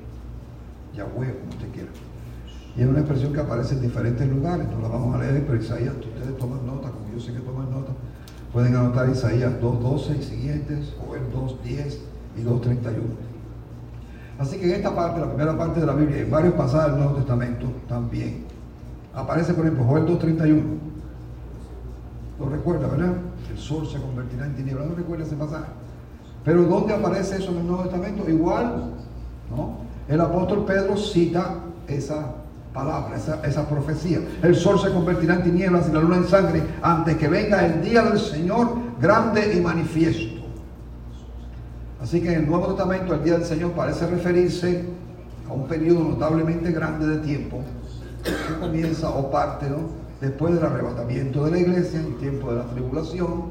Yahweh, 0.97 1.39
como 1.39 1.51
usted 1.51 1.71
quiera. 1.73 1.89
Y 2.77 2.83
es 2.83 2.89
una 2.89 3.01
expresión 3.01 3.33
que 3.33 3.41
aparece 3.41 3.75
en 3.75 3.83
diferentes 3.83 4.29
lugares, 4.29 4.67
no 4.69 4.81
la 4.81 4.89
vamos 4.89 5.15
a 5.15 5.19
leer, 5.19 5.47
pero 5.47 5.61
Isaías, 5.61 5.95
ustedes 5.95 6.37
toman 6.39 6.67
nota, 6.67 6.91
como 6.91 7.13
yo 7.13 7.21
sé 7.21 7.33
que 7.33 7.39
toman 7.41 7.71
nota, 7.71 7.93
pueden 8.53 8.75
anotar 8.75 9.09
Isaías 9.09 9.53
2.12 9.61 10.19
y 10.19 10.23
siguientes, 10.23 10.95
o 11.07 11.15
el 11.15 11.23
2.10 11.33 11.99
y 12.37 12.43
2.31. 12.43 12.95
Así 14.39 14.59
que 14.59 14.67
en 14.67 14.73
esta 14.73 14.95
parte, 14.95 15.21
la 15.21 15.29
primera 15.29 15.57
parte 15.57 15.81
de 15.81 15.87
la 15.87 15.95
Biblia, 15.95 16.23
en 16.23 16.31
varios 16.31 16.55
pasajes 16.55 16.93
del 16.93 17.01
Nuevo 17.03 17.17
Testamento 17.19 17.67
también, 17.89 18.45
aparece 19.15 19.55
por 19.55 19.65
ejemplo 19.65 19.85
Joel 19.85 20.07
2.31. 20.07 20.63
Lo 22.41 22.49
recuerda, 22.49 22.89
¿verdad? 22.89 23.13
El 23.53 23.59
sol 23.59 23.87
se 23.87 24.01
convertirá 24.01 24.47
en 24.47 24.57
tinieblas, 24.57 24.89
no 24.89 24.97
recuerda 24.97 25.25
ese 25.25 25.37
pasaje. 25.37 25.71
Pero 26.45 26.65
¿dónde 26.65 26.93
aparece 26.93 27.37
eso 27.37 27.53
en 27.53 27.59
el 27.59 27.67
Nuevo 27.69 27.85
Testamento? 27.85 28.29
Igual, 28.29 28.91
¿no? 29.57 29.79
El 30.09 30.21
apóstol 30.21 30.65
Pedro 30.65 30.97
cita 30.97 31.55
esa 31.87 32.44
palabra, 32.75 33.17
esa, 33.17 33.41
esa 33.47 33.67
profecía. 33.67 34.19
El 34.43 34.57
sol 34.57 34.79
se 34.81 34.91
convertirá 34.93 35.37
en 35.37 35.45
tinieblas 35.45 35.89
y 35.89 35.93
la 35.93 36.01
luna 36.01 36.17
en 36.17 36.27
sangre 36.27 36.63
antes 36.83 37.17
que 37.17 37.29
venga 37.29 37.65
el 37.65 37.81
día 37.83 38.03
del 38.03 38.19
Señor 38.19 38.75
grande 39.01 39.55
y 39.57 39.61
manifiesto. 39.61 40.45
Así 42.03 42.21
que 42.21 42.33
en 42.33 42.41
el 42.41 42.47
Nuevo 42.47 42.67
Testamento 42.67 43.15
el 43.15 43.25
día 43.25 43.35
del 43.35 43.45
Señor 43.45 43.73
parece 43.73 44.07
referirse 44.07 44.85
a 45.49 45.53
un 45.53 45.67
periodo 45.67 46.01
notablemente 46.01 46.73
grande 46.73 47.07
de 47.07 47.19
tiempo 47.19 47.61
que 48.25 48.55
comienza 48.61 49.09
o 49.09 49.31
parte 49.31 49.71
¿no? 49.71 50.05
después 50.21 50.55
del 50.55 50.65
arrebatamiento 50.65 51.45
de 51.45 51.51
la 51.53 51.59
iglesia, 51.59 52.01
el 52.01 52.17
tiempo 52.17 52.51
de 52.51 52.59
la 52.59 52.65
tribulación, 52.65 53.45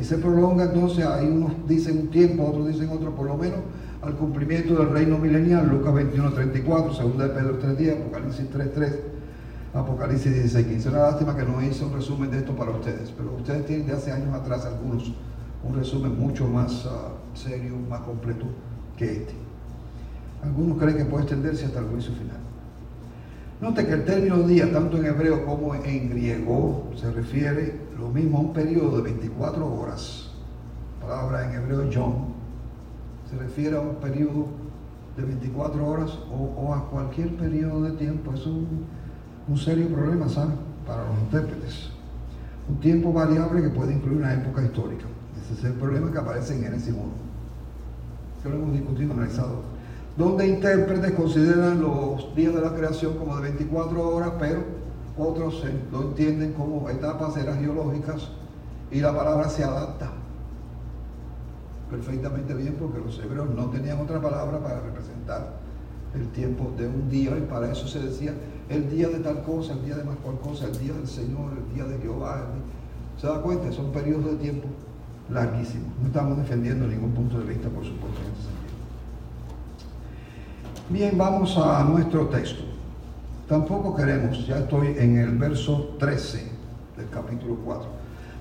y 0.00 0.04
se 0.04 0.18
prolonga 0.18 0.64
entonces, 0.64 1.06
ahí 1.06 1.26
unos 1.26 1.52
dicen 1.68 1.98
un 1.98 2.08
tiempo, 2.08 2.46
otros 2.46 2.68
dicen 2.68 2.88
otro, 2.90 3.14
por 3.14 3.26
lo 3.26 3.36
menos 3.36 3.60
al 4.04 4.14
cumplimiento 4.16 4.74
del 4.74 4.90
reino 4.90 5.18
milenial, 5.18 5.68
Lucas 5.68 5.94
21, 5.94 6.32
34, 6.32 6.92
2 6.92 7.18
de 7.18 7.28
Pedro 7.28 7.58
3, 7.58 7.78
10, 7.78 7.96
Apocalipsis 8.00 8.50
3, 8.50 8.74
3, 8.74 8.98
Apocalipsis 9.72 10.32
16, 10.32 10.66
15. 10.66 10.88
Una 10.90 10.98
lástima 10.98 11.36
que 11.36 11.44
no 11.44 11.62
hice 11.62 11.84
un 11.84 11.94
resumen 11.94 12.30
de 12.30 12.38
esto 12.38 12.54
para 12.54 12.70
ustedes, 12.70 13.10
pero 13.16 13.34
ustedes 13.34 13.64
tienen 13.66 13.86
de 13.86 13.94
hace 13.94 14.12
años 14.12 14.34
atrás 14.34 14.66
algunos 14.66 15.12
un 15.66 15.74
resumen 15.74 16.18
mucho 16.18 16.46
más 16.46 16.84
ah, 16.86 17.12
serio, 17.32 17.76
más 17.88 18.00
completo 18.00 18.44
que 18.96 19.10
este. 19.10 19.34
Algunos 20.42 20.76
creen 20.76 20.98
que 20.98 21.04
puede 21.06 21.24
extenderse 21.24 21.64
hasta 21.64 21.78
el 21.78 21.86
juicio 21.86 22.12
final. 22.12 22.36
Note 23.62 23.86
que 23.86 23.92
el 23.92 24.04
término 24.04 24.42
día, 24.42 24.70
tanto 24.70 24.98
en 24.98 25.06
hebreo 25.06 25.46
como 25.46 25.74
en 25.74 26.10
griego, 26.10 26.90
se 26.94 27.10
refiere 27.10 27.80
lo 27.98 28.10
mismo 28.10 28.36
a 28.36 28.40
un 28.42 28.52
periodo 28.52 28.98
de 28.98 29.04
24 29.04 29.66
horas. 29.66 30.30
Palabra 31.00 31.46
en 31.46 31.62
hebreo 31.62 31.88
John, 31.92 32.33
se 33.30 33.36
refiere 33.36 33.76
a 33.76 33.80
un 33.80 33.96
periodo 33.96 34.46
de 35.16 35.24
24 35.24 35.86
horas 35.86 36.18
o, 36.30 36.74
a 36.74 36.88
cualquier 36.90 37.36
periodo 37.36 37.82
de 37.82 37.92
tiempo. 37.92 38.32
Es 38.34 38.46
un, 38.46 38.86
un 39.48 39.58
serio 39.58 39.88
problema, 39.88 40.28
¿saben? 40.28 40.56
Para 40.86 41.04
los 41.04 41.18
intérpretes. 41.20 41.90
Un 42.68 42.80
tiempo 42.80 43.12
variable 43.12 43.62
que 43.62 43.70
puede 43.70 43.92
incluir 43.92 44.18
una 44.18 44.34
época 44.34 44.62
histórica. 44.62 45.04
Ese 45.44 45.54
es 45.54 45.64
el 45.64 45.74
problema 45.74 46.10
que 46.10 46.18
aparece 46.18 46.54
en 46.54 46.62
Génesis 46.62 46.92
1. 46.92 47.02
Que 48.42 48.48
lo 48.48 48.56
hemos 48.56 48.72
discutido, 48.72 49.12
analizado 49.12 49.74
donde 50.16 50.46
intérpretes 50.46 51.12
consideran 51.12 51.80
los 51.80 52.34
días 52.36 52.54
de 52.54 52.60
la 52.60 52.72
creación 52.72 53.16
como 53.16 53.36
de 53.36 53.42
24 53.42 54.14
horas, 54.14 54.32
pero 54.38 54.62
otros 55.18 55.62
lo 55.90 56.02
entienden 56.02 56.52
como 56.52 56.88
etapas 56.88 57.34
geológicas 57.34 58.28
y 58.90 59.00
la 59.00 59.14
palabra 59.14 59.48
se 59.48 59.64
adapta 59.64 60.12
perfectamente 61.94 62.54
bien 62.54 62.74
porque 62.78 62.98
los 62.98 63.18
hebreos 63.20 63.48
no 63.54 63.66
tenían 63.66 64.00
otra 64.00 64.20
palabra 64.20 64.58
para 64.58 64.80
representar 64.80 65.60
el 66.14 66.28
tiempo 66.28 66.72
de 66.76 66.88
un 66.88 67.08
día 67.08 67.36
y 67.38 67.42
para 67.42 67.70
eso 67.70 67.86
se 67.86 68.00
decía 68.00 68.34
el 68.68 68.90
día 68.90 69.08
de 69.08 69.20
tal 69.20 69.42
cosa, 69.42 69.74
el 69.74 69.84
día 69.84 69.96
de 69.96 70.04
más 70.04 70.16
cual 70.16 70.38
cosa, 70.40 70.66
el 70.66 70.78
día 70.78 70.92
del 70.92 71.06
Señor, 71.06 71.52
el 71.56 71.74
día 71.74 71.84
de 71.84 71.98
Jehová. 71.98 72.46
¿Se 73.20 73.26
da 73.26 73.40
cuenta? 73.40 73.70
Son 73.72 73.92
periodos 73.92 74.24
de 74.24 74.36
tiempo 74.36 74.66
larguísimos. 75.30 75.88
No 76.00 76.06
estamos 76.08 76.36
defendiendo 76.38 76.86
ningún 76.86 77.12
punto 77.12 77.38
de 77.38 77.44
vista, 77.44 77.68
por 77.68 77.84
supuesto, 77.84 78.18
en 78.20 78.34
sentido. 78.42 78.74
Bien, 80.90 81.16
vamos 81.16 81.56
a 81.56 81.84
nuestro 81.84 82.26
texto. 82.26 82.64
Tampoco 83.48 83.94
queremos, 83.94 84.46
ya 84.46 84.58
estoy 84.58 84.96
en 84.98 85.18
el 85.18 85.38
verso 85.38 85.96
13 85.98 86.50
del 86.96 87.08
capítulo 87.10 87.56
4. 87.64 87.93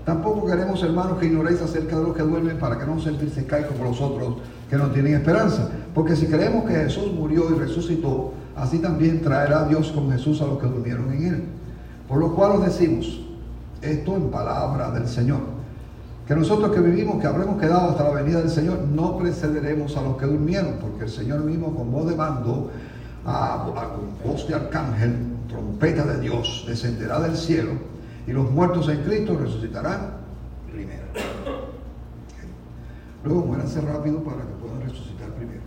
Tampoco 0.05 0.45
queremos, 0.45 0.83
hermanos, 0.83 1.17
que 1.17 1.27
ignoréis 1.27 1.61
acerca 1.61 1.97
de 1.97 2.03
los 2.03 2.15
que 2.15 2.23
duermen 2.23 2.57
para 2.59 2.77
que 2.77 2.85
no 2.85 2.99
sentirse 2.99 3.45
caer 3.45 3.67
como 3.67 3.85
los 3.85 4.01
otros 4.01 4.35
que 4.69 4.75
no 4.75 4.87
tienen 4.91 5.13
esperanza. 5.13 5.69
Porque 5.95 6.15
si 6.15 6.25
creemos 6.27 6.65
que 6.65 6.73
Jesús 6.73 7.11
murió 7.13 7.49
y 7.55 7.59
resucitó, 7.59 8.33
así 8.55 8.79
también 8.79 9.21
traerá 9.21 9.65
Dios 9.65 9.91
con 9.91 10.11
Jesús 10.11 10.41
a 10.41 10.45
los 10.45 10.59
que 10.59 10.67
durmieron 10.67 11.11
en 11.13 11.25
él. 11.25 11.43
Por 12.07 12.17
lo 12.19 12.35
cual 12.35 12.53
os 12.53 12.65
decimos, 12.65 13.21
esto 13.81 14.15
en 14.17 14.29
palabra 14.29 14.91
del 14.91 15.07
Señor, 15.07 15.39
que 16.27 16.35
nosotros 16.35 16.71
que 16.71 16.81
vivimos, 16.81 17.21
que 17.21 17.27
habremos 17.27 17.59
quedado 17.59 17.91
hasta 17.91 18.03
la 18.03 18.11
venida 18.11 18.39
del 18.39 18.49
Señor, 18.49 18.79
no 18.93 19.17
precederemos 19.17 19.95
a 19.95 20.01
los 20.01 20.17
que 20.17 20.25
durmieron, 20.25 20.75
porque 20.81 21.05
el 21.05 21.09
Señor 21.09 21.41
mismo 21.41 21.73
con 21.75 21.91
voz 21.91 22.09
de 22.09 22.15
mando, 22.15 22.71
a- 23.25 23.65
con 23.95 24.31
voz 24.33 24.45
de 24.47 24.55
arcángel, 24.55 25.15
trompeta 25.47 26.03
de 26.05 26.19
Dios, 26.19 26.65
descenderá 26.67 27.19
del 27.21 27.35
cielo, 27.37 27.71
y 28.25 28.31
los 28.31 28.49
muertos 28.51 28.87
en 28.89 29.03
Cristo 29.03 29.37
resucitarán 29.37 30.23
primero. 30.71 31.03
Luego 33.23 33.45
muéranse 33.45 33.81
rápido 33.81 34.23
para 34.23 34.41
que 34.41 34.53
puedan 34.61 34.81
resucitar 34.81 35.29
primero. 35.29 35.61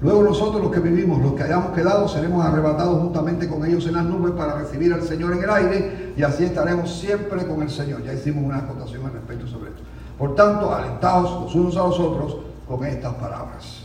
Luego 0.00 0.22
nosotros 0.22 0.62
los 0.62 0.72
que 0.72 0.80
vivimos, 0.80 1.20
los 1.20 1.34
que 1.34 1.42
hayamos 1.42 1.74
quedado, 1.74 2.06
seremos 2.06 2.44
arrebatados 2.44 3.00
juntamente 3.00 3.48
con 3.48 3.64
ellos 3.64 3.86
en 3.86 3.94
las 3.94 4.04
nubes 4.04 4.32
para 4.32 4.54
recibir 4.56 4.92
al 4.92 5.02
Señor 5.02 5.32
en 5.32 5.42
el 5.42 5.50
aire 5.50 6.12
y 6.16 6.22
así 6.22 6.44
estaremos 6.44 7.00
siempre 7.00 7.44
con 7.46 7.62
el 7.62 7.70
Señor. 7.70 8.04
Ya 8.04 8.12
hicimos 8.12 8.44
una 8.44 8.58
acotación 8.58 9.06
al 9.06 9.12
respecto 9.12 9.46
sobre 9.48 9.70
esto. 9.70 9.82
Por 10.16 10.34
tanto, 10.36 10.72
alentados 10.72 11.42
los 11.42 11.54
unos 11.54 11.76
a 11.76 11.80
los 11.80 11.98
otros 11.98 12.36
con 12.66 12.84
estas 12.84 13.14
palabras. 13.14 13.84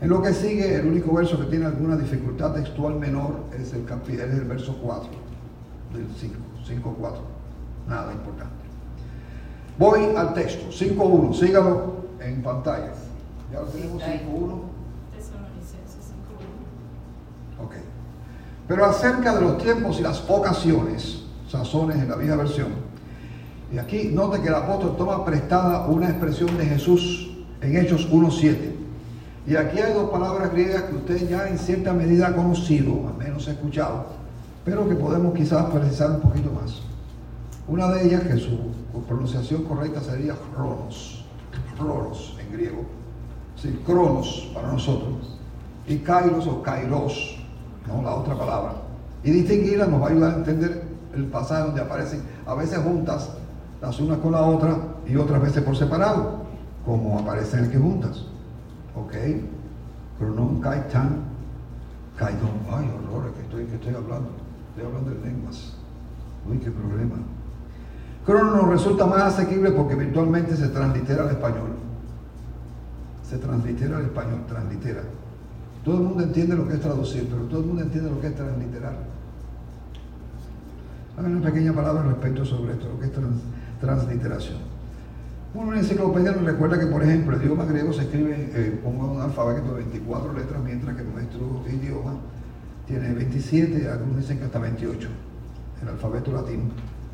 En 0.00 0.08
lo 0.08 0.22
que 0.22 0.32
sigue, 0.32 0.76
el 0.76 0.86
único 0.86 1.12
verso 1.14 1.38
que 1.38 1.46
tiene 1.46 1.66
alguna 1.66 1.96
dificultad 1.96 2.52
textual 2.52 2.96
menor 2.96 3.44
es 3.58 3.72
el, 3.72 3.86
es 4.12 4.20
el 4.20 4.44
verso 4.44 4.78
4 4.82 5.23
del 5.94 6.08
5, 6.14 6.34
5.4. 6.66 7.12
Nada 7.88 8.12
importante. 8.12 8.64
Voy 9.78 10.14
al 10.16 10.34
texto, 10.34 10.66
5.1, 10.70 11.34
sígalo 11.34 11.94
en 12.20 12.42
pantalla. 12.42 12.92
Ya 13.52 13.60
lo 13.60 13.66
tenemos, 13.66 14.02
5.1. 14.02 14.60
Tesalonicenses 15.16 16.12
5.1. 17.58 17.64
Ok. 17.64 17.74
Pero 18.68 18.84
acerca 18.84 19.34
de 19.34 19.40
los 19.40 19.58
tiempos 19.58 19.98
y 19.98 20.02
las 20.02 20.24
ocasiones, 20.28 21.24
sazones 21.48 21.98
en 21.98 22.08
la 22.08 22.16
vieja 22.16 22.36
versión, 22.36 22.68
y 23.72 23.78
aquí 23.78 24.10
note 24.12 24.40
que 24.40 24.48
el 24.48 24.54
apóstol 24.54 24.96
toma 24.96 25.24
prestada 25.24 25.86
una 25.88 26.08
expresión 26.08 26.56
de 26.56 26.66
Jesús 26.66 27.36
en 27.60 27.76
Hechos 27.76 28.08
1.7. 28.10 28.72
Y 29.46 29.56
aquí 29.56 29.78
hay 29.78 29.92
dos 29.92 30.10
palabras 30.10 30.52
griegas 30.52 30.84
que 30.84 30.94
usted 30.96 31.28
ya 31.28 31.48
en 31.48 31.58
cierta 31.58 31.92
medida 31.92 32.28
ha 32.28 32.36
conocido, 32.36 33.08
al 33.08 33.16
menos 33.18 33.46
ha 33.48 33.52
escuchado, 33.52 34.06
pero 34.64 34.88
que 34.88 34.94
podemos 34.94 35.34
quizás 35.34 35.66
precisar 35.66 36.10
un 36.10 36.20
poquito 36.20 36.50
más. 36.50 36.80
Una 37.68 37.88
de 37.88 38.06
ellas, 38.06 38.22
que 38.22 38.36
su 38.38 38.58
pronunciación 39.06 39.64
correcta 39.64 40.00
sería 40.00 40.34
Cronos, 40.54 41.24
Cronos 41.76 42.36
en 42.40 42.52
griego, 42.52 42.84
sí, 43.56 43.80
Cronos 43.84 44.50
para 44.54 44.72
nosotros, 44.72 45.38
y 45.86 45.98
Kairos 45.98 46.46
o 46.46 46.62
Kairos, 46.62 47.38
¿no? 47.86 48.02
la 48.02 48.14
otra 48.14 48.36
palabra. 48.36 48.74
Y 49.22 49.30
distinguirla 49.30 49.86
nos 49.86 50.00
va 50.00 50.06
a 50.06 50.10
ayudar 50.10 50.34
a 50.34 50.36
entender 50.36 50.84
el 51.14 51.26
pasaje 51.26 51.64
donde 51.64 51.80
aparecen 51.80 52.22
a 52.46 52.54
veces 52.54 52.78
juntas 52.78 53.30
las 53.80 54.00
unas 54.00 54.18
con 54.18 54.32
la 54.32 54.42
otra 54.42 54.76
y 55.06 55.16
otras 55.16 55.42
veces 55.42 55.62
por 55.62 55.76
separado, 55.76 56.44
como 56.84 57.18
aparecen 57.18 57.64
aquí 57.64 57.76
juntas. 57.76 58.24
¿Ok? 58.96 59.12
Cronon, 60.18 60.60
Kaitan, 60.60 61.22
Kaidon. 62.16 62.60
Ay, 62.70 62.90
horror, 62.94 63.32
que 63.32 63.40
estoy, 63.42 63.64
que 63.64 63.74
estoy 63.74 63.94
hablando. 63.94 64.43
Estoy 64.74 64.86
hablando 64.86 65.10
de 65.10 65.20
lenguas. 65.30 65.72
Uy, 66.50 66.58
qué 66.58 66.70
problema. 66.70 67.16
Crono 68.26 68.56
nos 68.56 68.68
resulta 68.68 69.06
más 69.06 69.22
asequible 69.22 69.70
porque 69.70 69.94
virtualmente 69.94 70.56
se 70.56 70.68
translitera 70.68 71.24
al 71.24 71.30
español. 71.30 71.70
Se 73.22 73.38
translitera 73.38 73.98
al 73.98 74.04
español, 74.04 74.40
translitera. 74.48 75.02
Todo 75.84 75.96
el 75.98 76.02
mundo 76.02 76.22
entiende 76.24 76.56
lo 76.56 76.66
que 76.66 76.74
es 76.74 76.80
traducir, 76.80 77.28
pero 77.30 77.42
todo 77.44 77.60
el 77.60 77.66
mundo 77.66 77.82
entiende 77.82 78.10
lo 78.10 78.20
que 78.20 78.28
es 78.28 78.34
transliterar. 78.34 78.94
Hay 81.18 81.24
una 81.26 81.40
pequeña 81.42 81.72
palabra 81.72 82.02
respecto 82.02 82.44
sobre 82.44 82.72
esto, 82.72 82.88
lo 82.88 82.98
que 82.98 83.06
es 83.06 83.12
trans- 83.12 83.42
transliteración. 83.80 84.58
Una 85.54 85.78
enciclopedia 85.78 86.32
nos 86.32 86.42
recuerda 86.44 86.80
que, 86.80 86.86
por 86.86 87.02
ejemplo, 87.04 87.36
el 87.36 87.42
idioma 87.42 87.64
griego 87.64 87.92
se 87.92 88.02
escribe 88.02 88.50
eh, 88.54 88.80
con 88.82 88.96
un 88.96 89.20
alfabeto 89.20 89.68
de 89.74 89.82
24 89.84 90.32
letras, 90.32 90.60
mientras 90.64 90.96
que 90.96 91.04
nuestro 91.04 91.62
idioma 91.70 92.14
tiene 92.86 93.14
27, 93.14 93.88
algunos 93.88 94.18
dicen 94.18 94.38
que 94.38 94.44
hasta 94.44 94.58
28, 94.58 95.08
el 95.82 95.88
alfabeto 95.88 96.32
latino, 96.32 96.64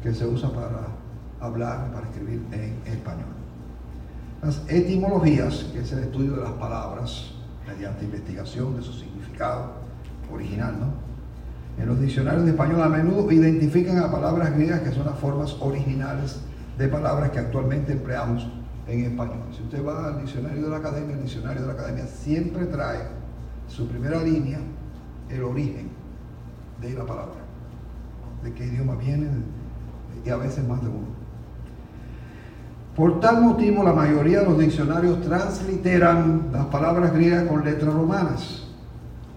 que 0.03 0.13
se 0.15 0.27
usa 0.27 0.51
para 0.51 0.89
hablar, 1.41 1.93
para 1.93 2.07
escribir 2.09 2.43
en 2.53 2.93
español. 2.93 3.29
Las 4.43 4.63
etimologías, 4.69 5.67
que 5.73 5.81
es 5.81 5.93
el 5.93 6.01
estudio 6.01 6.33
de 6.37 6.43
las 6.43 6.53
palabras 6.53 7.33
mediante 7.67 8.05
investigación 8.05 8.77
de 8.77 8.83
su 8.83 8.93
significado 8.93 9.73
original, 10.33 10.77
¿no? 10.81 11.11
En 11.81 11.89
los 11.89 12.01
diccionarios 12.01 12.45
de 12.45 12.51
español 12.51 12.83
a 12.83 12.89
menudo 12.89 13.31
identifican 13.31 13.99
a 13.99 14.11
palabras 14.11 14.53
griegas 14.55 14.81
que 14.81 14.93
son 14.93 15.07
las 15.07 15.19
formas 15.19 15.57
originales 15.61 16.41
de 16.77 16.89
palabras 16.89 17.31
que 17.31 17.39
actualmente 17.39 17.93
empleamos 17.93 18.47
en 18.87 19.05
español. 19.05 19.45
Si 19.57 19.63
usted 19.63 19.87
va 19.87 20.09
al 20.09 20.21
diccionario 20.21 20.63
de 20.63 20.69
la 20.69 20.79
academia, 20.79 21.15
el 21.15 21.23
diccionario 21.23 21.63
de 21.63 21.69
la 21.69 21.75
academia 21.75 22.07
siempre 22.07 22.67
trae 22.67 23.01
su 23.69 23.87
primera 23.87 24.23
línea 24.23 24.59
el 25.33 25.43
origen 25.45 25.89
de 26.81 26.95
la 26.95 27.05
palabra, 27.05 27.41
de 28.43 28.53
qué 28.53 28.67
idioma 28.67 28.95
viene 28.97 29.29
y 30.25 30.31
a 30.31 30.37
veces 30.37 30.67
más 30.67 30.81
de 30.83 30.89
uno. 30.89 31.21
Por 32.97 33.21
tal 33.21 33.41
motivo, 33.41 33.83
la 33.83 33.93
mayoría 33.93 34.41
de 34.41 34.47
los 34.47 34.59
diccionarios 34.59 35.21
transliteran 35.23 36.49
las 36.53 36.67
palabras 36.67 37.13
griegas 37.13 37.45
con 37.49 37.65
letras 37.65 37.95
romanas. 37.95 38.67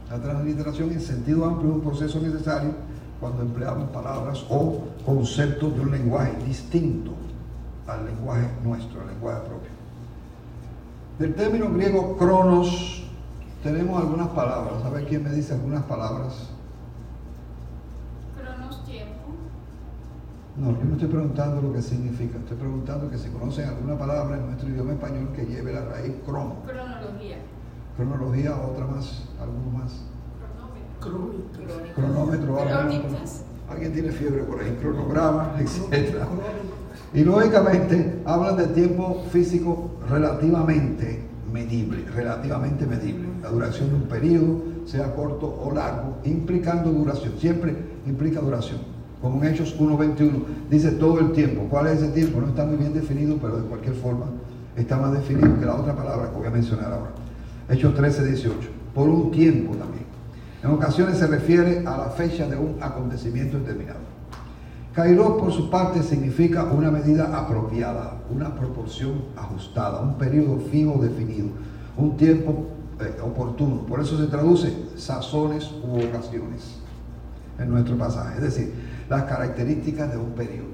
La 0.10 0.20
transliteración 0.20 0.92
en 0.92 1.00
sentido 1.00 1.46
amplio 1.46 1.70
es 1.70 1.76
un 1.76 1.82
proceso 1.82 2.20
necesario 2.20 2.72
cuando 3.20 3.42
empleamos 3.42 3.90
palabras 3.92 4.46
o 4.50 4.82
conceptos 5.06 5.76
de 5.76 5.82
un 5.82 5.92
lenguaje 5.92 6.34
distinto 6.46 7.12
al 7.88 8.06
lenguaje 8.06 8.48
nuestro, 8.64 9.02
al 9.02 9.08
lenguaje 9.08 9.40
propio. 9.42 9.70
Del 11.20 11.36
término 11.36 11.72
griego 11.72 12.18
cronos 12.18 13.03
tenemos 13.64 14.02
algunas 14.02 14.28
palabras. 14.30 14.84
A 14.86 14.90
ver 14.90 15.06
quién 15.06 15.24
me 15.24 15.32
dice 15.32 15.54
algunas 15.54 15.84
palabras. 15.84 16.50
Cronos 18.38 18.84
tiempo. 18.86 19.14
No, 20.58 20.72
yo 20.78 20.86
no 20.86 20.94
estoy 20.94 21.08
preguntando 21.10 21.62
lo 21.62 21.74
que 21.74 21.82
significa. 21.82 22.38
Estoy 22.38 22.58
preguntando 22.58 23.10
que 23.10 23.18
si 23.18 23.30
conocen 23.30 23.70
alguna 23.70 23.98
palabra 23.98 24.38
en 24.38 24.46
nuestro 24.48 24.70
idioma 24.70 24.92
español 24.94 25.30
que 25.36 25.46
lleve 25.46 25.74
la 25.74 25.86
raíz 25.86 26.14
crono. 26.26 26.56
Cronología. 26.66 27.38
Cronología, 27.98 28.56
otra 28.58 28.86
más, 28.88 29.24
alguno 29.42 29.80
más. 29.80 29.92
Cronómetro. 31.00 31.94
Cronómetro, 31.96 32.60
alguien- 32.62 33.02
Crónicas. 33.02 33.44
alguien 33.70 33.94
tiene 33.94 34.12
fiebre 34.12 34.44
por 34.44 34.60
ahí, 34.62 34.78
cronograma, 34.82 35.56
etc. 35.60 36.16
Y 37.14 37.24
lógicamente 37.24 38.22
hablan 38.26 38.58
de 38.58 38.68
tiempo 38.68 39.24
físico 39.32 39.92
relativamente 40.10 41.28
medible, 41.54 42.04
relativamente 42.14 42.86
medible. 42.88 43.30
La 43.42 43.50
duración 43.50 43.90
de 43.90 43.96
un 43.96 44.02
periodo, 44.04 44.64
sea 44.86 45.14
corto 45.14 45.62
o 45.64 45.72
largo, 45.72 46.18
implicando 46.26 46.92
duración, 46.92 47.34
siempre 47.40 47.76
implica 48.08 48.42
duración. 48.42 48.80
Como 49.22 49.42
en 49.42 49.54
Hechos 49.54 49.80
1.21, 49.80 50.32
dice 50.70 50.92
todo 50.92 51.20
el 51.20 51.32
tiempo. 51.32 51.68
¿Cuál 51.70 51.88
es 51.88 52.02
ese 52.02 52.12
tiempo? 52.12 52.42
No 52.42 52.48
está 52.48 52.66
muy 52.66 52.78
bien 52.78 52.94
definido, 52.94 53.38
pero 53.40 53.58
de 53.58 53.68
cualquier 53.68 53.96
forma 53.96 54.26
está 54.76 54.98
más 54.98 55.14
definido 55.14 55.58
que 55.60 55.66
la 55.66 55.76
otra 55.76 55.96
palabra 55.96 56.30
que 56.30 56.38
voy 56.38 56.48
a 56.48 56.50
mencionar 56.50 56.92
ahora. 56.92 57.12
Hechos 57.70 57.96
13.18, 57.96 58.52
por 58.94 59.08
un 59.08 59.32
tiempo 59.32 59.76
también. 59.76 60.04
En 60.64 60.72
ocasiones 60.72 61.18
se 61.18 61.28
refiere 61.28 61.80
a 61.86 61.98
la 61.98 62.10
fecha 62.10 62.48
de 62.48 62.58
un 62.58 62.78
acontecimiento 62.82 63.60
determinado. 63.60 64.13
Kairos, 64.94 65.42
por 65.42 65.52
su 65.52 65.72
parte, 65.72 66.04
significa 66.04 66.66
una 66.66 66.92
medida 66.92 67.36
apropiada, 67.36 68.22
una 68.30 68.54
proporción 68.54 69.24
ajustada, 69.36 70.00
un 70.02 70.20
periodo 70.20 70.60
fijo 70.60 71.00
definido, 71.02 71.48
un 71.98 72.16
tiempo 72.16 72.68
eh, 73.00 73.20
oportuno. 73.24 73.78
Por 73.88 74.02
eso 74.02 74.20
se 74.20 74.28
traduce 74.28 74.72
sazones 74.96 75.72
u 75.84 75.98
ocasiones 75.98 76.76
en 77.58 77.72
nuestro 77.72 77.98
pasaje. 77.98 78.36
Es 78.36 78.44
decir, 78.44 78.74
las 79.10 79.24
características 79.24 80.12
de 80.12 80.18
un 80.18 80.34
periodo, 80.34 80.70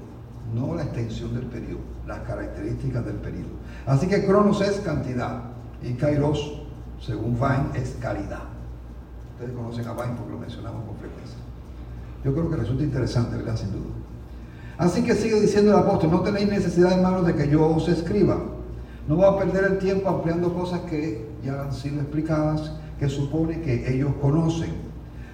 no 0.54 0.74
la 0.74 0.82
extensión 0.82 1.34
del 1.34 1.46
periodo, 1.46 1.80
las 2.06 2.18
características 2.18 3.06
del 3.06 3.16
periodo. 3.16 3.48
Así 3.86 4.06
que 4.06 4.26
Cronos 4.26 4.60
es 4.60 4.80
cantidad 4.80 5.44
y 5.82 5.94
Kairos, 5.94 6.60
según 7.00 7.36
Vine, 7.36 7.70
es 7.82 7.96
calidad. 7.98 8.42
Ustedes 9.32 9.56
conocen 9.56 9.88
a 9.88 9.94
Vine 9.94 10.14
porque 10.18 10.32
lo 10.32 10.38
mencionamos 10.38 10.84
con 10.84 10.96
frecuencia. 10.96 11.38
Yo 12.22 12.34
creo 12.34 12.50
que 12.50 12.56
resulta 12.56 12.84
interesante, 12.84 13.38
¿verdad? 13.38 13.56
Sin 13.56 13.72
duda. 13.72 14.09
Así 14.80 15.02
que 15.02 15.14
sigue 15.14 15.38
diciendo 15.38 15.72
el 15.72 15.78
apóstol, 15.78 16.10
no 16.10 16.20
tenéis 16.20 16.48
necesidad, 16.48 16.92
hermanos, 16.92 17.26
de 17.26 17.34
que 17.34 17.46
yo 17.50 17.68
os 17.68 17.86
escriba. 17.86 18.38
No 19.06 19.16
voy 19.16 19.26
a 19.26 19.36
perder 19.36 19.72
el 19.72 19.78
tiempo 19.78 20.08
ampliando 20.08 20.54
cosas 20.54 20.80
que 20.88 21.28
ya 21.44 21.60
han 21.60 21.72
sido 21.74 22.00
explicadas, 22.00 22.72
que 22.98 23.06
supone 23.10 23.60
que 23.60 23.94
ellos 23.94 24.12
conocen. 24.22 24.70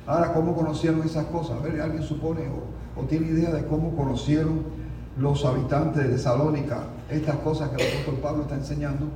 Ahora, 0.04 0.32
¿cómo 0.32 0.56
conocieron 0.56 1.00
esas 1.02 1.26
cosas? 1.26 1.59
A 1.59 1.61
ver, 1.61 1.80
¿alguien 1.80 2.03
supone 2.03 2.40
o, 2.49 3.01
o 3.01 3.05
tiene 3.05 3.28
idea 3.28 3.51
de 3.51 3.64
cómo 3.66 3.94
conocieron 3.94 4.62
los 5.16 5.44
habitantes 5.44 6.03
de 6.03 6.09
Tesalónica 6.09 6.78
estas 7.09 7.36
cosas 7.36 7.70
que 7.70 7.84
el 7.84 7.92
apóstol 7.92 8.14
Pablo 8.16 8.42
está 8.42 8.57
enseñando? 8.57 9.07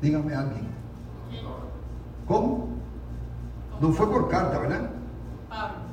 Dígame 0.00 0.34
alguien. 0.36 0.68
¿Cómo? 2.28 2.68
No 3.80 3.90
fue 3.90 4.08
por 4.08 4.28
carta, 4.28 4.56
¿verdad? 4.60 4.90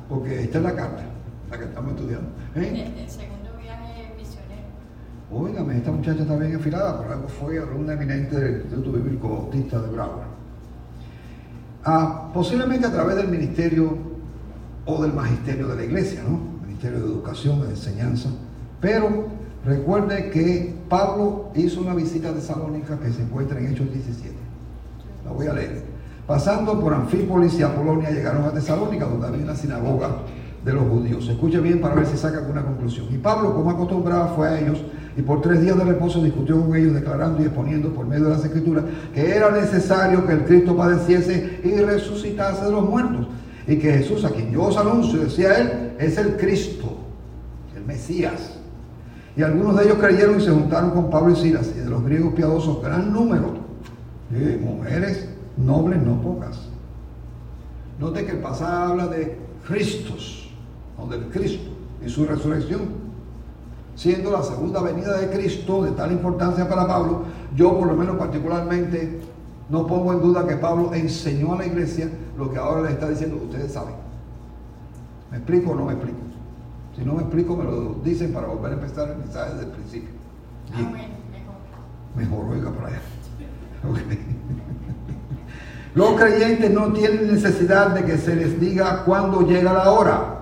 Porque 0.07 0.43
esta 0.43 0.59
es 0.59 0.63
la 0.63 0.75
carta, 0.75 1.03
la 1.49 1.57
que 1.57 1.65
estamos 1.65 1.91
estudiando. 1.91 2.29
El, 2.55 2.63
¿Eh? 2.63 2.93
el 3.03 3.09
segundo 3.09 3.49
viaje 3.61 4.13
misionero. 4.17 4.67
Óigame, 5.31 5.77
esta 5.77 5.91
muchacha 5.91 6.21
está 6.21 6.35
bien 6.35 6.55
afilada, 6.55 6.97
por 6.97 7.11
algo 7.11 7.27
fue 7.27 7.59
alumna 7.59 7.93
eminente 7.93 8.39
del 8.39 8.61
Instituto 8.61 8.91
Bíblico 8.93 9.29
Bautista 9.29 9.81
de 9.81 9.89
Broward. 9.89 10.27
Ah, 11.83 12.29
posiblemente 12.33 12.87
a 12.87 12.91
través 12.91 13.15
del 13.15 13.29
ministerio 13.29 13.97
o 14.85 15.01
del 15.01 15.13
magisterio 15.13 15.67
de 15.67 15.75
la 15.75 15.83
iglesia, 15.83 16.21
¿no? 16.27 16.39
Ministerio 16.65 16.99
de 16.99 17.05
Educación, 17.05 17.61
de 17.61 17.69
Enseñanza. 17.69 18.29
Pero 18.81 19.27
recuerde 19.65 20.29
que 20.29 20.75
Pablo 20.89 21.51
hizo 21.55 21.81
una 21.81 21.93
visita 21.93 22.29
a 22.29 22.33
Tesalónica 22.33 22.99
que 22.99 23.11
se 23.11 23.21
encuentra 23.21 23.59
en 23.59 23.67
Hechos 23.67 23.91
17. 23.91 24.35
La 25.25 25.31
voy 25.31 25.47
a 25.47 25.53
leer. 25.53 25.83
Pasando 26.25 26.79
por 26.79 26.93
Anfípolis 26.93 27.57
y 27.57 27.63
Apolonia 27.63 28.11
llegaron 28.11 28.43
a 28.43 28.51
Tesalónica, 28.51 29.05
donde 29.05 29.27
había 29.27 29.43
una 29.43 29.55
sinagoga 29.55 30.09
de 30.67 30.73
los 30.73 30.83
judíos. 30.83 31.27
Escuche 31.29 31.59
bien 31.61 31.79
para 31.79 31.95
ver 31.95 32.05
si 32.05 32.17
saca 32.17 32.39
alguna 32.39 32.61
conclusión. 32.61 33.07
Y 33.09 33.17
Pablo, 33.17 33.55
como 33.55 33.71
acostumbraba, 33.71 34.27
fue 34.35 34.49
a 34.49 34.59
ellos 34.59 34.83
Y 35.17 35.21
por 35.23 35.41
tres 35.41 35.61
días 35.61 35.75
de 35.77 35.83
reposo 35.83 36.21
discutió 36.21 36.61
con 36.61 36.75
ellos, 36.75 36.93
declarando 36.93 37.41
y 37.41 37.45
exponiendo 37.45 37.89
por 37.89 38.05
medio 38.05 38.25
de 38.25 38.31
las 38.31 38.45
escrituras 38.45 38.83
que 39.15 39.35
era 39.35 39.49
necesario 39.49 40.27
que 40.27 40.33
el 40.33 40.43
Cristo 40.43 40.77
padeciese 40.77 41.61
y 41.63 41.71
resucitase 41.79 42.65
de 42.65 42.71
los 42.71 42.87
muertos. 42.87 43.27
Y 43.65 43.77
que 43.77 43.93
Jesús, 43.93 44.23
a 44.25 44.29
quien 44.29 44.51
yo 44.51 44.63
os 44.63 44.77
anuncio, 44.77 45.19
decía 45.21 45.59
él, 45.59 45.93
es 45.97 46.17
el 46.17 46.37
Cristo, 46.37 46.97
el 47.75 47.83
Mesías. 47.85 48.59
Y 49.35 49.41
algunos 49.41 49.75
de 49.77 49.85
ellos 49.85 49.97
creyeron 49.97 50.39
y 50.39 50.43
se 50.43 50.51
juntaron 50.51 50.91
con 50.91 51.09
Pablo 51.09 51.33
y 51.33 51.35
Silas, 51.35 51.71
y 51.75 51.79
de 51.79 51.89
los 51.89 52.03
griegos 52.03 52.33
piadosos, 52.33 52.81
gran 52.83 53.11
número. 53.11 53.57
Y 54.29 54.63
mujeres 54.63 55.29
nobles, 55.57 56.01
no 56.03 56.21
pocas. 56.21 56.59
Note 57.99 58.25
que 58.25 58.31
el 58.33 58.39
pasaje 58.39 58.91
habla 58.91 59.07
de 59.07 59.37
Cristos, 59.67 60.46
o 60.97 61.07
del 61.07 61.29
Cristo, 61.29 61.69
y 62.05 62.09
su 62.09 62.25
resurrección. 62.25 63.07
Siendo 63.95 64.31
la 64.31 64.43
segunda 64.43 64.81
venida 64.81 65.17
de 65.17 65.29
Cristo 65.29 65.83
de 65.83 65.91
tal 65.91 66.11
importancia 66.11 66.69
para 66.69 66.87
Pablo, 66.87 67.23
yo 67.55 67.77
por 67.77 67.87
lo 67.87 67.95
menos 67.95 68.15
particularmente 68.17 69.19
no 69.69 69.87
pongo 69.87 70.13
en 70.13 70.21
duda 70.21 70.47
que 70.47 70.55
Pablo 70.55 70.93
enseñó 70.93 71.53
a 71.53 71.57
la 71.57 71.65
iglesia 71.65 72.09
lo 72.37 72.51
que 72.51 72.59
ahora 72.59 72.83
les 72.83 72.91
está 72.91 73.09
diciendo, 73.09 73.37
ustedes 73.43 73.73
saben. 73.73 73.95
¿Me 75.31 75.37
explico 75.37 75.71
o 75.71 75.75
no 75.75 75.85
me 75.85 75.93
explico? 75.93 76.19
Si 76.95 77.03
no 77.03 77.13
me 77.13 77.21
explico, 77.21 77.55
me 77.57 77.63
lo 77.63 77.95
dicen 78.03 78.31
para 78.33 78.47
volver 78.47 78.71
a 78.71 78.75
empezar 78.75 79.09
el 79.09 79.17
mensaje 79.17 79.53
desde 79.53 79.65
el 79.65 79.71
principio. 79.71 80.09
Bueno, 80.71 80.89
mejor. 81.31 81.55
Mejor, 82.15 82.55
oiga, 82.55 82.71
para 82.71 82.87
allá. 82.87 83.01
Los 85.95 86.11
creyentes 86.11 86.71
no 86.71 86.93
tienen 86.93 87.33
necesidad 87.33 87.89
de 87.89 88.05
que 88.05 88.17
se 88.17 88.35
les 88.35 88.59
diga 88.59 89.03
cuándo 89.03 89.41
llega 89.41 89.73
la 89.73 89.91
hora. 89.91 90.36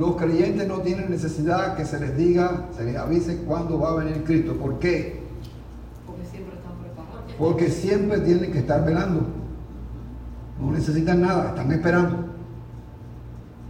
Los 0.00 0.16
creyentes 0.16 0.66
no 0.66 0.78
tienen 0.78 1.10
necesidad 1.10 1.76
que 1.76 1.84
se 1.84 2.00
les 2.00 2.16
diga, 2.16 2.68
se 2.74 2.84
les 2.86 2.96
avise 2.96 3.36
cuándo 3.42 3.78
va 3.78 3.90
a 3.90 3.96
venir 3.96 4.24
Cristo. 4.24 4.54
¿Por 4.54 4.78
qué? 4.78 5.20
Porque 6.06 6.24
siempre 6.24 6.56
están 6.56 6.72
preparados. 6.78 7.34
Porque 7.38 7.68
siempre 7.68 8.20
tienen 8.20 8.50
que 8.50 8.60
estar 8.60 8.82
velando. 8.82 9.26
No 10.58 10.72
necesitan 10.72 11.20
nada, 11.20 11.50
están 11.50 11.70
esperando. 11.70 12.16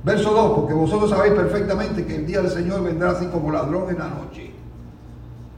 Verso 0.05 0.33
2, 0.33 0.53
porque 0.57 0.73
vosotros 0.73 1.11
sabéis 1.11 1.35
perfectamente 1.35 2.07
que 2.07 2.15
el 2.15 2.27
día 2.29 2.43
del 2.43 2.51
Señor 2.53 2.85
vendrá 2.85 3.11
así 3.11 3.27
como 3.27 3.51
ladrón 3.51 3.91
en 3.91 3.99
la 3.99 4.11
noche. 4.11 4.53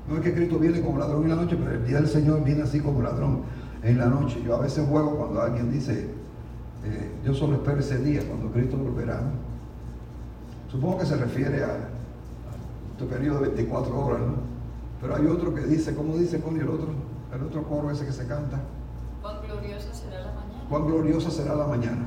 No 0.09 0.16
es 0.16 0.23
que 0.23 0.33
Cristo 0.33 0.59
viene 0.59 0.81
como 0.81 0.99
ladrón 0.99 1.25
en 1.25 1.29
la 1.29 1.37
noche, 1.37 1.55
pero 1.62 1.73
el 1.73 1.87
día 1.87 1.99
del 1.99 2.09
Señor 2.09 2.43
viene 2.45 2.62
así 2.62 2.81
como 2.81 3.03
ladrón 3.03 3.43
en 3.83 3.99
la 3.99 4.07
noche. 4.07 4.41
Yo 4.43 4.57
a 4.57 4.61
veces 4.61 4.89
juego 4.89 5.18
cuando 5.18 5.43
alguien 5.43 5.70
dice, 5.70 6.07
eh, 6.87 7.11
yo 7.27 7.35
solo 7.35 7.57
espero 7.57 7.79
ese 7.79 7.99
día, 7.99 8.23
cuando 8.27 8.51
Cristo 8.51 8.79
volverá. 8.79 9.20
Supongo 10.73 10.99
que 10.99 11.07
se 11.07 11.16
refiere 11.16 11.62
a, 11.62 11.77
este 12.93 13.05
periodo 13.05 13.41
de 13.41 13.49
24 13.49 14.07
horas, 14.07 14.20
¿no? 14.20 14.35
Pero 15.03 15.16
hay 15.16 15.27
otro 15.27 15.55
que 15.55 15.61
dice, 15.62 15.95
¿cómo 15.95 16.16
dice 16.16 16.41
con 16.41 16.59
el 16.59 16.66
otro? 16.66 16.89
El 17.35 17.43
otro 17.43 17.62
coro 17.64 17.91
ese 17.91 18.07
que 18.07 18.12
se 18.12 18.27
canta. 18.27 18.59
Cuán 19.20 19.43
gloriosa 19.43 19.93
será 19.93 20.20
la 20.20 20.33
mañana. 20.33 20.64
Cuán 20.70 20.87
gloriosa 20.87 21.31
será 21.31 21.55
la 21.55 21.66
mañana. 21.66 22.07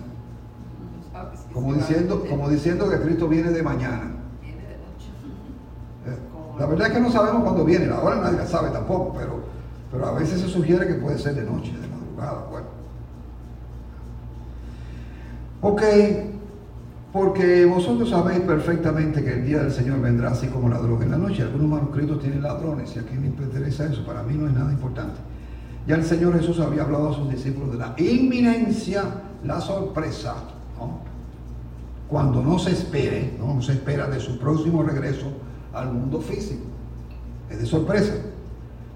¿Sabes? 1.12 1.42
Que 1.42 1.54
Como 1.54 1.74
diciendo, 1.76 2.26
como 2.28 2.50
diciendo 2.50 2.90
que 2.90 3.00
Cristo 3.02 3.28
viene 3.28 3.52
de 3.52 3.62
mañana. 3.62 4.16
Viene 4.42 4.62
de 4.62 4.78
noche. 4.78 5.12
Eh, 6.08 6.18
La 6.60 6.66
verdad 6.66 6.88
es 6.88 6.94
que 6.94 7.02
no 7.02 7.12
sabemos 7.12 7.44
cuándo 7.44 7.66
viene, 7.66 7.94
ahora 7.94 8.16
nadie 8.16 8.38
la 8.38 8.48
sabe 8.48 8.72
tampoco, 8.72 9.14
pero, 9.16 9.42
pero 9.92 10.08
a 10.08 10.14
veces 10.14 10.42
se 10.42 10.48
sugiere 10.48 10.88
que 10.88 10.96
puede 10.96 11.20
ser 11.20 11.36
de 11.36 11.44
noche, 11.44 11.72
de 11.72 11.88
madrugada, 11.88 12.48
bueno. 12.50 12.68
Ok, 15.62 15.82
porque 17.16 17.64
vosotros 17.66 18.10
sabéis 18.10 18.42
perfectamente 18.42 19.24
que 19.24 19.36
el 19.36 19.46
día 19.46 19.60
del 19.60 19.72
Señor 19.72 20.02
vendrá 20.02 20.32
así 20.32 20.48
como 20.48 20.68
ladrón 20.68 21.02
en 21.02 21.12
la 21.12 21.18
noche. 21.18 21.44
Algunos 21.44 21.70
manuscritos 21.70 22.20
tienen 22.20 22.44
ladrones 22.44 22.94
y 22.94 23.00
a 23.00 23.04
quién 23.04 23.22
le 23.22 23.28
interesa 23.28 23.86
eso, 23.86 24.06
para 24.06 24.22
mí 24.22 24.34
no 24.34 24.48
es 24.48 24.54
nada 24.54 24.70
importante. 24.70 25.22
Ya 25.88 25.96
el 25.96 26.04
Señor 26.04 26.38
Jesús 26.38 26.60
había 26.60 26.82
hablado 26.82 27.12
a 27.12 27.14
sus 27.14 27.30
discípulos 27.30 27.72
de 27.72 27.78
la 27.78 27.96
inminencia, 27.98 29.04
la 29.46 29.62
sorpresa, 29.62 30.36
¿no? 30.78 31.00
cuando 32.10 32.44
no 32.44 32.60
se 32.60 32.72
espere, 32.72 33.34
¿no? 33.40 33.54
no 33.54 33.62
se 33.62 33.72
espera 33.72 34.10
de 34.10 34.20
su 34.20 34.38
próximo 34.38 34.84
regreso 34.84 35.28
al 35.74 35.94
mundo 35.94 36.20
físico. 36.20 36.66
Es 37.50 37.60
de 37.60 37.66
sorpresa. 37.66 38.14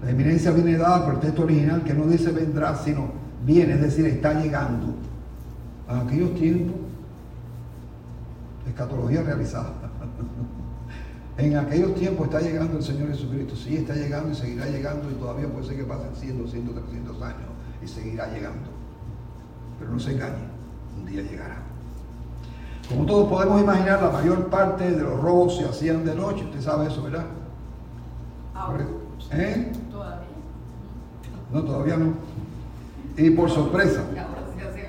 La 0.04 0.10
eminencia 0.10 0.50
viene 0.50 0.76
dada 0.76 1.06
por 1.06 1.14
el 1.14 1.20
texto 1.20 1.44
original 1.44 1.84
que 1.84 1.94
no 1.94 2.04
dice 2.04 2.32
vendrá, 2.32 2.76
sino 2.76 3.12
viene, 3.46 3.72
es 3.72 3.80
decir, 3.80 4.04
está 4.04 4.34
llegando. 4.34 4.88
A 5.88 6.00
aquellos 6.02 6.34
tiempos, 6.34 6.89
escatología 8.70 9.22
realizada. 9.22 9.72
en 11.38 11.56
aquellos 11.56 11.94
tiempos 11.94 12.26
está 12.26 12.40
llegando 12.40 12.76
el 12.76 12.82
Señor 12.82 13.08
Jesucristo. 13.08 13.54
Sí, 13.56 13.76
está 13.76 13.94
llegando 13.94 14.30
y 14.30 14.34
seguirá 14.34 14.66
llegando 14.66 15.10
y 15.10 15.14
todavía 15.14 15.48
puede 15.48 15.66
ser 15.66 15.76
que 15.76 15.84
pasen 15.84 16.14
100, 16.14 16.38
200, 16.38 16.74
300 16.74 17.22
años 17.22 17.48
y 17.82 17.88
seguirá 17.88 18.26
llegando. 18.32 18.68
Pero 19.78 19.92
no 19.92 19.98
se 19.98 20.12
engañe, 20.12 20.44
un 20.98 21.06
día 21.06 21.22
llegará. 21.22 21.56
Como 22.88 23.06
todos 23.06 23.28
podemos 23.28 23.60
imaginar, 23.60 24.02
la 24.02 24.10
mayor 24.10 24.46
parte 24.48 24.90
de 24.90 25.02
los 25.02 25.20
robos 25.20 25.56
se 25.56 25.64
hacían 25.64 26.04
de 26.04 26.14
noche. 26.14 26.44
Usted 26.44 26.60
sabe 26.60 26.88
eso, 26.88 27.02
¿verdad? 27.02 27.24
Ahora. 28.52 28.84
¿Eh? 29.32 29.72
Todavía. 29.90 30.26
No, 31.52 31.62
todavía 31.62 31.96
no. 31.96 32.14
Y 33.16 33.30
por 33.30 33.48
sorpresa. 33.48 34.02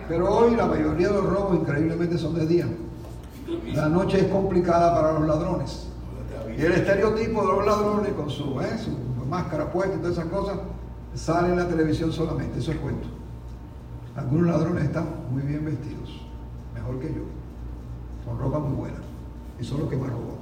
Pero 0.07 0.35
hoy 0.35 0.55
la 0.55 0.65
mayoría 0.65 1.07
de 1.07 1.13
los 1.13 1.29
robos 1.29 1.59
increíblemente 1.59 2.17
son 2.17 2.33
de 2.35 2.47
día. 2.47 2.65
La 3.67 3.87
noche 3.87 4.19
es 4.21 4.27
complicada 4.27 4.93
para 4.93 5.13
los 5.13 5.27
ladrones. 5.27 5.87
Y 6.57 6.61
el 6.61 6.73
estereotipo 6.73 7.41
de 7.41 7.47
los 7.47 7.65
ladrones 7.65 8.13
con 8.13 8.29
su, 8.29 8.59
¿eh? 8.61 8.77
su 8.77 8.91
máscara 9.25 9.71
puesta 9.71 9.95
y 9.95 9.99
todas 9.99 10.17
esas 10.17 10.25
cosas 10.25 10.59
sale 11.15 11.49
en 11.49 11.57
la 11.57 11.67
televisión 11.67 12.11
solamente, 12.11 12.59
eso 12.59 12.71
es 12.71 12.77
cuento. 12.77 13.07
Algunos 14.15 14.47
ladrones 14.47 14.83
están 14.83 15.05
muy 15.31 15.43
bien 15.43 15.63
vestidos, 15.63 16.21
mejor 16.73 16.99
que 16.99 17.07
yo, 17.07 17.23
con 18.25 18.37
ropa 18.37 18.59
muy 18.59 18.75
buena, 18.75 18.97
y 19.59 19.63
son 19.63 19.79
los 19.81 19.89
que 19.89 19.95
más 19.95 20.09
roban. 20.09 20.41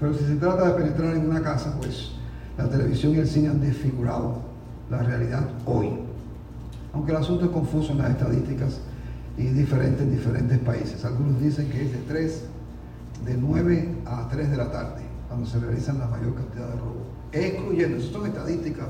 Pero 0.00 0.14
si 0.14 0.24
se 0.24 0.36
trata 0.36 0.68
de 0.68 0.74
penetrar 0.74 1.14
en 1.14 1.30
una 1.30 1.40
casa, 1.40 1.76
pues 1.80 2.12
la 2.56 2.68
televisión 2.68 3.14
y 3.14 3.18
el 3.18 3.28
cine 3.28 3.48
han 3.48 3.60
desfigurado 3.60 4.38
la 4.90 4.98
realidad 4.98 5.48
hoy. 5.66 5.90
Aunque 6.92 7.12
el 7.12 7.18
asunto 7.18 7.44
es 7.44 7.50
confuso 7.50 7.92
en 7.92 7.98
las 7.98 8.10
estadísticas 8.10 8.80
y 9.38 9.44
diferente 9.44 10.02
en 10.02 10.10
diferentes 10.10 10.58
países. 10.58 11.04
Algunos 11.04 11.40
dicen 11.40 11.70
que 11.70 11.82
es 11.82 11.92
de 11.92 11.98
3, 11.98 12.44
de 13.24 13.36
9 13.36 13.94
a 14.04 14.28
3 14.28 14.50
de 14.50 14.56
la 14.56 14.70
tarde, 14.72 15.02
cuando 15.28 15.46
se 15.46 15.60
realizan 15.60 15.98
la 15.98 16.08
mayor 16.08 16.34
cantidad 16.34 16.68
de 16.68 16.76
robos. 16.76 17.06
Excluyendo, 17.32 17.96
esas 17.98 18.10
son 18.10 18.26
estadísticas 18.26 18.86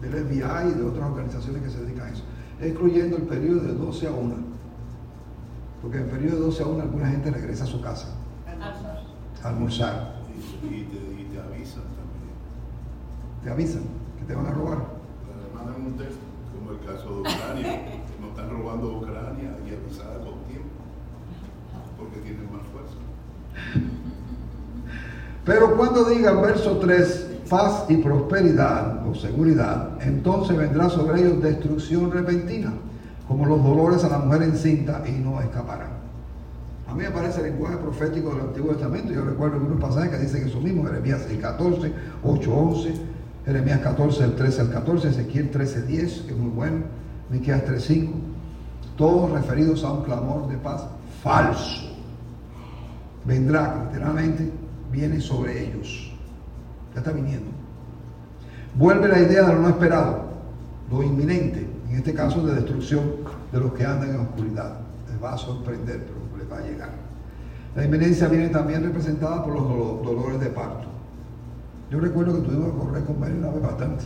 del 0.00 0.12
FBI 0.12 0.70
y 0.70 0.78
de 0.78 0.84
otras 0.84 1.10
organizaciones 1.10 1.62
que 1.62 1.70
se 1.70 1.80
dedican 1.80 2.06
a 2.06 2.10
eso, 2.10 2.22
excluyendo 2.60 3.16
el 3.16 3.24
periodo 3.24 3.60
de 3.60 3.74
12 3.74 4.06
a 4.06 4.10
1. 4.12 4.34
Porque 5.82 5.98
en 5.98 6.04
el 6.04 6.10
periodo 6.10 6.36
de 6.36 6.42
12 6.42 6.62
a 6.62 6.66
1 6.66 6.82
alguna 6.82 7.08
gente 7.08 7.30
regresa 7.30 7.64
a 7.64 7.66
su 7.66 7.80
casa 7.80 8.08
Alzar. 8.46 9.02
a 9.42 9.48
almorzar. 9.48 10.18
Y, 10.62 10.66
y 10.66 10.84
te, 10.84 11.22
y 11.22 11.24
te 11.32 11.40
avisan 11.40 11.82
también. 11.82 12.34
Te 13.42 13.50
avisan 13.50 13.82
que 14.18 14.24
te 14.24 14.34
van 14.34 14.46
a 14.46 14.50
robar. 14.50 14.78
Le 14.78 15.54
mandan 15.56 15.82
un 15.84 15.96
texto, 15.96 16.18
como 16.56 16.72
el 16.78 16.84
caso 16.86 17.14
de 17.14 17.20
Ucrania, 17.20 17.97
están 18.48 18.62
robando 18.62 18.98
Ucrania 18.98 19.56
y 19.66 19.74
avisada 19.74 20.14
con 20.18 20.42
tiempo, 20.48 20.68
porque 21.98 22.20
tienen 22.20 22.44
más 22.50 22.62
fuerza. 22.72 22.96
Pero 25.44 25.76
cuando 25.76 26.04
diga 26.04 26.30
el 26.32 26.38
verso 26.38 26.78
3, 26.78 27.26
paz 27.48 27.84
y 27.88 27.96
prosperidad 27.98 29.06
o 29.06 29.14
seguridad, 29.14 29.90
entonces 30.00 30.56
vendrá 30.56 30.88
sobre 30.88 31.20
ellos 31.20 31.42
destrucción 31.42 32.10
repentina, 32.10 32.72
como 33.26 33.46
los 33.46 33.62
dolores 33.62 34.04
a 34.04 34.08
la 34.08 34.18
mujer 34.18 34.42
encinta 34.42 35.02
y 35.06 35.12
no 35.12 35.40
escaparán. 35.40 35.98
A 36.86 36.94
mí 36.94 37.02
me 37.02 37.10
parece 37.10 37.40
el 37.40 37.52
lenguaje 37.52 37.76
profético 37.76 38.30
del 38.30 38.40
Antiguo 38.40 38.72
Testamento. 38.72 39.12
Yo 39.12 39.22
recuerdo 39.22 39.56
algunos 39.56 39.78
pasajes 39.78 40.10
que 40.10 40.18
dicen 40.18 40.48
eso 40.48 40.58
mismo, 40.58 40.84
Jeremías 40.84 41.22
6, 41.28 41.38
14, 41.38 41.92
8, 42.22 42.54
11, 42.54 42.94
Jeremías 43.44 43.80
14, 43.80 44.22
del 44.22 44.34
13 44.34 44.60
al 44.62 44.70
14, 44.70 45.08
Ezequiel 45.08 45.50
13, 45.50 45.82
10, 45.82 46.20
que 46.22 46.32
es 46.32 46.38
muy 46.38 46.50
bueno, 46.50 46.76
Miqueas 47.30 47.62
3, 47.66 47.84
5, 47.84 48.12
todos 48.98 49.30
referidos 49.30 49.82
a 49.84 49.92
un 49.92 50.02
clamor 50.02 50.46
de 50.48 50.58
paz 50.58 50.84
falso 51.22 51.86
vendrá, 53.24 53.84
literalmente 53.86 54.50
viene 54.92 55.20
sobre 55.20 55.66
ellos. 55.68 56.12
Ya 56.94 57.00
está 57.00 57.12
viniendo. 57.12 57.50
Vuelve 58.74 59.08
la 59.08 59.20
idea 59.20 59.42
de 59.44 59.52
lo 59.54 59.60
no 59.60 59.68
esperado, 59.68 60.22
lo 60.90 61.02
inminente, 61.02 61.68
en 61.90 61.96
este 61.96 62.14
caso 62.14 62.44
de 62.46 62.54
destrucción 62.54 63.02
de 63.52 63.60
los 63.60 63.72
que 63.72 63.84
andan 63.84 64.10
en 64.10 64.20
oscuridad. 64.20 64.80
Les 65.10 65.22
va 65.22 65.34
a 65.34 65.38
sorprender, 65.38 66.04
pero 66.06 66.38
les 66.38 66.50
va 66.50 66.58
a 66.58 66.68
llegar. 66.68 66.90
La 67.76 67.84
inminencia 67.84 68.28
viene 68.28 68.48
también 68.48 68.82
representada 68.82 69.44
por 69.44 69.54
los 69.54 69.62
dolo- 69.68 70.00
dolores 70.04 70.40
de 70.40 70.46
parto. 70.46 70.88
Yo 71.90 72.00
recuerdo 72.00 72.34
que 72.34 72.48
tuvimos 72.48 72.72
que 72.72 72.78
correr 72.78 73.04
con 73.04 73.20
Mary 73.20 73.34
una 73.38 73.50
vez 73.50 73.62
bastante. 73.62 74.04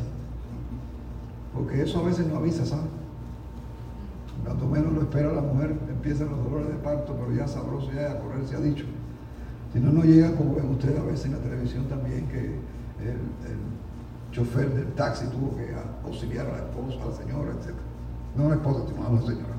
Porque 1.54 1.82
eso 1.82 2.00
a 2.00 2.04
veces 2.04 2.26
no 2.26 2.36
avisa, 2.38 2.64
¿sabes? 2.66 2.84
Cuando 4.44 4.66
menos 4.66 4.92
lo 4.92 5.02
espera 5.02 5.32
la 5.32 5.40
mujer, 5.40 5.76
empiezan 5.88 6.30
los 6.30 6.44
dolores 6.44 6.68
de 6.68 6.74
parto, 6.74 7.14
pero 7.14 7.32
ya 7.32 7.46
sabroso, 7.46 7.90
ya 7.92 8.12
a 8.12 8.18
correr 8.18 8.46
se 8.46 8.56
ha 8.56 8.60
dicho. 8.60 8.84
Si 9.72 9.80
no, 9.80 9.92
no 9.92 10.02
llegan 10.02 10.34
como 10.34 10.54
ven 10.54 10.70
ustedes 10.70 10.98
a 10.98 11.04
veces 11.04 11.26
en 11.26 11.32
la 11.32 11.38
televisión 11.38 11.84
también, 11.86 12.26
que 12.28 12.38
el, 12.38 13.72
chofer 14.32 14.72
del 14.72 14.86
taxi 14.94 15.26
tuvo 15.26 15.54
que 15.56 15.74
auxiliar 16.04 16.46
a 16.46 16.52
la 16.52 16.58
esposa, 16.58 17.02
a 17.02 17.08
la 17.08 17.16
señora, 17.16 17.52
etc. 17.52 17.74
No 18.34 18.46
a 18.46 18.48
la 18.48 18.54
esposa, 18.54 18.84
sino 18.88 19.06
a 19.06 19.12
la 19.12 19.20
señora. 19.20 19.54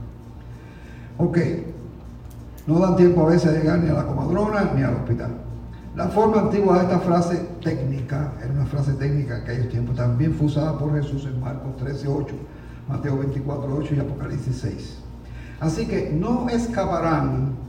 Ok, 1.19 1.37
no 2.65 2.79
dan 2.79 2.95
tiempo 2.95 3.21
a 3.21 3.29
veces 3.29 3.53
de 3.53 3.59
llegar 3.59 3.79
ni 3.79 3.89
a 3.89 3.93
la 3.93 4.07
comadrona 4.07 4.71
ni 4.75 4.81
al 4.81 4.95
hospital. 4.95 5.31
La 5.95 6.07
forma 6.07 6.41
antigua 6.41 6.79
de 6.79 6.85
esta 6.85 6.99
frase 7.01 7.35
técnica, 7.63 8.33
era 8.43 8.51
una 8.51 8.65
frase 8.65 8.93
técnica 8.93 9.37
en 9.37 9.43
aquellos 9.43 9.69
tiempos, 9.69 9.95
también 9.95 10.33
fue 10.33 10.47
usada 10.47 10.77
por 10.79 10.91
Jesús 10.99 11.25
en 11.25 11.39
Marcos 11.39 11.77
13, 11.77 12.07
8, 12.07 12.35
Mateo 12.87 13.17
24, 13.17 13.75
8 13.75 13.95
y 13.95 13.99
Apocalipsis 13.99 14.57
6. 14.57 14.97
Así 15.59 15.85
que 15.85 16.09
no 16.09 16.49
escaparán 16.49 17.63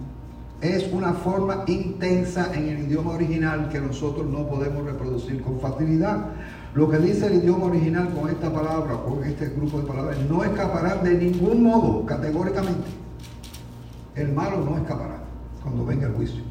es 0.61 0.91
una 0.93 1.13
forma 1.13 1.65
intensa 1.67 2.55
en 2.55 2.69
el 2.69 2.79
idioma 2.85 3.13
original 3.13 3.69
que 3.69 3.81
nosotros 3.81 4.27
no 4.27 4.47
podemos 4.47 4.85
reproducir 4.85 5.43
con 5.43 5.61
facilidad. 5.61 6.27
Lo 6.75 6.89
que 6.89 6.99
dice 6.99 7.27
el 7.27 7.35
idioma 7.35 7.67
original 7.67 8.09
con 8.15 8.31
esta 8.31 8.51
palabra, 8.51 8.97
con 9.05 9.23
este 9.25 9.51
grupo 9.51 9.81
de 9.81 9.87
palabras, 9.87 10.19
no 10.29 10.43
escaparán 10.43 11.05
de 11.05 11.19
ningún 11.19 11.63
modo, 11.63 12.07
categóricamente. 12.07 12.89
El 14.15 14.33
malo 14.33 14.65
no 14.65 14.79
escapará 14.79 15.19
cuando 15.63 15.85
venga 15.85 16.07
el 16.07 16.15
juicio. 16.15 16.43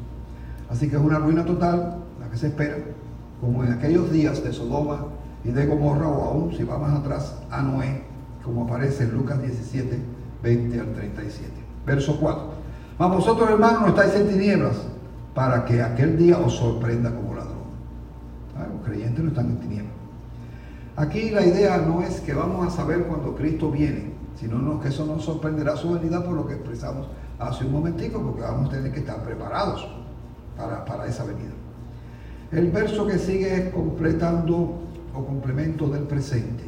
Así 0.70 0.88
que 0.88 0.96
es 0.96 1.02
una 1.02 1.18
ruina 1.18 1.44
total 1.44 1.96
la 2.20 2.30
que 2.30 2.36
se 2.36 2.48
espera, 2.48 2.76
como 3.40 3.64
en 3.64 3.72
aquellos 3.72 4.12
días 4.12 4.42
de 4.44 4.52
Sodoma 4.52 5.06
y 5.44 5.50
de 5.50 5.66
Gomorra, 5.66 6.08
o 6.08 6.22
aún 6.22 6.54
si 6.56 6.62
va 6.62 6.78
más 6.78 6.94
atrás, 6.94 7.36
a 7.50 7.62
Noé, 7.62 8.02
como 8.44 8.64
aparece 8.64 9.04
en 9.04 9.14
Lucas 9.14 9.40
17, 9.40 9.98
20 10.42 10.80
al 10.80 10.92
37. 10.92 11.50
Verso 11.86 12.18
4. 12.20 12.44
Mas 12.98 13.10
vosotros, 13.10 13.50
hermanos, 13.50 13.80
no 13.82 13.88
estáis 13.88 14.14
en 14.14 14.28
tinieblas, 14.28 14.76
para 15.34 15.64
que 15.64 15.82
aquel 15.82 16.16
día 16.16 16.38
os 16.38 16.54
sorprenda 16.54 17.14
como 17.14 17.34
ladrón. 17.34 17.64
Ah, 18.56 18.66
los 18.72 18.86
creyentes 18.86 19.22
no 19.24 19.30
están 19.30 19.46
en 19.46 19.56
tinieblas. 19.58 19.92
Aquí 20.96 21.30
la 21.30 21.44
idea 21.44 21.78
no 21.78 22.02
es 22.02 22.20
que 22.20 22.34
vamos 22.34 22.66
a 22.66 22.70
saber 22.70 23.04
cuando 23.04 23.34
Cristo 23.34 23.70
viene, 23.70 24.12
sino 24.38 24.80
que 24.80 24.88
eso 24.88 25.04
nos 25.04 25.24
sorprenderá 25.24 25.76
su 25.76 25.92
venida 25.92 26.22
por 26.22 26.34
lo 26.34 26.46
que 26.46 26.54
expresamos 26.54 27.08
hace 27.38 27.64
un 27.64 27.72
momentico, 27.72 28.22
porque 28.22 28.42
vamos 28.42 28.68
a 28.68 28.76
tener 28.76 28.92
que 28.92 29.00
estar 29.00 29.22
preparados 29.24 29.88
para, 30.56 30.84
para 30.84 31.06
esa 31.06 31.24
venida. 31.24 31.50
El 32.52 32.70
verso 32.70 33.06
que 33.06 33.18
sigue 33.18 33.54
es 33.54 33.74
completando 33.74 34.82
o 35.12 35.24
complemento 35.24 35.88
del 35.88 36.04
presente, 36.04 36.64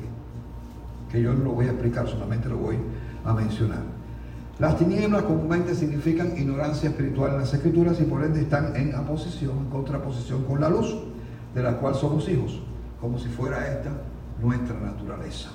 que 1.11 1.23
yo 1.23 1.33
no 1.35 1.45
lo 1.45 1.53
voy 1.53 1.67
a 1.67 1.71
explicar, 1.71 2.09
solamente 2.09 2.49
lo 2.49 2.59
voy 2.59 2.77
a 3.25 3.33
mencionar. 3.33 3.83
Las 4.59 4.79
tinieblas 4.79 5.25
comúnmente 5.25 5.75
significan 5.75 6.37
ignorancia 6.37 6.89
espiritual 6.89 7.33
en 7.33 7.41
las 7.41 7.53
escrituras 7.53 8.01
y 8.01 8.05
por 8.05 8.25
ende 8.25 8.41
están 8.41 8.75
en 8.75 8.95
oposición, 8.95 9.59
en 9.59 9.71
contraposición 9.71 10.45
con 10.45 10.61
la 10.61 10.71
luz, 10.71 10.97
de 11.55 11.63
la 11.63 11.77
cual 11.77 11.95
somos 11.95 12.29
hijos, 12.29 12.63
como 13.01 13.19
si 13.19 13.29
fuera 13.29 13.71
esta 13.71 13.91
nuestra 14.41 14.79
naturaleza. 14.79 15.51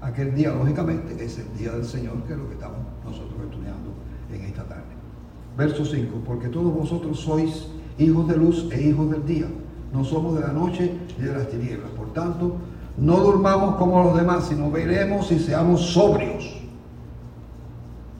Aquel 0.00 0.34
día, 0.34 0.52
lógicamente, 0.52 1.22
es 1.22 1.38
el 1.38 1.56
día 1.58 1.72
del 1.72 1.84
Señor, 1.84 2.22
que 2.24 2.32
es 2.32 2.38
lo 2.38 2.48
que 2.48 2.54
estamos 2.54 2.78
nosotros 3.04 3.38
estudiando 3.44 3.92
en 4.32 4.44
esta 4.44 4.64
tarde. 4.64 4.82
Verso 5.56 5.84
5, 5.84 6.22
porque 6.24 6.48
todos 6.48 6.72
vosotros 6.72 7.20
sois 7.20 7.68
hijos 7.98 8.26
de 8.28 8.36
luz 8.36 8.68
e 8.72 8.80
hijos 8.80 9.10
del 9.10 9.26
día, 9.26 9.46
no 9.92 10.04
somos 10.04 10.34
de 10.36 10.40
la 10.40 10.52
noche 10.52 10.94
ni 11.18 11.26
de 11.26 11.32
las 11.32 11.48
tinieblas. 11.48 11.90
Por 11.90 12.12
tanto, 12.14 12.56
no 13.00 13.16
durmamos 13.16 13.76
como 13.76 14.04
los 14.04 14.16
demás, 14.16 14.46
sino 14.46 14.70
veremos 14.70 15.32
y 15.32 15.38
seamos 15.38 15.80
sobrios 15.80 16.60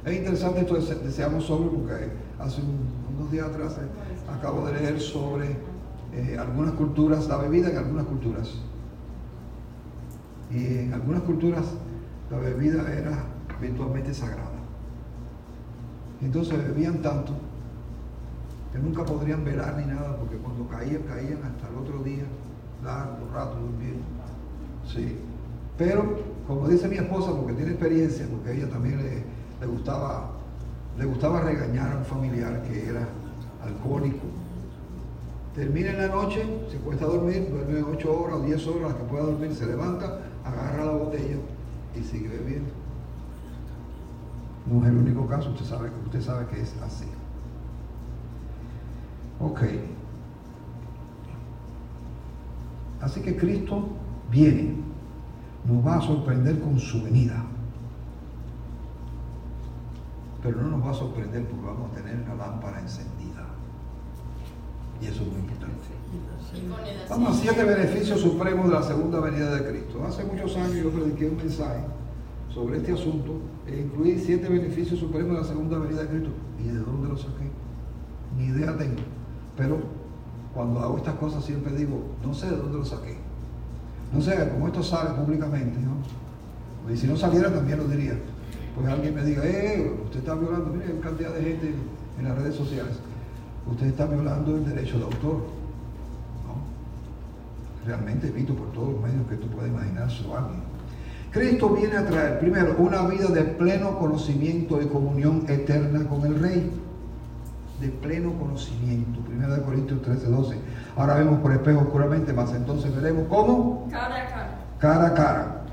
es 0.04 0.16
interesante 0.16 0.60
esto 0.60 0.74
de 0.74 0.94
deseamos 1.04 1.44
sobre 1.44 1.68
porque 1.68 2.10
hace 2.38 2.62
unos 2.62 3.30
días 3.30 3.48
atrás 3.48 3.76
eh, 3.78 4.32
acabo 4.32 4.66
de 4.66 4.72
leer 4.72 4.98
sobre 4.98 5.56
eh, 6.14 6.36
algunas 6.38 6.72
culturas, 6.74 7.28
la 7.28 7.36
bebida 7.36 7.70
en 7.70 7.76
algunas 7.76 8.06
culturas. 8.06 8.54
Y 10.50 10.78
en 10.78 10.94
algunas 10.94 11.22
culturas 11.22 11.64
la 12.30 12.38
bebida 12.38 12.90
era 12.92 13.24
virtualmente 13.60 14.14
sagrada. 14.14 14.48
Entonces 16.22 16.56
bebían 16.56 17.02
tanto 17.02 17.32
que 18.72 18.78
nunca 18.78 19.04
podrían 19.04 19.44
velar 19.44 19.76
ni 19.76 19.84
nada 19.84 20.16
porque 20.16 20.36
cuando 20.36 20.66
caían, 20.66 21.02
caían 21.02 21.40
hasta 21.44 21.68
el 21.68 21.76
otro 21.76 22.02
día, 22.02 22.24
largo 22.82 23.28
rato 23.34 23.56
durmiendo. 23.56 24.19
Sí. 24.92 25.16
Pero, 25.78 26.18
como 26.46 26.68
dice 26.68 26.88
mi 26.88 26.96
esposa, 26.96 27.32
porque 27.34 27.54
tiene 27.54 27.72
experiencia, 27.72 28.26
porque 28.30 28.56
ella 28.56 28.68
también 28.68 29.24
le 29.60 29.66
gustaba, 29.66 30.32
le 30.98 31.04
gustaba 31.04 31.40
regañar 31.40 31.92
a 31.92 31.98
un 31.98 32.04
familiar 32.04 32.62
que 32.64 32.88
era 32.88 33.08
alcohólico. 33.64 34.26
Termina 35.54 35.90
en 35.90 35.98
la 35.98 36.08
noche, 36.08 36.44
se 36.70 36.76
cuesta 36.78 37.06
dormir, 37.06 37.48
duerme 37.50 37.82
8 37.82 38.20
horas 38.20 38.36
o 38.36 38.42
10 38.42 38.66
horas, 38.68 38.94
que 38.94 39.04
pueda 39.04 39.24
dormir, 39.24 39.54
se 39.54 39.66
levanta, 39.66 40.20
agarra 40.44 40.84
la 40.84 40.92
botella 40.92 41.36
y 41.98 42.02
sigue 42.02 42.28
bebiendo. 42.28 42.70
No 44.66 44.84
es 44.84 44.90
el 44.90 44.98
único 44.98 45.26
caso, 45.26 45.50
usted 45.50 45.64
sabe, 45.64 45.90
usted 46.04 46.20
sabe 46.20 46.46
que 46.46 46.60
es 46.60 46.74
así. 46.82 47.06
Ok. 49.40 49.60
Así 53.00 53.22
que 53.22 53.36
Cristo 53.36 53.88
viene, 54.30 54.76
nos 55.66 55.86
va 55.86 55.96
a 55.96 56.00
sorprender 56.00 56.60
con 56.60 56.78
su 56.78 57.02
venida 57.02 57.44
pero 60.42 60.62
no 60.62 60.70
nos 60.70 60.86
va 60.86 60.90
a 60.90 60.94
sorprender 60.94 61.44
porque 61.44 61.66
vamos 61.66 61.92
a 61.92 61.94
tener 61.96 62.26
la 62.26 62.34
lámpara 62.34 62.80
encendida. 62.80 63.46
Y 65.00 65.06
eso 65.06 65.22
es 65.22 65.28
muy 65.28 65.40
importante. 65.40 65.70
Vamos 67.08 67.36
a 67.36 67.40
siete 67.40 67.64
beneficios 67.64 68.20
supremos 68.20 68.68
de 68.68 68.74
la 68.74 68.82
segunda 68.82 69.20
venida 69.20 69.54
de 69.54 69.70
Cristo. 69.70 70.04
Hace 70.06 70.24
muchos 70.24 70.56
años 70.56 70.74
yo 70.74 70.90
prediqué 70.90 71.28
un 71.28 71.36
mensaje 71.36 71.80
sobre 72.52 72.78
este 72.78 72.92
asunto 72.92 73.40
e 73.66 73.80
incluí 73.80 74.18
siete 74.18 74.48
beneficios 74.48 74.98
supremos 74.98 75.34
de 75.36 75.42
la 75.42 75.46
segunda 75.46 75.78
venida 75.78 76.02
de 76.02 76.08
Cristo. 76.08 76.30
¿Y 76.58 76.68
de 76.68 76.78
dónde 76.78 77.08
lo 77.08 77.16
saqué? 77.16 77.48
Ni 78.36 78.46
idea 78.46 78.76
tengo. 78.76 79.00
Pero 79.56 79.78
cuando 80.54 80.80
hago 80.80 80.96
estas 80.96 81.14
cosas 81.14 81.44
siempre 81.44 81.74
digo, 81.74 82.02
no 82.24 82.34
sé 82.34 82.50
de 82.50 82.56
dónde 82.56 82.78
lo 82.78 82.84
saqué. 82.84 83.16
No 84.12 84.20
sé, 84.20 84.48
como 84.50 84.66
esto 84.66 84.82
sale 84.82 85.10
públicamente, 85.10 85.78
¿no? 85.78 86.92
Y 86.92 86.96
si 86.96 87.06
no 87.06 87.16
saliera 87.16 87.52
también 87.52 87.78
lo 87.78 87.86
diría 87.86 88.14
pues 88.74 88.86
alguien 88.88 89.14
me 89.14 89.22
diga, 89.24 89.44
eh, 89.44 89.92
usted 90.04 90.20
está 90.20 90.34
violando, 90.34 90.70
mire, 90.70 90.92
hay 90.92 91.00
cantidad 91.00 91.34
de 91.34 91.42
gente 91.42 91.74
en 92.18 92.24
las 92.24 92.38
redes 92.38 92.54
sociales, 92.54 92.94
usted 93.70 93.86
está 93.88 94.06
violando 94.06 94.56
el 94.56 94.64
derecho 94.64 94.98
de 94.98 95.04
autor. 95.04 95.36
¿no? 96.46 97.86
Realmente 97.86 98.28
evito 98.28 98.54
por 98.54 98.72
todos 98.72 98.92
los 98.92 99.02
medios 99.02 99.26
que 99.28 99.36
tú 99.36 99.48
puedes 99.48 99.70
imaginarse 99.70 100.24
o 100.26 100.36
alguien. 100.36 100.60
Cristo 101.30 101.70
viene 101.70 101.96
a 101.96 102.06
traer, 102.06 102.40
primero, 102.40 102.74
una 102.78 103.06
vida 103.06 103.28
de 103.28 103.42
pleno 103.42 103.98
conocimiento 103.98 104.80
y 104.82 104.86
comunión 104.86 105.44
eterna 105.48 106.08
con 106.08 106.24
el 106.26 106.40
Rey. 106.40 106.70
De 107.80 107.88
pleno 107.88 108.32
conocimiento. 108.38 109.20
Primera 109.20 109.54
de 109.54 109.62
Corintios 109.62 110.02
13, 110.02 110.26
12. 110.26 110.56
Ahora 110.96 111.14
vemos 111.14 111.40
por 111.40 111.52
espejo 111.52 111.80
oscuramente, 111.80 112.32
más 112.32 112.52
entonces 112.52 112.94
veremos 112.94 113.24
cómo. 113.28 113.88
Cara 113.90 114.16
a 114.16 114.26
cara. 114.28 114.58
Cara 114.78 115.06
a 115.06 115.14
cara. 115.14 115.64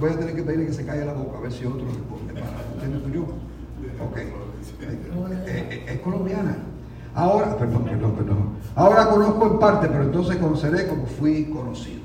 Voy 0.00 0.10
a 0.10 0.18
tener 0.18 0.34
que 0.34 0.42
pedirle 0.42 0.66
que 0.66 0.72
se 0.72 0.86
calle 0.86 1.04
la 1.04 1.12
boca 1.12 1.36
a 1.36 1.40
ver 1.42 1.52
si 1.52 1.66
otro 1.66 1.84
responde 1.84 2.32
para 2.32 3.12
yo. 3.12 3.22
Ok. 4.02 4.18
Es, 5.86 6.00
colombiana. 6.00 6.56
Ahora, 7.14 7.56
perdón, 7.56 7.84
perdón, 7.84 8.12
perdón. 8.12 8.38
Ahora 8.74 9.08
conozco 9.08 9.46
en 9.46 9.58
parte, 9.58 9.88
pero 9.88 10.04
entonces 10.04 10.36
conoceré 10.36 10.86
como 10.86 11.04
fui 11.04 11.44
conocido. 11.44 12.00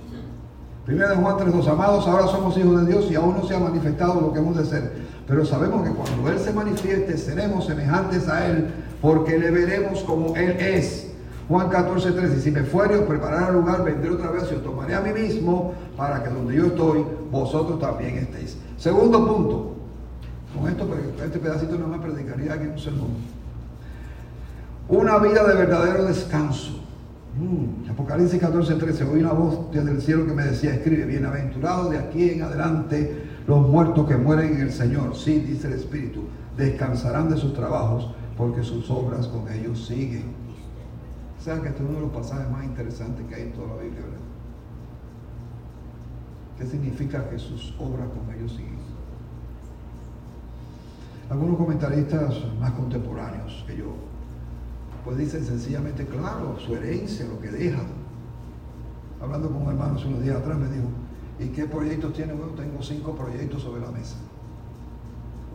Primero 0.86 1.10
de 1.10 1.16
Juan 1.16 1.38
3.2, 1.38 1.68
amados, 1.68 2.08
ahora 2.08 2.28
somos 2.28 2.58
hijos 2.58 2.86
de 2.86 2.92
Dios 2.92 3.12
y 3.12 3.16
aún 3.16 3.36
no 3.36 3.44
se 3.44 3.56
ha 3.56 3.60
manifestado 3.60 4.22
lo 4.22 4.34
que 4.34 4.40
hemos 4.40 4.58
de 4.58 4.66
ser. 4.66 5.07
Pero 5.28 5.46
sabemos 5.46 5.86
que 5.88 5.94
cuando 5.94 6.30
Él 6.30 6.40
se 6.40 6.54
manifieste, 6.54 7.18
seremos 7.18 7.66
semejantes 7.66 8.30
a 8.30 8.48
Él, 8.48 8.68
porque 9.02 9.38
le 9.38 9.52
veremos 9.52 10.00
como 10.04 10.36
Él 10.36 10.52
es. 10.60 11.08
Juan 11.50 11.70
14, 11.70 12.12
13, 12.12 12.42
si 12.42 12.52
me 12.52 12.64
fuere 12.64 12.98
os 12.98 13.06
prepararé 13.06 13.54
lugar, 13.54 13.84
vendré 13.84 14.10
otra 14.10 14.32
vez 14.32 14.50
y 14.52 14.56
os 14.56 14.64
tomaré 14.64 14.96
a 14.96 15.02
mí 15.02 15.12
mismo 15.12 15.74
para 15.96 16.24
que 16.24 16.30
donde 16.30 16.56
yo 16.56 16.68
estoy, 16.68 17.06
vosotros 17.32 17.80
también 17.80 18.18
estéis. 18.18 18.58
Segundo 18.78 19.26
punto, 19.26 19.76
con 20.58 20.70
esto, 20.70 20.88
este 21.24 21.40
pedacito 21.40 21.78
no 21.78 21.88
me 21.88 22.00
predicaría 22.00 22.54
aquí 22.54 22.68
un 22.68 22.80
sermón. 22.80 23.10
Una 24.90 25.20
vida 25.20 25.46
de 25.46 25.54
verdadero 25.54 26.06
descanso. 26.06 26.82
Mm, 27.38 27.92
Apocalipsis 27.92 28.40
14, 28.40 28.76
13, 28.76 29.04
oí 29.04 29.20
una 29.20 29.34
voz 29.34 29.72
desde 29.72 29.92
el 29.92 30.02
cielo 30.02 30.26
que 30.26 30.34
me 30.34 30.44
decía, 30.44 30.74
escribe, 30.74 31.06
bienaventurado 31.06 31.90
de 31.90 31.98
aquí 31.98 32.32
en 32.32 32.42
adelante 32.42 33.27
los 33.48 33.68
muertos 33.68 34.08
que 34.08 34.18
mueren 34.18 34.56
en 34.56 34.62
el 34.62 34.72
Señor. 34.72 35.16
Sí, 35.16 35.40
dice 35.40 35.68
el 35.68 35.74
Espíritu, 35.74 36.24
descansarán 36.56 37.30
de 37.30 37.38
sus 37.38 37.54
trabajos 37.54 38.12
porque 38.38 38.64
sus 38.64 38.90
obras 38.92 39.28
con 39.28 39.52
ellos 39.52 39.88
siguen 39.88 40.38
que 41.56 41.70
este 41.70 41.82
es 41.82 41.90
uno 41.90 42.00
de 42.00 42.02
los 42.02 42.12
pasajes 42.12 42.50
más 42.52 42.66
interesantes 42.66 43.26
que 43.28 43.36
hay 43.36 43.44
en 43.44 43.54
toda 43.54 43.68
la 43.68 43.82
Biblia, 43.82 44.02
¿verdad? 44.02 44.20
¿Qué 46.58 46.66
significa 46.66 47.30
que 47.30 47.40
sus 47.40 47.74
obras 47.80 48.08
con 48.10 48.36
ellos 48.36 48.52
siguen? 48.52 48.76
Algunos 51.30 51.58
comentaristas 51.58 52.36
más 52.60 52.72
contemporáneos 52.72 53.64
que 53.66 53.78
yo 53.78 53.96
pues 55.06 55.18
dicen 55.18 55.46
sencillamente, 55.46 56.06
claro, 56.06 56.60
su 56.60 56.76
herencia, 56.76 57.26
lo 57.26 57.40
que 57.40 57.50
deja. 57.50 57.80
Hablando 59.22 59.50
con 59.50 59.62
un 59.62 59.70
hermano 59.70 59.96
hace 59.96 60.06
unos 60.06 60.22
días 60.22 60.36
atrás, 60.36 60.58
me 60.58 60.68
dijo, 60.68 60.88
¿y 61.40 61.48
qué 61.50 61.66
proyectos 61.66 62.14
tiene? 62.14 62.34
Bueno, 62.34 62.54
tengo 62.54 62.82
cinco 62.82 63.16
proyectos 63.16 63.62
sobre 63.62 63.82
la 63.82 63.92
mesa. 63.92 64.16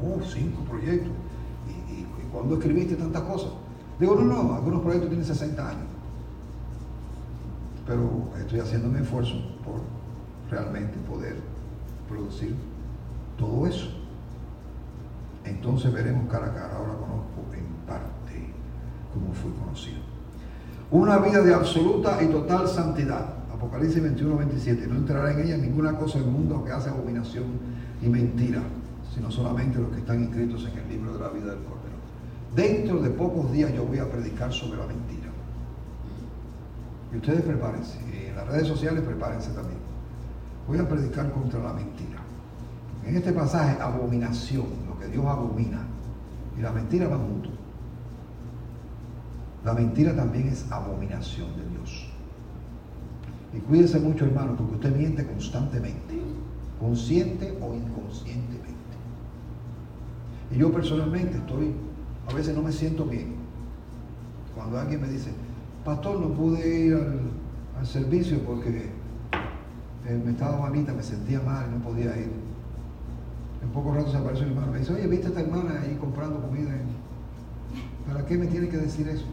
Oh, 0.02 0.20
cinco 0.24 0.62
proyectos. 0.62 1.12
¿Y, 1.68 2.00
y, 2.00 2.06
cuándo 2.32 2.54
escribiste 2.54 2.96
tantas 2.96 3.22
cosas? 3.22 3.52
Digo, 3.98 4.14
no, 4.16 4.42
no, 4.42 4.54
algunos 4.54 4.80
proyectos 4.80 5.10
tienen 5.10 5.26
60 5.26 5.68
años. 5.68 5.86
Pero 7.86 8.30
estoy 8.38 8.60
haciendo 8.60 8.88
un 8.88 8.96
esfuerzo 8.96 9.34
por 9.64 9.80
realmente 10.50 10.96
poder 11.08 11.36
producir 12.08 12.54
todo 13.38 13.66
eso. 13.66 13.88
Entonces 15.44 15.92
veremos 15.92 16.30
cara 16.30 16.46
a 16.46 16.54
cara. 16.54 16.76
Ahora 16.76 16.94
conozco 16.94 17.54
en 17.54 17.64
parte 17.86 18.52
cómo 19.12 19.32
fui 19.34 19.52
conocido. 19.52 19.98
Una 20.90 21.18
vida 21.18 21.40
de 21.42 21.54
absoluta 21.54 22.22
y 22.22 22.26
total 22.26 22.68
santidad. 22.68 23.41
Apocalipsis 23.62 24.02
21, 24.02 24.36
27. 24.38 24.88
No 24.88 24.96
entrará 24.96 25.30
en 25.30 25.38
ella 25.38 25.56
ninguna 25.56 25.96
cosa 25.96 26.18
del 26.18 26.26
mundo 26.26 26.64
que 26.64 26.72
hace 26.72 26.90
abominación 26.90 27.44
y 28.02 28.08
mentira, 28.08 28.60
sino 29.14 29.30
solamente 29.30 29.78
los 29.78 29.88
que 29.92 29.98
están 29.98 30.20
inscritos 30.20 30.66
en 30.66 30.78
el 30.80 30.88
libro 30.88 31.14
de 31.14 31.20
la 31.20 31.28
vida 31.28 31.54
del 31.54 31.62
Cordero. 31.62 31.94
Dentro 32.56 33.00
de 33.00 33.10
pocos 33.10 33.52
días 33.52 33.72
yo 33.72 33.84
voy 33.84 33.98
a 33.98 34.10
predicar 34.10 34.52
sobre 34.52 34.80
la 34.80 34.86
mentira. 34.86 35.28
Y 37.12 37.16
ustedes 37.18 37.42
prepárense. 37.42 38.00
Y 38.12 38.30
en 38.30 38.34
las 38.34 38.48
redes 38.48 38.66
sociales 38.66 39.04
prepárense 39.04 39.52
también. 39.52 39.78
Voy 40.66 40.78
a 40.78 40.88
predicar 40.88 41.30
contra 41.30 41.62
la 41.62 41.72
mentira. 41.72 42.18
En 43.06 43.16
este 43.16 43.32
pasaje, 43.32 43.80
abominación, 43.80 44.66
lo 44.88 44.98
que 44.98 45.06
Dios 45.06 45.24
abomina, 45.24 45.86
y 46.58 46.62
la 46.62 46.72
mentira 46.72 47.06
van 47.06 47.20
juntos. 47.20 47.52
La 49.64 49.72
mentira 49.72 50.16
también 50.16 50.48
es 50.48 50.66
abominación 50.72 51.46
de 51.56 51.78
Dios. 51.78 52.01
Y 53.54 53.58
cuídense 53.60 54.00
mucho, 54.00 54.24
hermano, 54.24 54.56
porque 54.56 54.74
usted 54.74 54.96
miente 54.96 55.26
constantemente, 55.26 56.20
consciente 56.80 57.56
o 57.60 57.74
inconscientemente. 57.74 58.72
Y 60.50 60.58
yo 60.58 60.72
personalmente 60.72 61.36
estoy, 61.36 61.72
a 62.28 62.32
veces 62.32 62.54
no 62.54 62.62
me 62.62 62.72
siento 62.72 63.04
bien. 63.04 63.34
Cuando 64.54 64.78
alguien 64.78 65.00
me 65.00 65.08
dice, 65.08 65.30
pastor, 65.84 66.20
no 66.20 66.28
pude 66.28 66.86
ir 66.86 66.94
al, 66.94 67.86
servicio 67.86 68.38
porque 68.44 68.90
eh, 70.06 70.22
me 70.24 70.30
estaba 70.30 70.56
malita, 70.60 70.92
me 70.92 71.02
sentía 71.02 71.40
mal, 71.40 71.68
no 71.68 71.82
podía 71.82 72.16
ir. 72.16 72.30
En 73.60 73.68
poco 73.70 73.92
rato 73.92 74.10
se 74.10 74.18
aparece 74.18 74.44
un 74.44 74.50
hermano 74.50 74.68
y 74.68 74.72
me 74.74 74.78
dice, 74.78 74.92
oye, 74.92 75.06
¿viste 75.08 75.26
a 75.26 75.28
esta 75.30 75.40
hermana 75.40 75.80
ahí 75.80 75.96
comprando 76.00 76.40
comida? 76.40 76.70
¿Para 78.06 78.24
qué 78.24 78.38
me 78.38 78.46
tiene 78.46 78.68
que 78.68 78.76
decir 78.76 79.08
eso? 79.08 79.24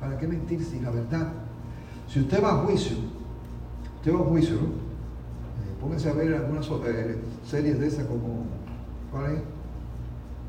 ¿Para 0.00 0.18
qué 0.18 0.26
mentir 0.26 0.64
si 0.64 0.80
la 0.80 0.90
verdad? 0.90 1.43
Si 2.08 2.20
usted 2.20 2.42
va 2.42 2.50
a 2.50 2.64
juicio, 2.64 2.96
usted 3.96 4.14
va 4.14 4.20
a 4.20 4.24
juicio, 4.24 4.54
¿no? 4.54 4.84
Eh, 5.94 6.08
a 6.08 6.12
ver 6.12 6.34
algunas 6.34 6.66
eh, 6.86 7.18
series 7.44 7.78
de 7.78 7.86
esas 7.86 8.06
como, 8.06 8.46
¿cuál 9.10 9.32
es? 9.32 9.42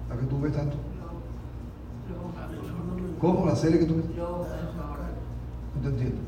¿La 0.09 0.17
que 0.17 0.25
tú 0.27 0.39
ves 0.39 0.53
tanto? 0.53 0.77
¿Cómo 3.19 3.45
la 3.45 3.55
serie 3.55 3.79
que 3.79 3.85
tú 3.85 3.95
ves? 3.97 4.05
No 5.75 5.81
te 5.81 5.87
entiendo. 5.87 6.21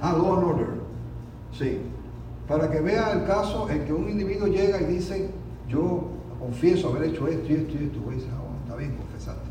Ah, 0.00 0.14
Law 0.16 0.34
and 0.36 0.44
Order. 0.44 0.66
Sí. 1.52 1.80
Para 2.48 2.70
que 2.70 2.80
vea 2.80 3.12
el 3.12 3.26
caso 3.26 3.68
en 3.70 3.84
que 3.84 3.92
un 3.92 4.08
individuo 4.08 4.46
llega 4.46 4.80
y 4.80 4.86
dice, 4.86 5.30
yo 5.68 6.04
confieso 6.38 6.88
haber 6.88 7.10
hecho 7.10 7.26
esto 7.28 7.52
y 7.52 7.56
esto 7.56 7.72
y 7.72 7.84
esto. 7.84 7.98
Pues, 8.04 8.24
ah, 8.32 8.40
bueno, 8.40 8.56
está 8.64 8.76
bien, 8.76 8.96
confesaste. 8.96 9.48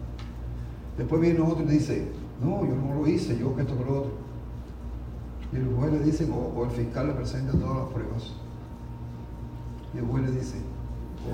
Después 0.98 1.22
viene 1.22 1.42
otro 1.42 1.64
y 1.64 1.68
dice, 1.68 2.08
no, 2.42 2.66
yo 2.66 2.76
no 2.76 2.96
lo 2.96 3.08
hice, 3.08 3.38
yo 3.38 3.56
que 3.56 3.62
esto 3.62 3.78
que 3.78 3.86
lo 3.86 4.00
otro. 4.00 4.25
Y 5.56 5.58
el 5.58 5.74
juez 5.74 5.94
le 5.94 6.00
dice, 6.00 6.30
o, 6.30 6.66
el 6.66 6.72
fiscal 6.72 7.08
le 7.08 7.14
presenta 7.14 7.54
todas 7.54 7.78
las 7.78 7.88
pruebas. 7.88 8.34
Y 9.94 9.98
el 10.00 10.06
juez 10.06 10.26
le 10.26 10.32
dice, 10.32 10.58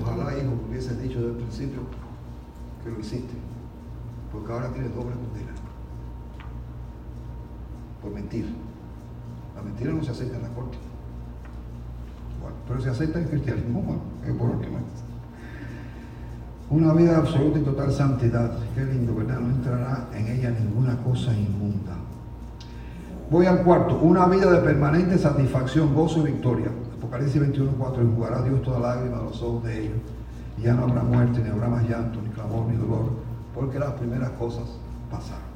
ojalá 0.00 0.38
hijo 0.38 0.52
hubiese 0.68 0.94
dicho 0.96 1.18
desde 1.18 1.32
el 1.32 1.36
principio 1.38 1.80
que 2.84 2.90
lo 2.90 3.00
hiciste, 3.00 3.34
porque 4.30 4.52
ahora 4.52 4.68
tienes 4.68 4.94
doble 4.94 5.16
condena. 5.16 5.52
Por 8.00 8.12
mentir. 8.12 8.46
La 9.56 9.62
mentira 9.62 9.92
no 9.92 10.04
se 10.04 10.12
acepta 10.12 10.36
en 10.36 10.42
la 10.42 10.48
corte. 10.50 10.78
Pero 12.68 12.80
se 12.80 12.90
acepta 12.90 13.18
en 13.18 13.24
el 13.24 13.30
cristianismo, 13.30 13.82
bueno, 13.82 14.02
es 14.24 14.32
por. 14.34 14.52
Una 16.70 16.94
vida 16.94 17.18
absoluta 17.18 17.58
y 17.58 17.62
total 17.62 17.92
santidad. 17.92 18.56
Qué 18.74 18.84
lindo, 18.84 19.14
¿verdad? 19.14 19.40
No 19.40 19.50
entrará 19.50 20.08
en 20.14 20.26
ella 20.26 20.50
ninguna 20.50 20.96
cosa 21.02 21.36
inmunda. 21.36 22.01
Voy 23.30 23.46
al 23.46 23.62
cuarto. 23.62 23.98
Una 23.98 24.26
vida 24.26 24.50
de 24.50 24.60
permanente 24.60 25.18
satisfacción, 25.18 25.94
gozo 25.94 26.20
y 26.20 26.32
victoria. 26.32 26.68
Apocalipsis 26.98 27.40
21, 27.40 27.72
4. 27.78 28.02
Enjugará 28.02 28.42
Dios 28.42 28.62
toda 28.62 28.78
lágrima 28.78 29.18
de 29.18 29.24
los 29.24 29.42
ojos 29.42 29.64
de 29.64 29.84
ellos. 29.84 29.96
Y 30.58 30.62
ya 30.62 30.74
no 30.74 30.84
habrá 30.84 31.02
muerte, 31.02 31.40
ni 31.42 31.48
habrá 31.48 31.68
más 31.68 31.88
llanto, 31.88 32.20
ni 32.22 32.28
clamor, 32.30 32.66
ni 32.66 32.76
dolor. 32.76 33.10
Porque 33.54 33.78
las 33.78 33.92
primeras 33.92 34.30
cosas 34.30 34.64
pasaron. 35.10 35.52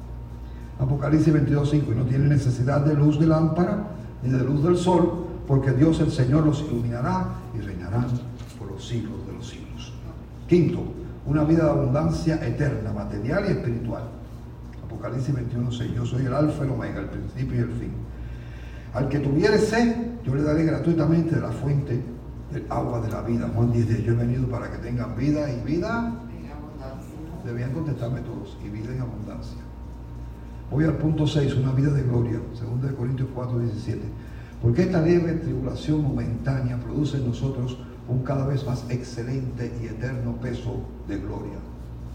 Apocalipsis 0.79 1.33
22, 1.33 1.69
5. 1.69 1.91
Y 1.91 1.95
no 1.95 2.03
tiene 2.05 2.27
necesidad 2.27 2.81
de 2.81 2.93
luz 2.93 3.19
de 3.19 3.27
lámpara, 3.27 3.87
ni 4.23 4.29
de 4.29 4.43
luz 4.43 4.63
del 4.63 4.77
sol, 4.77 5.25
porque 5.47 5.71
Dios 5.71 5.99
el 5.99 6.11
Señor 6.11 6.45
los 6.45 6.61
iluminará 6.61 7.27
y 7.57 7.61
reinarán 7.61 8.07
por 8.59 8.71
los 8.71 8.87
siglos 8.87 9.25
de 9.25 9.33
los 9.33 9.47
siglos. 9.47 9.93
Quinto, 10.47 10.79
una 11.25 11.43
vida 11.43 11.65
de 11.65 11.69
abundancia 11.69 12.35
eterna, 12.45 12.91
material 12.91 13.45
y 13.47 13.51
espiritual. 13.51 14.03
Apocalipsis 14.97 15.35
21, 15.35 15.71
6. 15.71 15.93
Yo 15.93 16.05
soy 16.05 16.25
el 16.25 16.33
alfa 16.33 16.63
y 16.63 16.67
el 16.67 16.73
omega, 16.73 16.99
el 16.99 17.09
principio 17.09 17.55
y 17.55 17.61
el 17.61 17.71
fin. 17.71 17.91
Al 18.95 19.07
que 19.09 19.19
tuviere 19.19 19.59
sed, 19.59 19.95
yo 20.25 20.33
le 20.33 20.41
daré 20.41 20.65
gratuitamente 20.65 21.35
de 21.35 21.41
la 21.41 21.51
fuente 21.51 22.01
del 22.51 22.65
agua 22.67 22.99
de 23.01 23.11
la 23.11 23.21
vida. 23.21 23.47
Juan 23.53 23.71
10, 23.71 24.03
yo 24.03 24.13
he 24.13 24.15
venido 24.15 24.47
para 24.47 24.71
que 24.71 24.77
tengan 24.79 25.15
vida 25.15 25.51
y 25.51 25.61
vida. 25.61 26.13
Debían 27.45 27.71
contestarme 27.73 28.21
todos, 28.21 28.57
y 28.65 28.69
vida 28.69 28.91
en 28.91 29.01
abundancia. 29.01 29.59
Voy 30.71 30.83
al 30.83 30.97
punto 30.97 31.27
6, 31.27 31.55
una 31.57 31.71
vida 31.73 31.91
de 31.91 32.01
gloria, 32.01 32.39
2 32.59 32.91
Corintios 32.93 33.29
4, 33.33 33.59
17. 33.59 34.01
Porque 34.61 34.81
esta 34.81 35.01
leve 35.01 35.33
tribulación 35.33 36.01
momentánea 36.01 36.77
produce 36.77 37.17
en 37.17 37.27
nosotros 37.27 37.77
un 38.09 38.23
cada 38.23 38.47
vez 38.47 38.65
más 38.65 38.83
excelente 38.89 39.71
y 39.81 39.85
eterno 39.85 40.33
peso 40.41 40.81
de 41.07 41.19
gloria. 41.19 41.59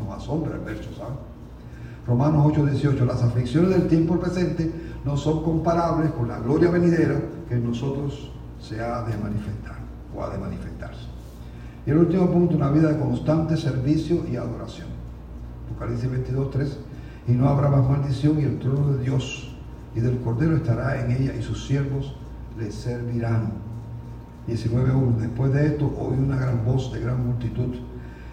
Nos 0.00 0.18
asombra 0.18 0.56
el 0.56 0.60
verso, 0.62 0.90
¿sabes? 0.96 1.31
Romanos 2.06 2.42
8, 2.46 2.66
18. 2.66 3.04
Las 3.04 3.22
aflicciones 3.22 3.70
del 3.70 3.88
tiempo 3.88 4.18
presente 4.18 4.70
no 5.04 5.16
son 5.16 5.42
comparables 5.42 6.10
con 6.12 6.28
la 6.28 6.38
gloria 6.38 6.70
venidera 6.70 7.20
que 7.48 7.54
en 7.54 7.68
nosotros 7.68 8.30
se 8.60 8.80
ha 8.80 9.02
de 9.02 9.16
manifestar 9.18 9.76
o 10.14 10.22
ha 10.22 10.30
de 10.30 10.38
manifestarse. 10.38 11.06
Y 11.86 11.90
el 11.90 11.98
último 11.98 12.30
punto, 12.30 12.56
una 12.56 12.70
vida 12.70 12.92
de 12.92 12.98
constante 12.98 13.56
servicio 13.56 14.24
y 14.30 14.36
adoración. 14.36 14.88
Apocalipsis 15.70 16.10
22, 16.10 16.50
3. 16.50 16.78
Y 17.28 17.32
no 17.32 17.48
habrá 17.48 17.68
más 17.68 17.88
maldición 17.88 18.40
y 18.40 18.44
el 18.44 18.58
trono 18.58 18.92
de 18.94 19.02
Dios 19.02 19.56
y 19.94 20.00
del 20.00 20.18
Cordero 20.20 20.56
estará 20.56 21.04
en 21.04 21.10
ella 21.10 21.34
y 21.34 21.42
sus 21.42 21.66
siervos 21.66 22.14
le 22.58 22.70
servirán 22.70 23.52
19.1. 24.48 25.16
Después 25.18 25.52
de 25.52 25.66
esto 25.66 25.86
oí 25.98 26.18
una 26.18 26.36
gran 26.36 26.64
voz 26.64 26.92
de 26.92 27.00
gran 27.00 27.24
multitud 27.24 27.76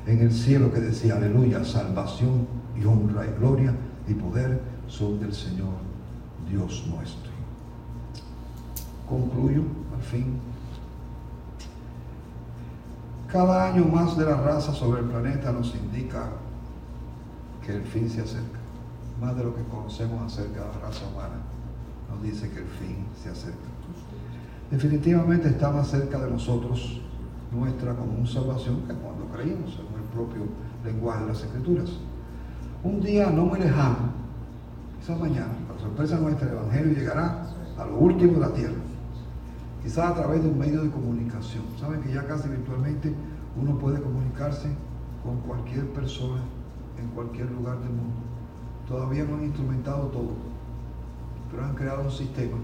en 0.08 0.22
el 0.22 0.32
cielo 0.32 0.72
que 0.72 0.80
decía, 0.80 1.18
aleluya, 1.18 1.64
salvación 1.64 2.48
y 2.80 2.86
honra 2.86 3.26
y 3.26 3.40
gloria 3.40 3.76
y 4.08 4.14
poder 4.14 4.62
son 4.88 5.20
del 5.20 5.34
Señor 5.34 5.74
Dios 6.50 6.86
nuestro. 6.88 7.32
Concluyo 9.08 9.64
al 9.96 10.02
fin. 10.02 10.40
Cada 13.28 13.72
año 13.72 13.86
más 13.86 14.18
de 14.18 14.26
la 14.26 14.42
raza 14.42 14.74
sobre 14.74 15.02
el 15.02 15.08
planeta 15.08 15.52
nos 15.52 15.76
indica 15.76 16.30
que 17.66 17.76
el 17.76 17.84
fin 17.84 18.10
se 18.10 18.22
acerca. 18.22 18.60
Más 19.22 19.36
de 19.36 19.44
lo 19.44 19.56
que 19.56 19.64
conocemos 19.64 20.32
acerca 20.32 20.62
de 20.62 20.68
la 20.68 20.88
raza 20.88 21.06
humana 21.08 21.42
nos 22.10 22.24
dice 22.24 22.50
que 22.50 22.60
el 22.60 22.68
fin 22.68 23.06
se 23.22 23.30
acerca 23.30 23.70
definitivamente 24.72 25.50
está 25.50 25.72
más 25.72 25.88
cerca 25.88 26.20
de 26.20 26.30
nosotros 26.30 27.02
nuestra 27.52 27.96
común 27.96 28.28
salvación 28.28 28.82
que 28.88 28.94
cuando 28.94 29.26
creímos, 29.34 29.72
según 29.74 29.96
el 29.96 30.08
propio 30.14 30.42
lenguaje 30.86 31.22
de 31.22 31.28
las 31.28 31.42
Escrituras. 31.42 31.90
Un 32.82 33.02
día 33.02 33.30
no 33.30 33.46
muy 33.46 33.60
lejano, 33.60 34.14
esa 35.02 35.14
mañana, 35.18 35.52
para 35.68 35.82
sorpresa 35.82 36.18
nuestra, 36.18 36.48
el 36.48 36.54
Evangelio 36.54 36.94
llegará 36.94 37.46
a 37.78 37.86
lo 37.86 37.98
último 37.98 38.36
de 38.36 38.40
la 38.40 38.54
tierra, 38.54 38.80
quizás 39.84 40.12
a 40.12 40.16
través 40.16 40.42
de 40.44 40.50
un 40.50 40.58
medio 40.58 40.82
de 40.84 40.90
comunicación. 40.90 41.66
Saben 41.78 42.00
que 42.02 42.14
ya 42.14 42.26
casi 42.26 42.48
virtualmente 42.48 43.14
uno 43.62 43.78
puede 43.78 44.02
comunicarse 44.02 44.70
con 45.26 45.42
cualquier 45.42 45.90
persona 45.92 46.42
en 46.98 47.10
cualquier 47.10 47.52
lugar 47.52 47.80
del 47.80 47.90
mundo. 47.90 48.16
Todavía 48.88 49.26
no 49.26 49.36
han 49.36 49.44
instrumentado 49.44 50.08
todo, 50.08 50.32
pero 51.52 51.66
han 51.66 51.76
creado 51.76 52.04
un 52.04 52.12
sistema 52.12 52.58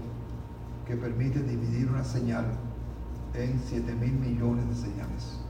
que 0.86 0.96
permite 0.96 1.42
dividir 1.42 1.90
una 1.90 2.04
señal 2.04 2.46
en 3.34 3.60
7 3.62 3.94
mil 3.96 4.14
millones 4.14 4.66
de 4.68 4.74
señales. 4.76 5.40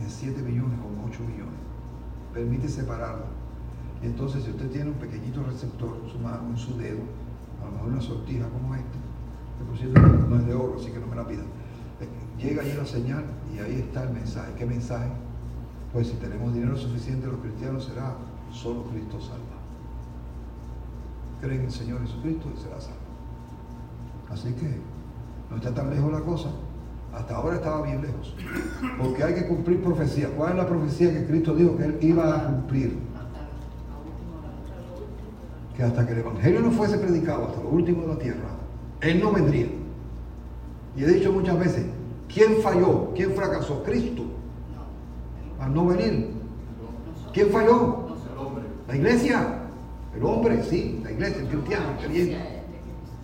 En 0.00 0.08
7 0.08 0.40
millones 0.40 0.78
o 0.80 1.08
8 1.08 1.20
millones. 1.24 1.55
Permite 2.36 2.68
separarla. 2.68 3.24
Y 4.02 4.06
entonces 4.06 4.44
si 4.44 4.50
usted 4.50 4.68
tiene 4.68 4.90
un 4.90 4.96
pequeñito 4.96 5.42
receptor 5.42 5.98
en 6.04 6.10
su 6.10 6.18
mano, 6.18 6.50
en 6.50 6.58
su 6.58 6.76
dedo, 6.76 7.00
a 7.62 7.64
lo 7.64 7.72
mejor 7.72 7.88
una 7.88 8.00
sortija 8.02 8.46
como 8.50 8.74
esta, 8.74 8.98
que 9.56 9.64
por 9.64 9.78
cierto 9.78 10.00
no 10.28 10.36
es 10.36 10.46
de 10.46 10.54
oro, 10.54 10.76
así 10.78 10.90
que 10.90 10.98
no 10.98 11.06
me 11.06 11.16
la 11.16 11.26
pidan, 11.26 11.46
eh, 11.46 12.08
llega 12.38 12.60
ahí 12.60 12.74
la 12.76 12.84
señal 12.84 13.24
y 13.54 13.58
ahí 13.58 13.76
está 13.76 14.02
el 14.02 14.10
mensaje. 14.10 14.52
¿Qué 14.58 14.66
mensaje? 14.66 15.08
Pues 15.94 16.08
si 16.08 16.16
tenemos 16.16 16.52
dinero 16.52 16.76
suficiente 16.76 17.26
los 17.26 17.40
cristianos 17.40 17.86
será 17.86 18.14
solo 18.52 18.84
Cristo 18.90 19.18
salva. 19.18 19.56
Creen 21.40 21.60
en 21.60 21.66
el 21.68 21.72
Señor 21.72 22.02
Jesucristo 22.02 22.52
y 22.54 22.60
será 22.60 22.78
salvo. 22.78 23.00
Así 24.28 24.52
que 24.52 24.78
no 25.48 25.56
está 25.56 25.72
tan 25.72 25.88
lejos 25.88 26.12
la 26.12 26.20
cosa. 26.20 26.50
Hasta 27.16 27.34
ahora 27.36 27.56
estaba 27.56 27.82
bien 27.82 28.02
lejos. 28.02 28.34
Porque 28.98 29.24
hay 29.24 29.34
que 29.34 29.46
cumplir 29.46 29.82
profecía. 29.82 30.28
¿Cuál 30.36 30.50
es 30.52 30.56
la 30.58 30.66
profecía 30.66 31.10
que 31.12 31.24
Cristo 31.26 31.54
dijo 31.54 31.76
que 31.76 31.84
Él 31.84 31.98
iba 32.02 32.36
a 32.36 32.44
cumplir? 32.46 32.98
Que 35.76 35.82
hasta 35.82 36.06
que 36.06 36.12
el 36.12 36.18
Evangelio 36.18 36.60
no 36.60 36.70
fuese 36.70 36.98
predicado 36.98 37.46
hasta 37.46 37.62
lo 37.62 37.68
último 37.70 38.02
de 38.02 38.08
la 38.08 38.18
tierra, 38.18 38.48
Él 39.00 39.20
no 39.22 39.32
vendría. 39.32 39.66
Y 40.96 41.04
he 41.04 41.06
dicho 41.06 41.32
muchas 41.32 41.58
veces, 41.58 41.86
¿quién 42.32 42.56
falló? 42.62 43.12
¿Quién 43.14 43.32
fracasó? 43.32 43.82
Cristo, 43.82 44.22
No. 45.58 45.64
al 45.64 45.74
no 45.74 45.86
venir. 45.86 46.30
¿Quién 47.32 47.48
falló? 47.50 48.06
La 48.88 48.96
iglesia. 48.96 49.62
El 50.14 50.24
hombre, 50.24 50.62
sí, 50.64 51.00
la 51.04 51.12
iglesia, 51.12 51.42
el 51.42 51.48
cristiano, 51.48 51.84
el 51.98 52.06
creyente. 52.06 52.62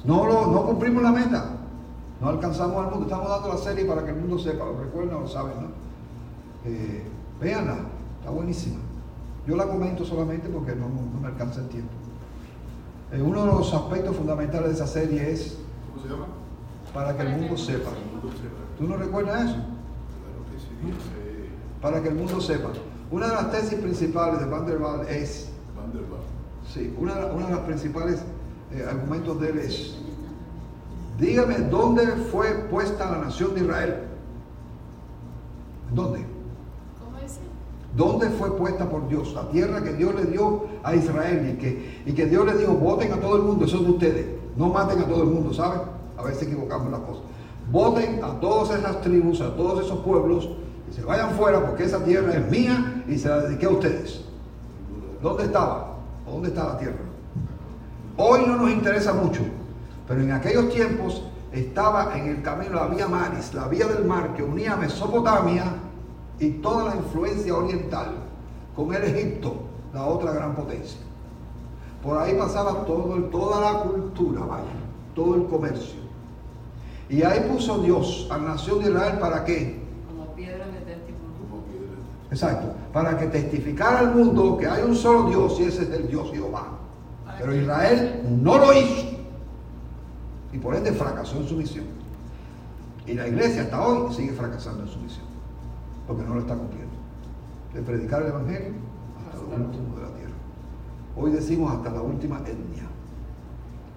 No, 0.04 0.26
lo- 0.26 0.46
no 0.50 0.66
cumplimos 0.66 1.02
la 1.02 1.12
meta. 1.12 1.56
No 2.22 2.28
alcanzamos 2.28 2.76
al 2.84 2.90
mundo. 2.90 3.06
Estamos 3.06 3.28
dando 3.28 3.48
la 3.48 3.56
serie 3.58 3.84
para 3.84 4.04
que 4.04 4.10
el 4.10 4.16
mundo 4.16 4.38
sepa. 4.38 4.64
Lo 4.64 4.78
recuerdan 4.78 5.16
o 5.16 5.20
lo 5.22 5.28
saben, 5.28 5.54
¿no? 5.60 5.68
Eh, 6.64 7.02
véanla. 7.40 7.78
Está 8.20 8.30
buenísima. 8.30 8.76
Yo 9.46 9.56
la 9.56 9.66
comento 9.66 10.04
solamente 10.04 10.48
porque 10.48 10.76
no, 10.76 10.88
no 10.88 11.20
me 11.20 11.26
alcanza 11.26 11.60
el 11.60 11.68
tiempo. 11.68 11.90
Eh, 13.12 13.20
uno 13.20 13.40
de 13.40 13.46
los 13.48 13.74
aspectos 13.74 14.16
fundamentales 14.16 14.68
de 14.68 14.74
esa 14.76 14.86
serie 14.86 15.32
es 15.32 15.58
¿Cómo 15.92 16.02
se 16.02 16.08
llama? 16.12 16.26
para 16.94 17.16
que 17.16 17.22
el 17.22 17.28
mundo 17.30 17.56
sepa. 17.56 17.90
El 17.90 18.12
mundo 18.22 18.28
sepa. 18.36 18.78
¿Tú 18.78 18.84
no 18.88 18.96
recuerdas 18.96 19.42
eso? 19.46 19.54
Claro 19.56 20.44
que 20.50 20.58
sí, 20.60 20.90
ese 20.90 21.48
Para 21.82 22.00
que 22.00 22.08
el 22.08 22.14
mundo 22.14 22.40
sepa. 22.40 22.68
Una 23.10 23.26
de 23.26 23.34
las 23.34 23.50
tesis 23.50 23.74
principales 23.80 24.38
de 24.38 24.46
Van 24.46 24.64
der 24.64 24.80
Waal 24.80 25.06
es, 25.08 25.50
Van 25.76 25.92
der 25.92 26.02
Waal. 26.02 26.22
sí, 26.72 26.94
una, 26.98 27.16
de- 27.16 27.34
una 27.34 27.46
de 27.46 27.52
las 27.52 27.60
principales 27.62 28.22
eh, 28.72 28.86
argumentos 28.88 29.38
de 29.40 29.50
él 29.50 29.58
es, 29.58 29.98
dígame 31.22 31.54
dónde 31.70 32.04
fue 32.30 32.48
puesta 32.68 33.10
la 33.10 33.18
nación 33.18 33.54
de 33.54 33.60
Israel. 33.60 33.94
¿Dónde? 35.94 36.24
¿Cómo 36.98 37.18
dice? 37.18 37.38
¿Dónde 37.96 38.28
fue 38.30 38.56
puesta 38.56 38.90
por 38.90 39.08
Dios? 39.08 39.32
La 39.32 39.48
tierra 39.50 39.82
que 39.82 39.92
Dios 39.92 40.14
le 40.16 40.24
dio 40.24 40.64
a 40.82 40.94
Israel 40.96 41.54
y 41.54 41.58
que, 41.60 42.02
y 42.04 42.12
que 42.12 42.26
Dios 42.26 42.44
le 42.44 42.56
dijo, 42.56 42.72
voten 42.72 43.12
a 43.12 43.20
todo 43.20 43.36
el 43.36 43.42
mundo, 43.42 43.64
eso 43.64 43.76
es 43.76 43.84
de 43.84 43.90
ustedes. 43.90 44.26
No 44.56 44.68
maten 44.68 44.98
a 44.98 45.06
todo 45.06 45.22
el 45.22 45.28
mundo, 45.28 45.54
¿saben? 45.54 45.82
A 46.18 46.22
veces 46.24 46.42
equivocamos 46.42 46.90
las 46.90 47.00
cosas. 47.00 47.22
Voten 47.70 48.22
a 48.24 48.40
todas 48.40 48.76
esas 48.76 49.00
tribus, 49.00 49.40
a 49.40 49.54
todos 49.54 49.84
esos 49.84 50.00
pueblos, 50.00 50.48
y 50.90 50.94
se 50.94 51.04
vayan 51.04 51.30
fuera 51.30 51.64
porque 51.64 51.84
esa 51.84 52.02
tierra 52.02 52.34
es 52.34 52.50
mía 52.50 53.04
y 53.08 53.16
se 53.16 53.28
la 53.28 53.38
dediqué 53.42 53.66
a 53.66 53.70
ustedes. 53.70 54.24
¿Dónde 55.22 55.44
estaba? 55.44 55.98
¿Dónde 56.26 56.48
está 56.48 56.64
la 56.64 56.78
tierra? 56.78 56.98
Hoy 58.16 58.40
no 58.46 58.56
nos 58.56 58.70
interesa 58.70 59.14
mucho, 59.14 59.42
pero 60.12 60.24
en 60.24 60.32
aquellos 60.32 60.68
tiempos 60.68 61.22
estaba 61.52 62.14
en 62.14 62.26
el 62.26 62.42
camino 62.42 62.74
la 62.74 62.86
vía 62.88 63.08
Maris, 63.08 63.54
la 63.54 63.66
vía 63.66 63.86
del 63.86 64.04
mar 64.04 64.34
que 64.34 64.42
unía 64.42 64.76
Mesopotamia 64.76 65.64
y 66.38 66.50
toda 66.50 66.90
la 66.90 66.96
influencia 66.96 67.56
oriental 67.56 68.16
con 68.76 68.94
el 68.94 69.04
Egipto, 69.04 69.54
la 69.94 70.04
otra 70.04 70.32
gran 70.32 70.54
potencia. 70.54 70.98
Por 72.02 72.18
ahí 72.18 72.34
pasaba 72.34 72.84
todo, 72.84 73.14
toda 73.30 73.72
la 73.72 73.78
cultura, 73.84 74.40
vaya, 74.40 74.64
todo 75.14 75.36
el 75.36 75.46
comercio. 75.46 76.02
Y 77.08 77.22
ahí 77.22 77.48
puso 77.50 77.78
Dios 77.78 78.28
a 78.30 78.36
la 78.36 78.48
nación 78.48 78.80
de 78.80 78.90
Israel 78.90 79.18
para 79.18 79.46
qué? 79.46 79.80
Como 80.06 80.26
piedra 80.34 80.66
de 80.66 80.80
testimonio. 80.80 81.38
Como 81.48 81.62
piedra. 81.62 81.96
Exacto, 82.30 82.74
para 82.92 83.16
que 83.16 83.28
testificara 83.28 84.00
al 84.00 84.14
mundo 84.14 84.58
que 84.58 84.66
hay 84.66 84.82
un 84.82 84.94
solo 84.94 85.30
Dios 85.30 85.58
y 85.58 85.62
ese 85.62 85.84
es 85.84 85.90
el 85.90 86.06
Dios 86.08 86.30
Jehová. 86.30 86.66
Pero 87.38 87.54
Israel 87.54 88.20
no 88.42 88.58
lo 88.58 88.74
hizo. 88.74 89.11
Y 90.52 90.58
por 90.58 90.74
ende 90.74 90.92
fracasó 90.92 91.38
en 91.38 91.48
su 91.48 91.56
misión. 91.56 91.86
Y 93.06 93.14
la 93.14 93.26
iglesia 93.26 93.62
hasta 93.62 93.84
hoy 93.84 94.12
sigue 94.12 94.32
fracasando 94.32 94.82
en 94.82 94.88
su 94.88 94.98
misión. 95.00 95.26
Porque 96.06 96.22
no 96.22 96.34
lo 96.34 96.40
está 96.40 96.54
cumpliendo. 96.54 96.92
De 97.72 97.82
predicar 97.82 98.22
el 98.22 98.28
Evangelio 98.28 98.72
hasta 99.18 99.36
lo 99.36 99.64
último 99.64 99.96
de 99.96 100.02
la 100.02 100.14
tierra. 100.14 100.34
Hoy 101.16 101.30
decimos 101.32 101.72
hasta 101.72 101.90
la 101.90 102.02
última 102.02 102.38
etnia. 102.38 102.88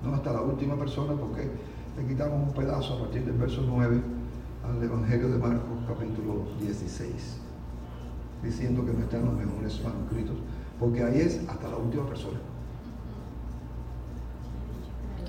No 0.03 0.13
hasta 0.13 0.31
la 0.31 0.41
última 0.41 0.75
persona 0.75 1.13
porque 1.13 1.49
le 1.97 2.07
quitamos 2.07 2.47
un 2.47 2.53
pedazo 2.53 2.95
a 2.95 2.99
partir 2.99 3.25
del 3.25 3.37
verso 3.37 3.63
9 3.67 4.01
al 4.63 4.83
Evangelio 4.83 5.29
de 5.29 5.37
Marcos 5.37 5.79
capítulo 5.87 6.45
16. 6.61 7.37
Diciendo 8.43 8.85
que 8.85 8.93
no 8.93 8.99
están 8.99 9.25
los 9.25 9.33
mejores 9.33 9.83
manuscritos. 9.83 10.37
Porque 10.79 11.03
ahí 11.03 11.19
es 11.19 11.41
hasta 11.49 11.67
la 11.67 11.77
última 11.77 12.05
persona. 12.05 12.39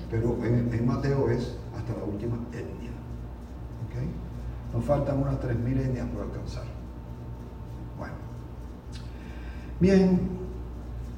Pero 0.09 0.37
en, 0.43 0.85
Mateo 0.85 1.29
es 1.29 1.55
hasta 1.77 1.93
la 1.93 2.05
última 2.05 2.37
etnia. 2.51 2.91
¿Ok? 3.85 4.73
Nos 4.73 4.85
faltan 4.85 5.19
unas 5.19 5.35
3.000 5.35 5.79
etnias 5.79 6.07
por 6.07 6.23
alcanzar. 6.23 6.63
Bueno. 7.97 8.13
Bien. 9.79 10.37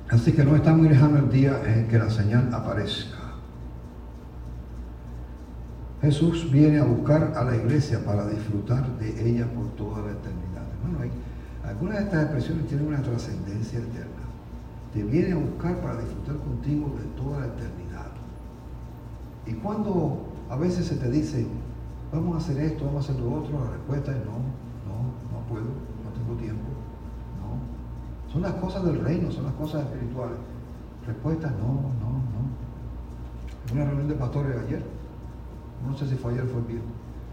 Así 0.10 0.32
que 0.32 0.44
no 0.44 0.56
está 0.56 0.74
muy 0.74 0.90
lejano 0.90 1.20
el 1.20 1.30
día 1.30 1.62
en 1.66 1.88
que 1.88 2.00
la 2.00 2.10
señal 2.10 2.52
aparezca. 2.52 3.18
Jesús 6.02 6.50
viene 6.50 6.80
a 6.80 6.84
buscar 6.84 7.34
a 7.36 7.44
la 7.44 7.56
iglesia 7.56 8.04
para 8.04 8.28
disfrutar 8.28 8.88
de 8.98 9.30
ella 9.30 9.46
por 9.54 9.68
toda 9.76 10.02
la 10.02 10.12
eternidad. 10.12 10.64
Hermano, 10.82 11.04
hay, 11.04 11.12
algunas 11.68 11.98
de 11.98 12.04
estas 12.06 12.24
expresiones 12.24 12.68
tienen 12.68 12.88
una 12.88 13.02
trascendencia 13.02 13.80
eterna. 13.80 14.24
Te 14.94 15.04
viene 15.04 15.34
a 15.34 15.36
buscar 15.36 15.76
para 15.82 16.00
disfrutar 16.00 16.38
contigo 16.38 16.96
de 16.98 17.22
toda 17.22 17.42
la 17.42 17.46
eternidad. 17.48 17.79
Y 19.46 19.54
cuando 19.54 20.18
a 20.50 20.56
veces 20.56 20.88
se 20.88 20.96
te 20.96 21.10
dice, 21.10 21.46
vamos 22.14 22.36
a 22.36 22.38
hacer 22.40 22.58
esto, 22.60 22.86
vamos 22.86 23.08
a 23.08 23.12
hacer 23.12 23.22
lo 23.24 23.34
otro, 23.34 23.60
la 23.64 23.72
respuesta 23.72 24.12
es 24.12 24.18
no, 24.26 24.32
no, 24.34 25.00
no 25.32 25.46
puedo, 25.48 25.66
no 25.66 26.12
tengo 26.16 26.40
tiempo, 26.40 26.64
no. 27.40 28.32
Son 28.34 28.42
las 28.42 28.54
cosas 28.54 28.84
del 28.86 29.00
reino, 29.02 29.32
son 29.32 29.46
las 29.46 29.54
cosas 29.54 29.84
espirituales. 29.86 30.38
Respuesta 31.08 31.50
no, 31.50 31.68
no, 31.68 32.10
no. 32.12 32.50
En 33.72 33.78
una 33.78 33.86
reunión 33.86 34.08
de 34.08 34.16
pastores 34.16 34.56
ayer, 34.68 34.84
no 35.88 35.98
sé 35.98 36.08
si 36.08 36.16
fue 36.16 36.34
ayer 36.34 36.44
o 36.44 36.48
fue 36.48 36.60
el 36.62 36.66
viernes. 36.66 36.92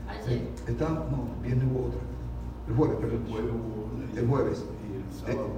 Ayer. 0.08 0.38
Eh, 0.38 0.50
está, 0.68 0.88
no, 0.88 1.42
viernes 1.42 1.66
hubo 1.72 1.86
otra. 1.86 2.00
El 2.68 2.74
jueves, 2.74 2.96
El 4.16 4.26
jueves. 4.28 4.64
El. 4.64 4.92
Y 4.92 4.96
el 4.96 5.34
sábado. 5.34 5.48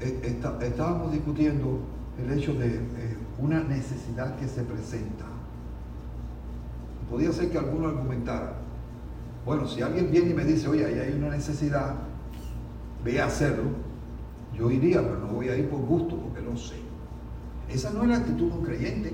Eh, 0.00 0.20
está- 0.24 0.58
estábamos 0.64 1.12
discutiendo 1.12 1.78
el 2.18 2.32
hecho 2.38 2.54
de 2.54 2.76
eh, 2.76 3.16
una 3.38 3.62
necesidad 3.62 4.36
que 4.36 4.48
se 4.48 4.62
presenta. 4.62 5.24
Podía 7.10 7.32
ser 7.32 7.50
que 7.50 7.58
alguno 7.58 7.88
argumentara, 7.88 8.54
bueno, 9.44 9.66
si 9.66 9.82
alguien 9.82 10.10
viene 10.10 10.30
y 10.30 10.34
me 10.34 10.44
dice, 10.44 10.68
oye, 10.68 10.86
ahí 10.86 10.98
hay 10.98 11.12
una 11.14 11.30
necesidad, 11.30 11.94
ve 13.04 13.20
a 13.20 13.26
hacerlo, 13.26 13.70
yo 14.56 14.70
iría, 14.70 15.02
pero 15.02 15.18
no 15.18 15.28
voy 15.28 15.48
a 15.48 15.56
ir 15.56 15.68
por 15.68 15.80
gusto, 15.80 16.16
porque 16.16 16.40
no 16.40 16.56
sé. 16.56 16.76
Esa 17.68 17.90
no 17.90 18.02
es 18.02 18.08
la 18.10 18.16
actitud 18.18 18.50
de 18.50 18.58
un 18.58 18.64
creyente. 18.64 19.12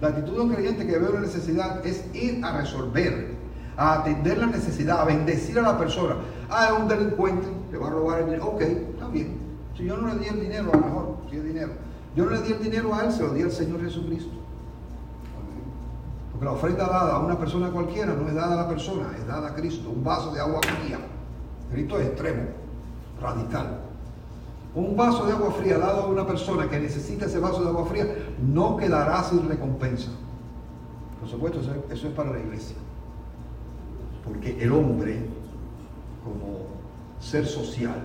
La 0.00 0.08
actitud 0.08 0.32
de 0.34 0.40
un 0.40 0.52
creyente 0.52 0.86
que 0.86 0.98
ve 0.98 1.08
una 1.08 1.20
necesidad 1.20 1.86
es 1.86 2.04
ir 2.14 2.44
a 2.44 2.58
resolver, 2.58 3.34
a 3.76 4.00
atender 4.00 4.38
la 4.38 4.46
necesidad, 4.46 5.00
a 5.00 5.04
bendecir 5.04 5.58
a 5.58 5.62
la 5.62 5.78
persona. 5.78 6.16
Ah, 6.50 6.70
es 6.72 6.80
un 6.80 6.88
delincuente, 6.88 7.46
le 7.70 7.78
va 7.78 7.88
a 7.88 7.90
robar 7.90 8.20
el 8.20 8.26
dinero. 8.26 8.46
Ok, 8.48 8.62
está 8.62 9.08
bien. 9.08 9.38
Si 9.76 9.84
yo 9.84 9.96
no 9.96 10.08
le 10.08 10.18
di 10.18 10.26
el 10.26 10.40
dinero, 10.40 10.70
a 10.72 10.76
lo 10.76 10.82
mejor, 10.82 11.16
si 11.30 11.36
es 11.36 11.44
dinero. 11.44 11.72
Yo 12.16 12.24
no 12.24 12.30
le 12.32 12.42
di 12.42 12.52
el 12.52 12.62
dinero 12.62 12.94
a 12.94 13.04
él, 13.04 13.12
se 13.12 13.22
lo 13.22 13.32
di 13.32 13.42
al 13.42 13.52
Señor 13.52 13.82
Jesucristo. 13.82 14.32
La 16.40 16.52
ofrenda 16.52 16.86
dada 16.86 17.16
a 17.16 17.18
una 17.18 17.38
persona 17.38 17.70
cualquiera 17.70 18.14
no 18.14 18.26
es 18.26 18.34
dada 18.34 18.54
a 18.54 18.62
la 18.62 18.68
persona, 18.68 19.10
es 19.18 19.26
dada 19.26 19.48
a 19.48 19.54
Cristo. 19.54 19.90
Un 19.90 20.02
vaso 20.02 20.32
de 20.32 20.40
agua 20.40 20.60
fría. 20.62 20.98
Cristo 21.70 21.98
es 21.98 22.08
extremo, 22.08 22.44
radical. 23.20 23.80
Un 24.74 24.96
vaso 24.96 25.26
de 25.26 25.32
agua 25.32 25.52
fría 25.52 25.76
dado 25.78 26.04
a 26.04 26.06
una 26.06 26.26
persona 26.26 26.68
que 26.68 26.80
necesita 26.80 27.26
ese 27.26 27.40
vaso 27.40 27.62
de 27.62 27.68
agua 27.68 27.84
fría 27.86 28.06
no 28.40 28.76
quedará 28.76 29.22
sin 29.22 29.46
recompensa. 29.48 30.10
Por 31.20 31.28
supuesto, 31.28 31.60
eso 31.90 32.08
es 32.08 32.14
para 32.14 32.30
la 32.30 32.38
iglesia. 32.38 32.76
Porque 34.24 34.62
el 34.62 34.72
hombre, 34.72 35.20
como 36.24 36.68
ser 37.20 37.46
social, 37.46 38.00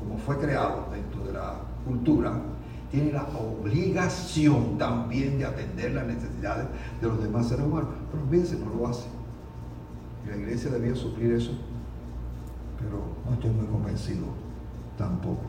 como 0.00 0.18
fue 0.18 0.36
creado 0.38 0.86
dentro 0.90 1.24
de 1.24 1.32
la 1.32 1.54
cultura, 1.86 2.32
tiene 2.92 3.10
la 3.10 3.24
obligación 3.24 4.76
también 4.76 5.38
de 5.38 5.46
atender 5.46 5.92
las 5.92 6.06
necesidades 6.06 6.66
de 7.00 7.08
los 7.08 7.22
demás 7.22 7.48
seres 7.48 7.64
humanos. 7.64 7.88
Pero 8.10 8.22
olvídense, 8.22 8.56
no 8.58 8.66
lo 8.78 8.86
hace. 8.86 9.06
Y 10.26 10.30
la 10.30 10.36
iglesia 10.36 10.70
debía 10.70 10.94
suplir 10.94 11.32
eso, 11.32 11.52
pero 12.78 12.98
no 13.26 13.32
estoy 13.32 13.50
muy 13.50 13.66
convencido 13.66 14.26
tampoco. 14.96 15.40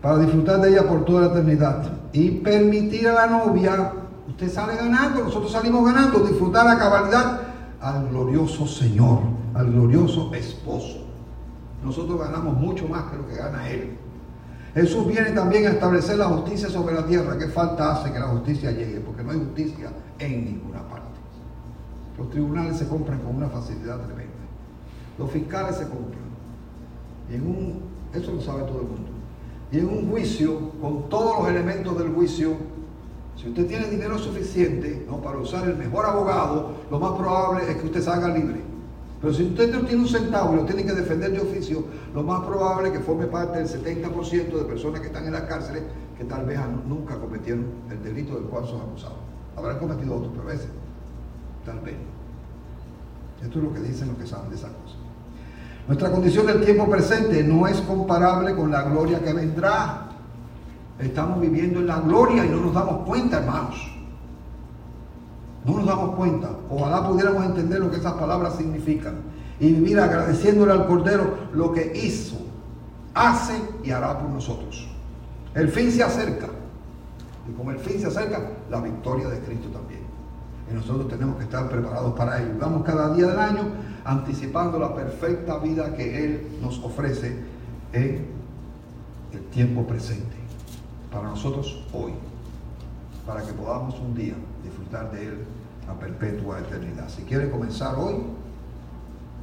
para 0.00 0.18
disfrutar 0.18 0.60
de 0.60 0.70
ella 0.70 0.88
por 0.88 1.04
toda 1.04 1.20
la 1.20 1.26
eternidad 1.28 1.92
y 2.12 2.30
permitir 2.30 3.06
a 3.06 3.12
la 3.12 3.26
novia, 3.28 3.92
usted 4.26 4.50
sale 4.50 4.74
ganando, 4.74 5.22
nosotros 5.22 5.52
salimos 5.52 5.84
ganando, 5.84 6.20
disfrutar 6.20 6.64
la 6.66 6.76
cabalidad 6.76 7.40
al 7.80 8.08
glorioso 8.08 8.66
Señor, 8.66 9.20
al 9.54 9.70
glorioso 9.70 10.34
esposo. 10.34 11.06
Nosotros 11.84 12.18
ganamos 12.18 12.56
mucho 12.56 12.88
más 12.88 13.04
que 13.10 13.16
lo 13.16 13.28
que 13.28 13.36
gana 13.36 13.68
Él. 13.68 13.98
Jesús 14.74 15.06
viene 15.06 15.32
también 15.32 15.66
a 15.66 15.70
establecer 15.70 16.16
la 16.16 16.26
justicia 16.26 16.68
sobre 16.70 16.94
la 16.94 17.06
tierra. 17.06 17.36
¿Qué 17.36 17.48
falta 17.48 17.92
hace 17.92 18.10
que 18.10 18.18
la 18.18 18.28
justicia 18.28 18.70
llegue? 18.70 19.00
Porque 19.00 19.22
no 19.22 19.32
hay 19.32 19.38
justicia 19.38 19.92
en 20.18 20.44
ninguna 20.46 20.80
parte. 20.88 21.08
Los 22.16 22.30
tribunales 22.30 22.78
se 22.78 22.88
compran 22.88 23.18
con 23.20 23.36
una 23.36 23.48
facilidad 23.48 24.00
tremenda. 24.00 24.32
Los 25.18 25.30
fiscales 25.30 25.76
se 25.76 25.82
compran. 25.84 26.22
Y 27.30 27.34
en 27.34 27.46
un, 27.46 27.82
eso 28.14 28.32
lo 28.32 28.40
sabe 28.40 28.62
todo 28.62 28.80
el 28.80 28.86
mundo. 28.86 29.10
Y 29.70 29.78
en 29.78 29.88
un 29.88 30.10
juicio, 30.10 30.70
con 30.80 31.08
todos 31.10 31.40
los 31.40 31.48
elementos 31.48 31.98
del 31.98 32.08
juicio, 32.12 32.56
si 33.36 33.48
usted 33.48 33.66
tiene 33.66 33.88
dinero 33.88 34.18
suficiente 34.18 35.04
¿no? 35.06 35.18
para 35.18 35.38
usar 35.38 35.68
el 35.68 35.76
mejor 35.76 36.06
abogado, 36.06 36.72
lo 36.90 36.98
más 36.98 37.12
probable 37.12 37.70
es 37.70 37.76
que 37.76 37.86
usted 37.86 38.02
salga 38.02 38.28
libre. 38.28 38.71
Pero 39.22 39.34
si 39.34 39.44
usted 39.44 39.72
no 39.72 39.86
tiene 39.86 40.02
un 40.02 40.08
centavo 40.08 40.52
y 40.52 40.56
lo 40.56 40.64
tiene 40.64 40.84
que 40.84 40.92
defender 40.92 41.30
de 41.30 41.40
oficio, 41.40 41.84
lo 42.12 42.24
más 42.24 42.44
probable 42.44 42.88
es 42.88 42.94
que 42.94 43.04
forme 43.04 43.26
parte 43.26 43.58
del 43.58 43.68
70% 43.68 44.52
de 44.52 44.64
personas 44.64 45.00
que 45.00 45.06
están 45.06 45.24
en 45.26 45.32
las 45.32 45.42
cárceles 45.42 45.84
que 46.18 46.24
tal 46.24 46.44
vez 46.44 46.58
nunca 46.88 47.14
cometieron 47.20 47.66
el 47.88 48.02
delito 48.02 48.34
del 48.34 48.44
cual 48.44 48.66
son 48.66 48.80
acusados. 48.80 49.18
Habrán 49.56 49.78
cometido 49.78 50.16
otros, 50.16 50.32
pero 50.36 50.50
ese, 50.50 50.66
tal 51.64 51.78
vez. 51.80 51.94
Esto 53.40 53.58
es 53.58 53.64
lo 53.64 53.72
que 53.72 53.80
dicen 53.80 54.08
los 54.08 54.16
que 54.16 54.26
saben 54.26 54.50
de 54.50 54.56
esas 54.56 54.70
cosas. 54.70 54.98
Nuestra 55.86 56.10
condición 56.10 56.46
del 56.46 56.64
tiempo 56.64 56.90
presente 56.90 57.44
no 57.44 57.68
es 57.68 57.80
comparable 57.80 58.56
con 58.56 58.72
la 58.72 58.82
gloria 58.82 59.22
que 59.22 59.32
vendrá. 59.32 60.08
Estamos 60.98 61.40
viviendo 61.40 61.78
en 61.78 61.86
la 61.86 62.00
gloria 62.00 62.44
y 62.44 62.48
no 62.48 62.56
nos 62.56 62.74
damos 62.74 63.06
cuenta, 63.06 63.38
hermanos. 63.38 63.91
No 65.64 65.76
nos 65.76 65.86
damos 65.86 66.16
cuenta. 66.16 66.50
Ojalá 66.70 67.08
pudiéramos 67.08 67.44
entender 67.44 67.80
lo 67.80 67.90
que 67.90 67.98
esas 67.98 68.14
palabras 68.14 68.56
significan 68.56 69.14
y 69.60 69.72
vivir 69.72 70.00
agradeciéndole 70.00 70.72
al 70.72 70.86
Cordero 70.86 71.36
lo 71.52 71.72
que 71.72 71.92
hizo, 71.94 72.36
hace 73.14 73.54
y 73.84 73.92
hará 73.92 74.18
por 74.18 74.28
nosotros. 74.30 74.88
El 75.54 75.68
fin 75.68 75.92
se 75.92 76.02
acerca. 76.02 76.48
Y 77.48 77.52
como 77.52 77.70
el 77.70 77.78
fin 77.78 78.00
se 78.00 78.06
acerca, 78.06 78.40
la 78.70 78.80
victoria 78.80 79.28
de 79.28 79.38
Cristo 79.40 79.68
también. 79.68 80.00
Y 80.70 80.74
nosotros 80.74 81.08
tenemos 81.08 81.36
que 81.36 81.44
estar 81.44 81.68
preparados 81.68 82.12
para 82.14 82.42
ello. 82.42 82.54
Vamos 82.58 82.82
cada 82.84 83.14
día 83.14 83.26
del 83.26 83.38
año 83.38 83.62
anticipando 84.04 84.78
la 84.78 84.94
perfecta 84.94 85.58
vida 85.58 85.94
que 85.94 86.24
Él 86.24 86.58
nos 86.60 86.82
ofrece 86.82 87.36
en 87.92 88.26
el 89.32 89.40
tiempo 89.50 89.86
presente. 89.86 90.36
Para 91.12 91.28
nosotros 91.28 91.84
hoy. 91.92 92.12
Para 93.26 93.42
que 93.42 93.52
podamos 93.52 93.98
un 94.00 94.14
día 94.14 94.34
disfrutar 94.64 95.12
de 95.12 95.28
Él 95.28 95.38
a 95.88 95.94
perpetua 95.94 96.60
eternidad. 96.60 97.08
Si 97.08 97.22
quiere 97.22 97.50
comenzar 97.50 97.96
hoy 97.98 98.16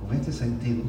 con 0.02 0.16
este 0.16 0.32
sentido, 0.32 0.84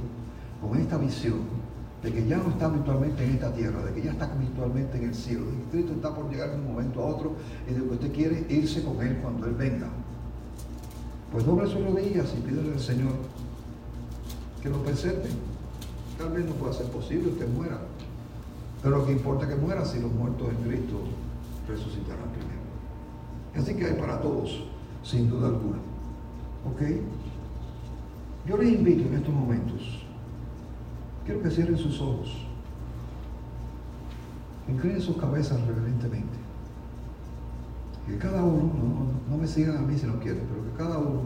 con 0.61 0.79
esta 0.79 0.99
visión 0.99 1.61
de 2.03 2.13
que 2.13 2.27
ya 2.27 2.39
no 2.39 2.49
está 2.49 2.69
virtualmente 2.69 3.25
en 3.25 3.33
esta 3.33 3.53
tierra, 3.53 3.83
de 3.85 3.93
que 3.93 4.03
ya 4.03 4.13
está 4.13 4.27
virtualmente 4.35 4.97
en 4.99 5.05
el 5.05 5.15
cielo, 5.15 5.47
de 5.47 5.53
que 5.53 5.71
Cristo 5.71 5.93
está 5.93 6.15
por 6.15 6.31
llegar 6.31 6.51
de 6.51 6.57
un 6.57 6.73
momento 6.73 7.03
a 7.03 7.07
otro 7.07 7.37
y 7.69 7.75
de 7.75 7.83
que 7.83 7.89
usted 7.89 8.13
quiere 8.13 8.47
irse 8.49 8.83
con 8.83 9.01
Él 9.03 9.19
cuando 9.23 9.47
Él 9.47 9.55
venga. 9.55 9.89
Pues 11.31 11.45
doble 11.45 11.69
sus 11.69 11.85
rodillas 11.85 12.35
y 12.37 12.41
pídele 12.41 12.73
al 12.73 12.81
Señor 12.81 13.13
que 14.63 14.69
lo 14.69 14.83
presente. 14.83 15.29
Tal 16.19 16.31
vez 16.31 16.45
no 16.45 16.53
pueda 16.55 16.73
ser 16.73 16.87
posible, 16.87 17.31
usted 17.31 17.49
muera. 17.49 17.79
Pero 18.83 18.99
lo 18.99 19.07
que 19.07 19.13
importa 19.13 19.45
es 19.45 19.55
que 19.55 19.61
muera 19.61 19.85
si 19.85 20.01
los 20.01 20.11
muertos 20.13 20.49
en 20.49 20.69
Cristo 20.69 21.01
resucitarán 21.69 22.29
primero. 22.31 22.60
Así 23.57 23.75
que 23.75 23.87
hay 23.87 23.95
para 23.95 24.21
todos, 24.21 24.65
sin 25.03 25.29
duda 25.29 25.49
alguna. 25.49 25.79
¿Ok? 26.71 26.83
Yo 28.47 28.57
les 28.57 28.73
invito 28.73 29.09
en 29.09 29.15
estos 29.15 29.35
momentos, 29.35 30.05
quiero 31.25 31.43
que 31.43 31.51
cierren 31.51 31.77
sus 31.77 32.01
ojos, 32.01 32.47
inclinen 34.69 35.01
sus 35.01 35.17
cabezas 35.17 35.61
reverentemente. 35.67 36.39
Que 38.07 38.17
cada 38.19 38.43
uno, 38.43 38.73
no, 38.75 39.31
no 39.31 39.37
me 39.37 39.47
sigan 39.47 39.77
a 39.77 39.81
mí 39.81 39.97
si 39.97 40.07
no 40.07 40.19
quieren, 40.19 40.47
pero 40.49 40.65
que 40.65 40.77
cada 40.77 40.99
uno 40.99 41.23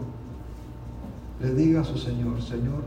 le 1.39 1.53
diga 1.53 1.81
a 1.81 1.83
su 1.83 1.97
Señor, 1.97 2.41
Señor, 2.41 2.83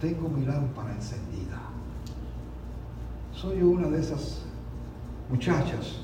tengo 0.00 0.28
mi 0.28 0.44
lámpara 0.44 0.94
encendida. 0.94 1.60
Soy 3.34 3.62
una 3.62 3.88
de 3.88 4.00
esas 4.00 4.42
muchachas 5.30 6.00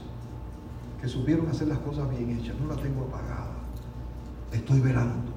que 1.06 1.12
supieron 1.12 1.48
hacer 1.48 1.68
las 1.68 1.78
cosas 1.78 2.10
bien 2.10 2.30
hechas. 2.30 2.56
No 2.58 2.66
la 2.66 2.82
tengo 2.82 3.02
apagada. 3.02 3.54
Estoy 4.50 4.80
velando. 4.80 5.30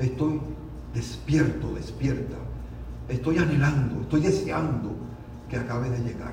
Estoy 0.00 0.40
despierto, 0.92 1.72
despierta. 1.74 2.34
Estoy 3.08 3.38
anhelando, 3.38 4.00
estoy 4.00 4.22
deseando 4.22 4.90
que 5.48 5.58
acabe 5.58 5.90
de 5.90 6.00
llegar. 6.00 6.32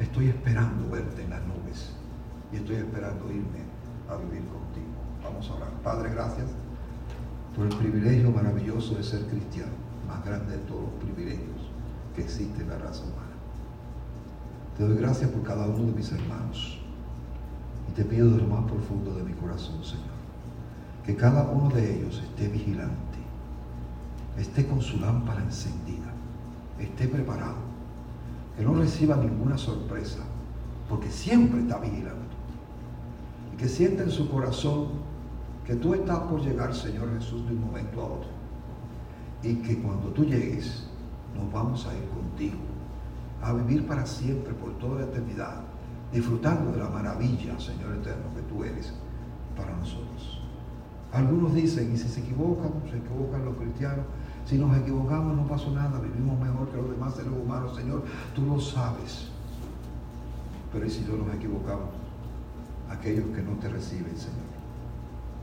Estoy 0.00 0.28
esperando 0.28 0.90
verte 0.90 1.22
en 1.22 1.30
las 1.30 1.40
nubes 1.42 1.92
y 2.52 2.56
estoy 2.56 2.76
esperando 2.76 3.24
irme 3.30 3.62
a 4.08 4.16
vivir 4.16 4.44
contigo. 4.48 4.90
Vamos 5.22 5.48
a 5.50 5.54
orar. 5.54 5.70
Padre, 5.84 6.10
gracias 6.10 6.48
por 7.54 7.66
el 7.66 7.76
privilegio 7.76 8.32
maravilloso 8.32 8.96
de 8.96 9.04
ser 9.04 9.24
cristiano, 9.26 9.72
más 10.08 10.24
grande 10.24 10.56
de 10.56 10.62
todos 10.64 10.82
los 10.82 11.04
privilegios 11.04 11.70
que 12.16 12.22
existe 12.22 12.62
en 12.62 12.70
la 12.70 12.78
raza 12.78 13.04
humana. 13.04 13.36
Te 14.76 14.84
doy 14.84 14.96
gracias 14.96 15.30
por 15.30 15.44
cada 15.44 15.66
uno 15.66 15.86
de 15.86 15.92
mis 15.92 16.10
hermanos 16.10 16.79
y 17.90 17.92
te 17.92 18.04
pido 18.04 18.30
de 18.30 18.38
lo 18.38 18.46
más 18.46 18.70
profundo 18.70 19.12
de 19.14 19.24
mi 19.24 19.32
corazón, 19.32 19.82
Señor, 19.82 20.04
que 21.04 21.16
cada 21.16 21.50
uno 21.50 21.68
de 21.70 21.96
ellos 21.96 22.22
esté 22.22 22.46
vigilante, 22.46 23.18
esté 24.38 24.64
con 24.66 24.80
su 24.80 25.00
lámpara 25.00 25.42
encendida, 25.42 26.12
esté 26.78 27.08
preparado, 27.08 27.56
que 28.56 28.64
no 28.64 28.74
reciba 28.74 29.16
ninguna 29.16 29.58
sorpresa, 29.58 30.20
porque 30.88 31.10
siempre 31.10 31.60
está 31.60 31.78
vigilando. 31.78 32.20
Y 33.52 33.56
que 33.56 33.68
sienta 33.68 34.04
en 34.04 34.10
su 34.10 34.30
corazón 34.30 34.88
que 35.66 35.74
tú 35.74 35.94
estás 35.94 36.18
por 36.20 36.40
llegar, 36.40 36.74
Señor 36.74 37.12
Jesús, 37.18 37.44
de 37.46 37.54
un 37.54 37.62
momento 37.62 38.00
a 38.02 38.04
otro. 38.04 38.30
Y 39.42 39.56
que 39.56 39.80
cuando 39.80 40.08
tú 40.08 40.24
llegues, 40.24 40.86
nos 41.34 41.52
vamos 41.52 41.86
a 41.86 41.94
ir 41.94 42.04
contigo, 42.08 42.58
a 43.42 43.52
vivir 43.52 43.86
para 43.86 44.06
siempre, 44.06 44.54
por 44.54 44.78
toda 44.78 45.00
la 45.00 45.06
eternidad 45.06 45.69
disfrutando 46.12 46.72
de 46.72 46.78
la 46.78 46.88
maravilla, 46.88 47.58
Señor 47.58 47.94
eterno, 47.94 48.34
que 48.34 48.42
tú 48.42 48.64
eres 48.64 48.92
para 49.56 49.74
nosotros. 49.76 50.40
Algunos 51.12 51.54
dicen, 51.54 51.92
y 51.92 51.96
si 51.96 52.08
se 52.08 52.20
equivocan, 52.20 52.72
se 52.90 52.98
equivocan 52.98 53.44
los 53.44 53.56
cristianos, 53.56 54.04
si 54.46 54.58
nos 54.58 54.76
equivocamos 54.76 55.36
no 55.36 55.46
pasó 55.46 55.70
nada, 55.70 56.00
vivimos 56.00 56.38
mejor 56.40 56.68
que 56.70 56.76
los 56.76 56.90
demás 56.90 57.14
seres 57.14 57.32
humanos, 57.32 57.76
Señor, 57.76 58.04
tú 58.34 58.42
lo 58.42 58.60
sabes. 58.60 59.28
Pero 60.72 60.86
¿y 60.86 60.90
si 60.90 61.02
no 61.02 61.24
nos 61.24 61.34
equivocamos? 61.34 61.90
Aquellos 62.88 63.26
que 63.34 63.42
no 63.42 63.52
te 63.60 63.68
reciben, 63.68 64.16
Señor, 64.16 64.50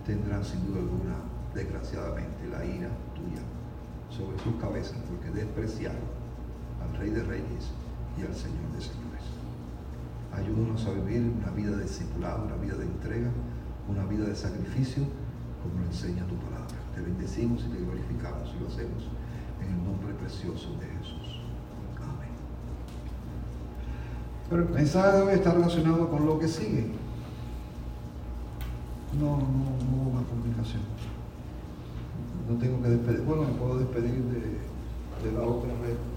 tendrán 0.05 0.43
sin 0.43 0.65
duda 0.65 0.79
alguna, 0.79 1.15
desgraciadamente, 1.53 2.47
la 2.49 2.65
ira 2.65 2.89
tuya 3.15 3.43
sobre 4.09 4.37
sus 4.39 4.55
cabezas, 4.55 4.97
porque 5.09 5.29
despreciaron 5.31 6.01
al 6.81 6.99
Rey 6.99 7.09
de 7.11 7.23
Reyes 7.23 7.71
y 8.17 8.21
al 8.21 8.35
Señor 8.35 8.71
de 8.73 8.81
Señores. 8.81 9.06
Ayúdanos 10.37 10.85
a 10.85 10.91
vivir 10.91 11.33
una 11.41 11.51
vida 11.51 11.75
de 11.75 11.83
discipulado, 11.83 12.45
una 12.45 12.55
vida 12.57 12.75
de 12.75 12.85
entrega, 12.85 13.29
una 13.89 14.05
vida 14.05 14.25
de 14.25 14.35
sacrificio, 14.35 15.03
como 15.63 15.81
lo 15.81 15.87
enseña 15.87 16.27
tu 16.27 16.35
palabra. 16.35 16.75
Te 16.93 17.01
bendecimos 17.01 17.65
y 17.65 17.69
te 17.69 17.77
glorificamos 17.79 18.53
y 18.55 18.59
lo 18.61 18.67
hacemos 18.67 19.09
en 19.61 19.73
el 19.73 19.83
nombre 19.83 20.13
precioso 20.13 20.69
de 20.79 20.85
Jesús. 20.85 21.41
Amén. 21.97 22.29
Pero 24.49 24.61
el 24.61 24.69
mensaje 24.69 25.17
debe 25.17 25.33
estar 25.33 25.55
relacionado 25.55 26.07
con 26.09 26.25
lo 26.25 26.37
que 26.37 26.47
sigue. 26.47 26.91
No, 29.19 29.37
no, 29.37 29.47
no 29.47 30.03
hubo 30.03 30.11
más 30.11 30.23
comunicación. 30.25 30.83
No 32.47 32.57
tengo 32.57 32.81
que 32.83 32.89
despedir. 32.89 33.21
Bueno, 33.21 33.43
me 33.43 33.53
puedo 33.57 33.79
despedir 33.79 34.23
de, 34.23 35.27
de 35.27 35.31
la 35.33 35.41
otra 35.41 35.71
red. 35.81 36.16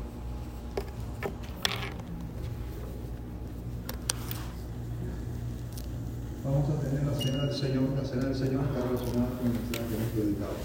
Vamos 6.50 6.68
a 6.68 6.80
tener 6.82 7.06
la 7.06 7.14
cena 7.14 7.44
del 7.46 7.54
Señor. 7.54 7.84
La 7.94 8.04
cena 8.04 8.24
del 8.24 8.34
Señor 8.34 8.64
está 8.66 8.82
relacionada 8.82 9.30
con 9.38 9.46
el 9.46 9.54
mensaje 9.54 9.86
que 9.86 9.94
hemos 9.94 10.10
predicado. 10.10 10.58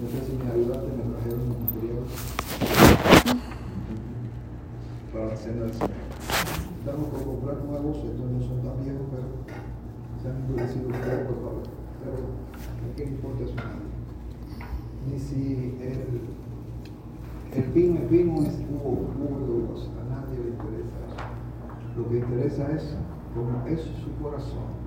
No 0.00 0.08
sé 0.08 0.16
si 0.24 0.32
mis 0.32 0.48
ayudantes 0.48 0.96
me 0.96 1.04
trajeron 1.12 1.44
los 1.44 1.60
materiales 1.60 2.08
para 5.12 5.24
la 5.28 5.36
cena 5.36 5.60
del 5.68 5.74
Señor. 5.76 6.00
Estamos 6.80 7.06
por 7.12 7.20
comprar 7.20 7.56
nuevos, 7.68 8.00
estos 8.00 8.28
no 8.32 8.40
son 8.40 8.64
tan 8.64 8.80
viejos, 8.80 9.12
pero 9.12 9.28
se 9.44 10.24
han 10.24 10.40
endurecido 10.40 10.88
ustedes, 10.88 11.22
por 11.28 11.36
favor. 11.36 11.68
Pero 12.00 12.16
¿a 12.16 12.96
qué 12.96 13.04
le 13.04 13.12
importa 13.12 13.44
eso 13.44 13.60
nadie? 13.60 13.92
Ni 15.04 15.20
si 15.20 15.76
el, 15.84 16.16
el 17.60 17.66
vino, 17.76 18.00
el 18.00 18.08
vino 18.08 18.40
es 18.40 18.56
jugo, 18.56 19.04
a 19.04 20.04
nadie 20.16 20.40
le 20.40 20.56
interesa 20.56 20.96
eso. 21.12 21.20
Lo 21.92 22.08
que 22.08 22.24
interesa 22.24 22.72
es 22.72 22.96
cómo 23.36 23.68
es 23.68 23.84
su 24.00 24.16
corazón. 24.16 24.79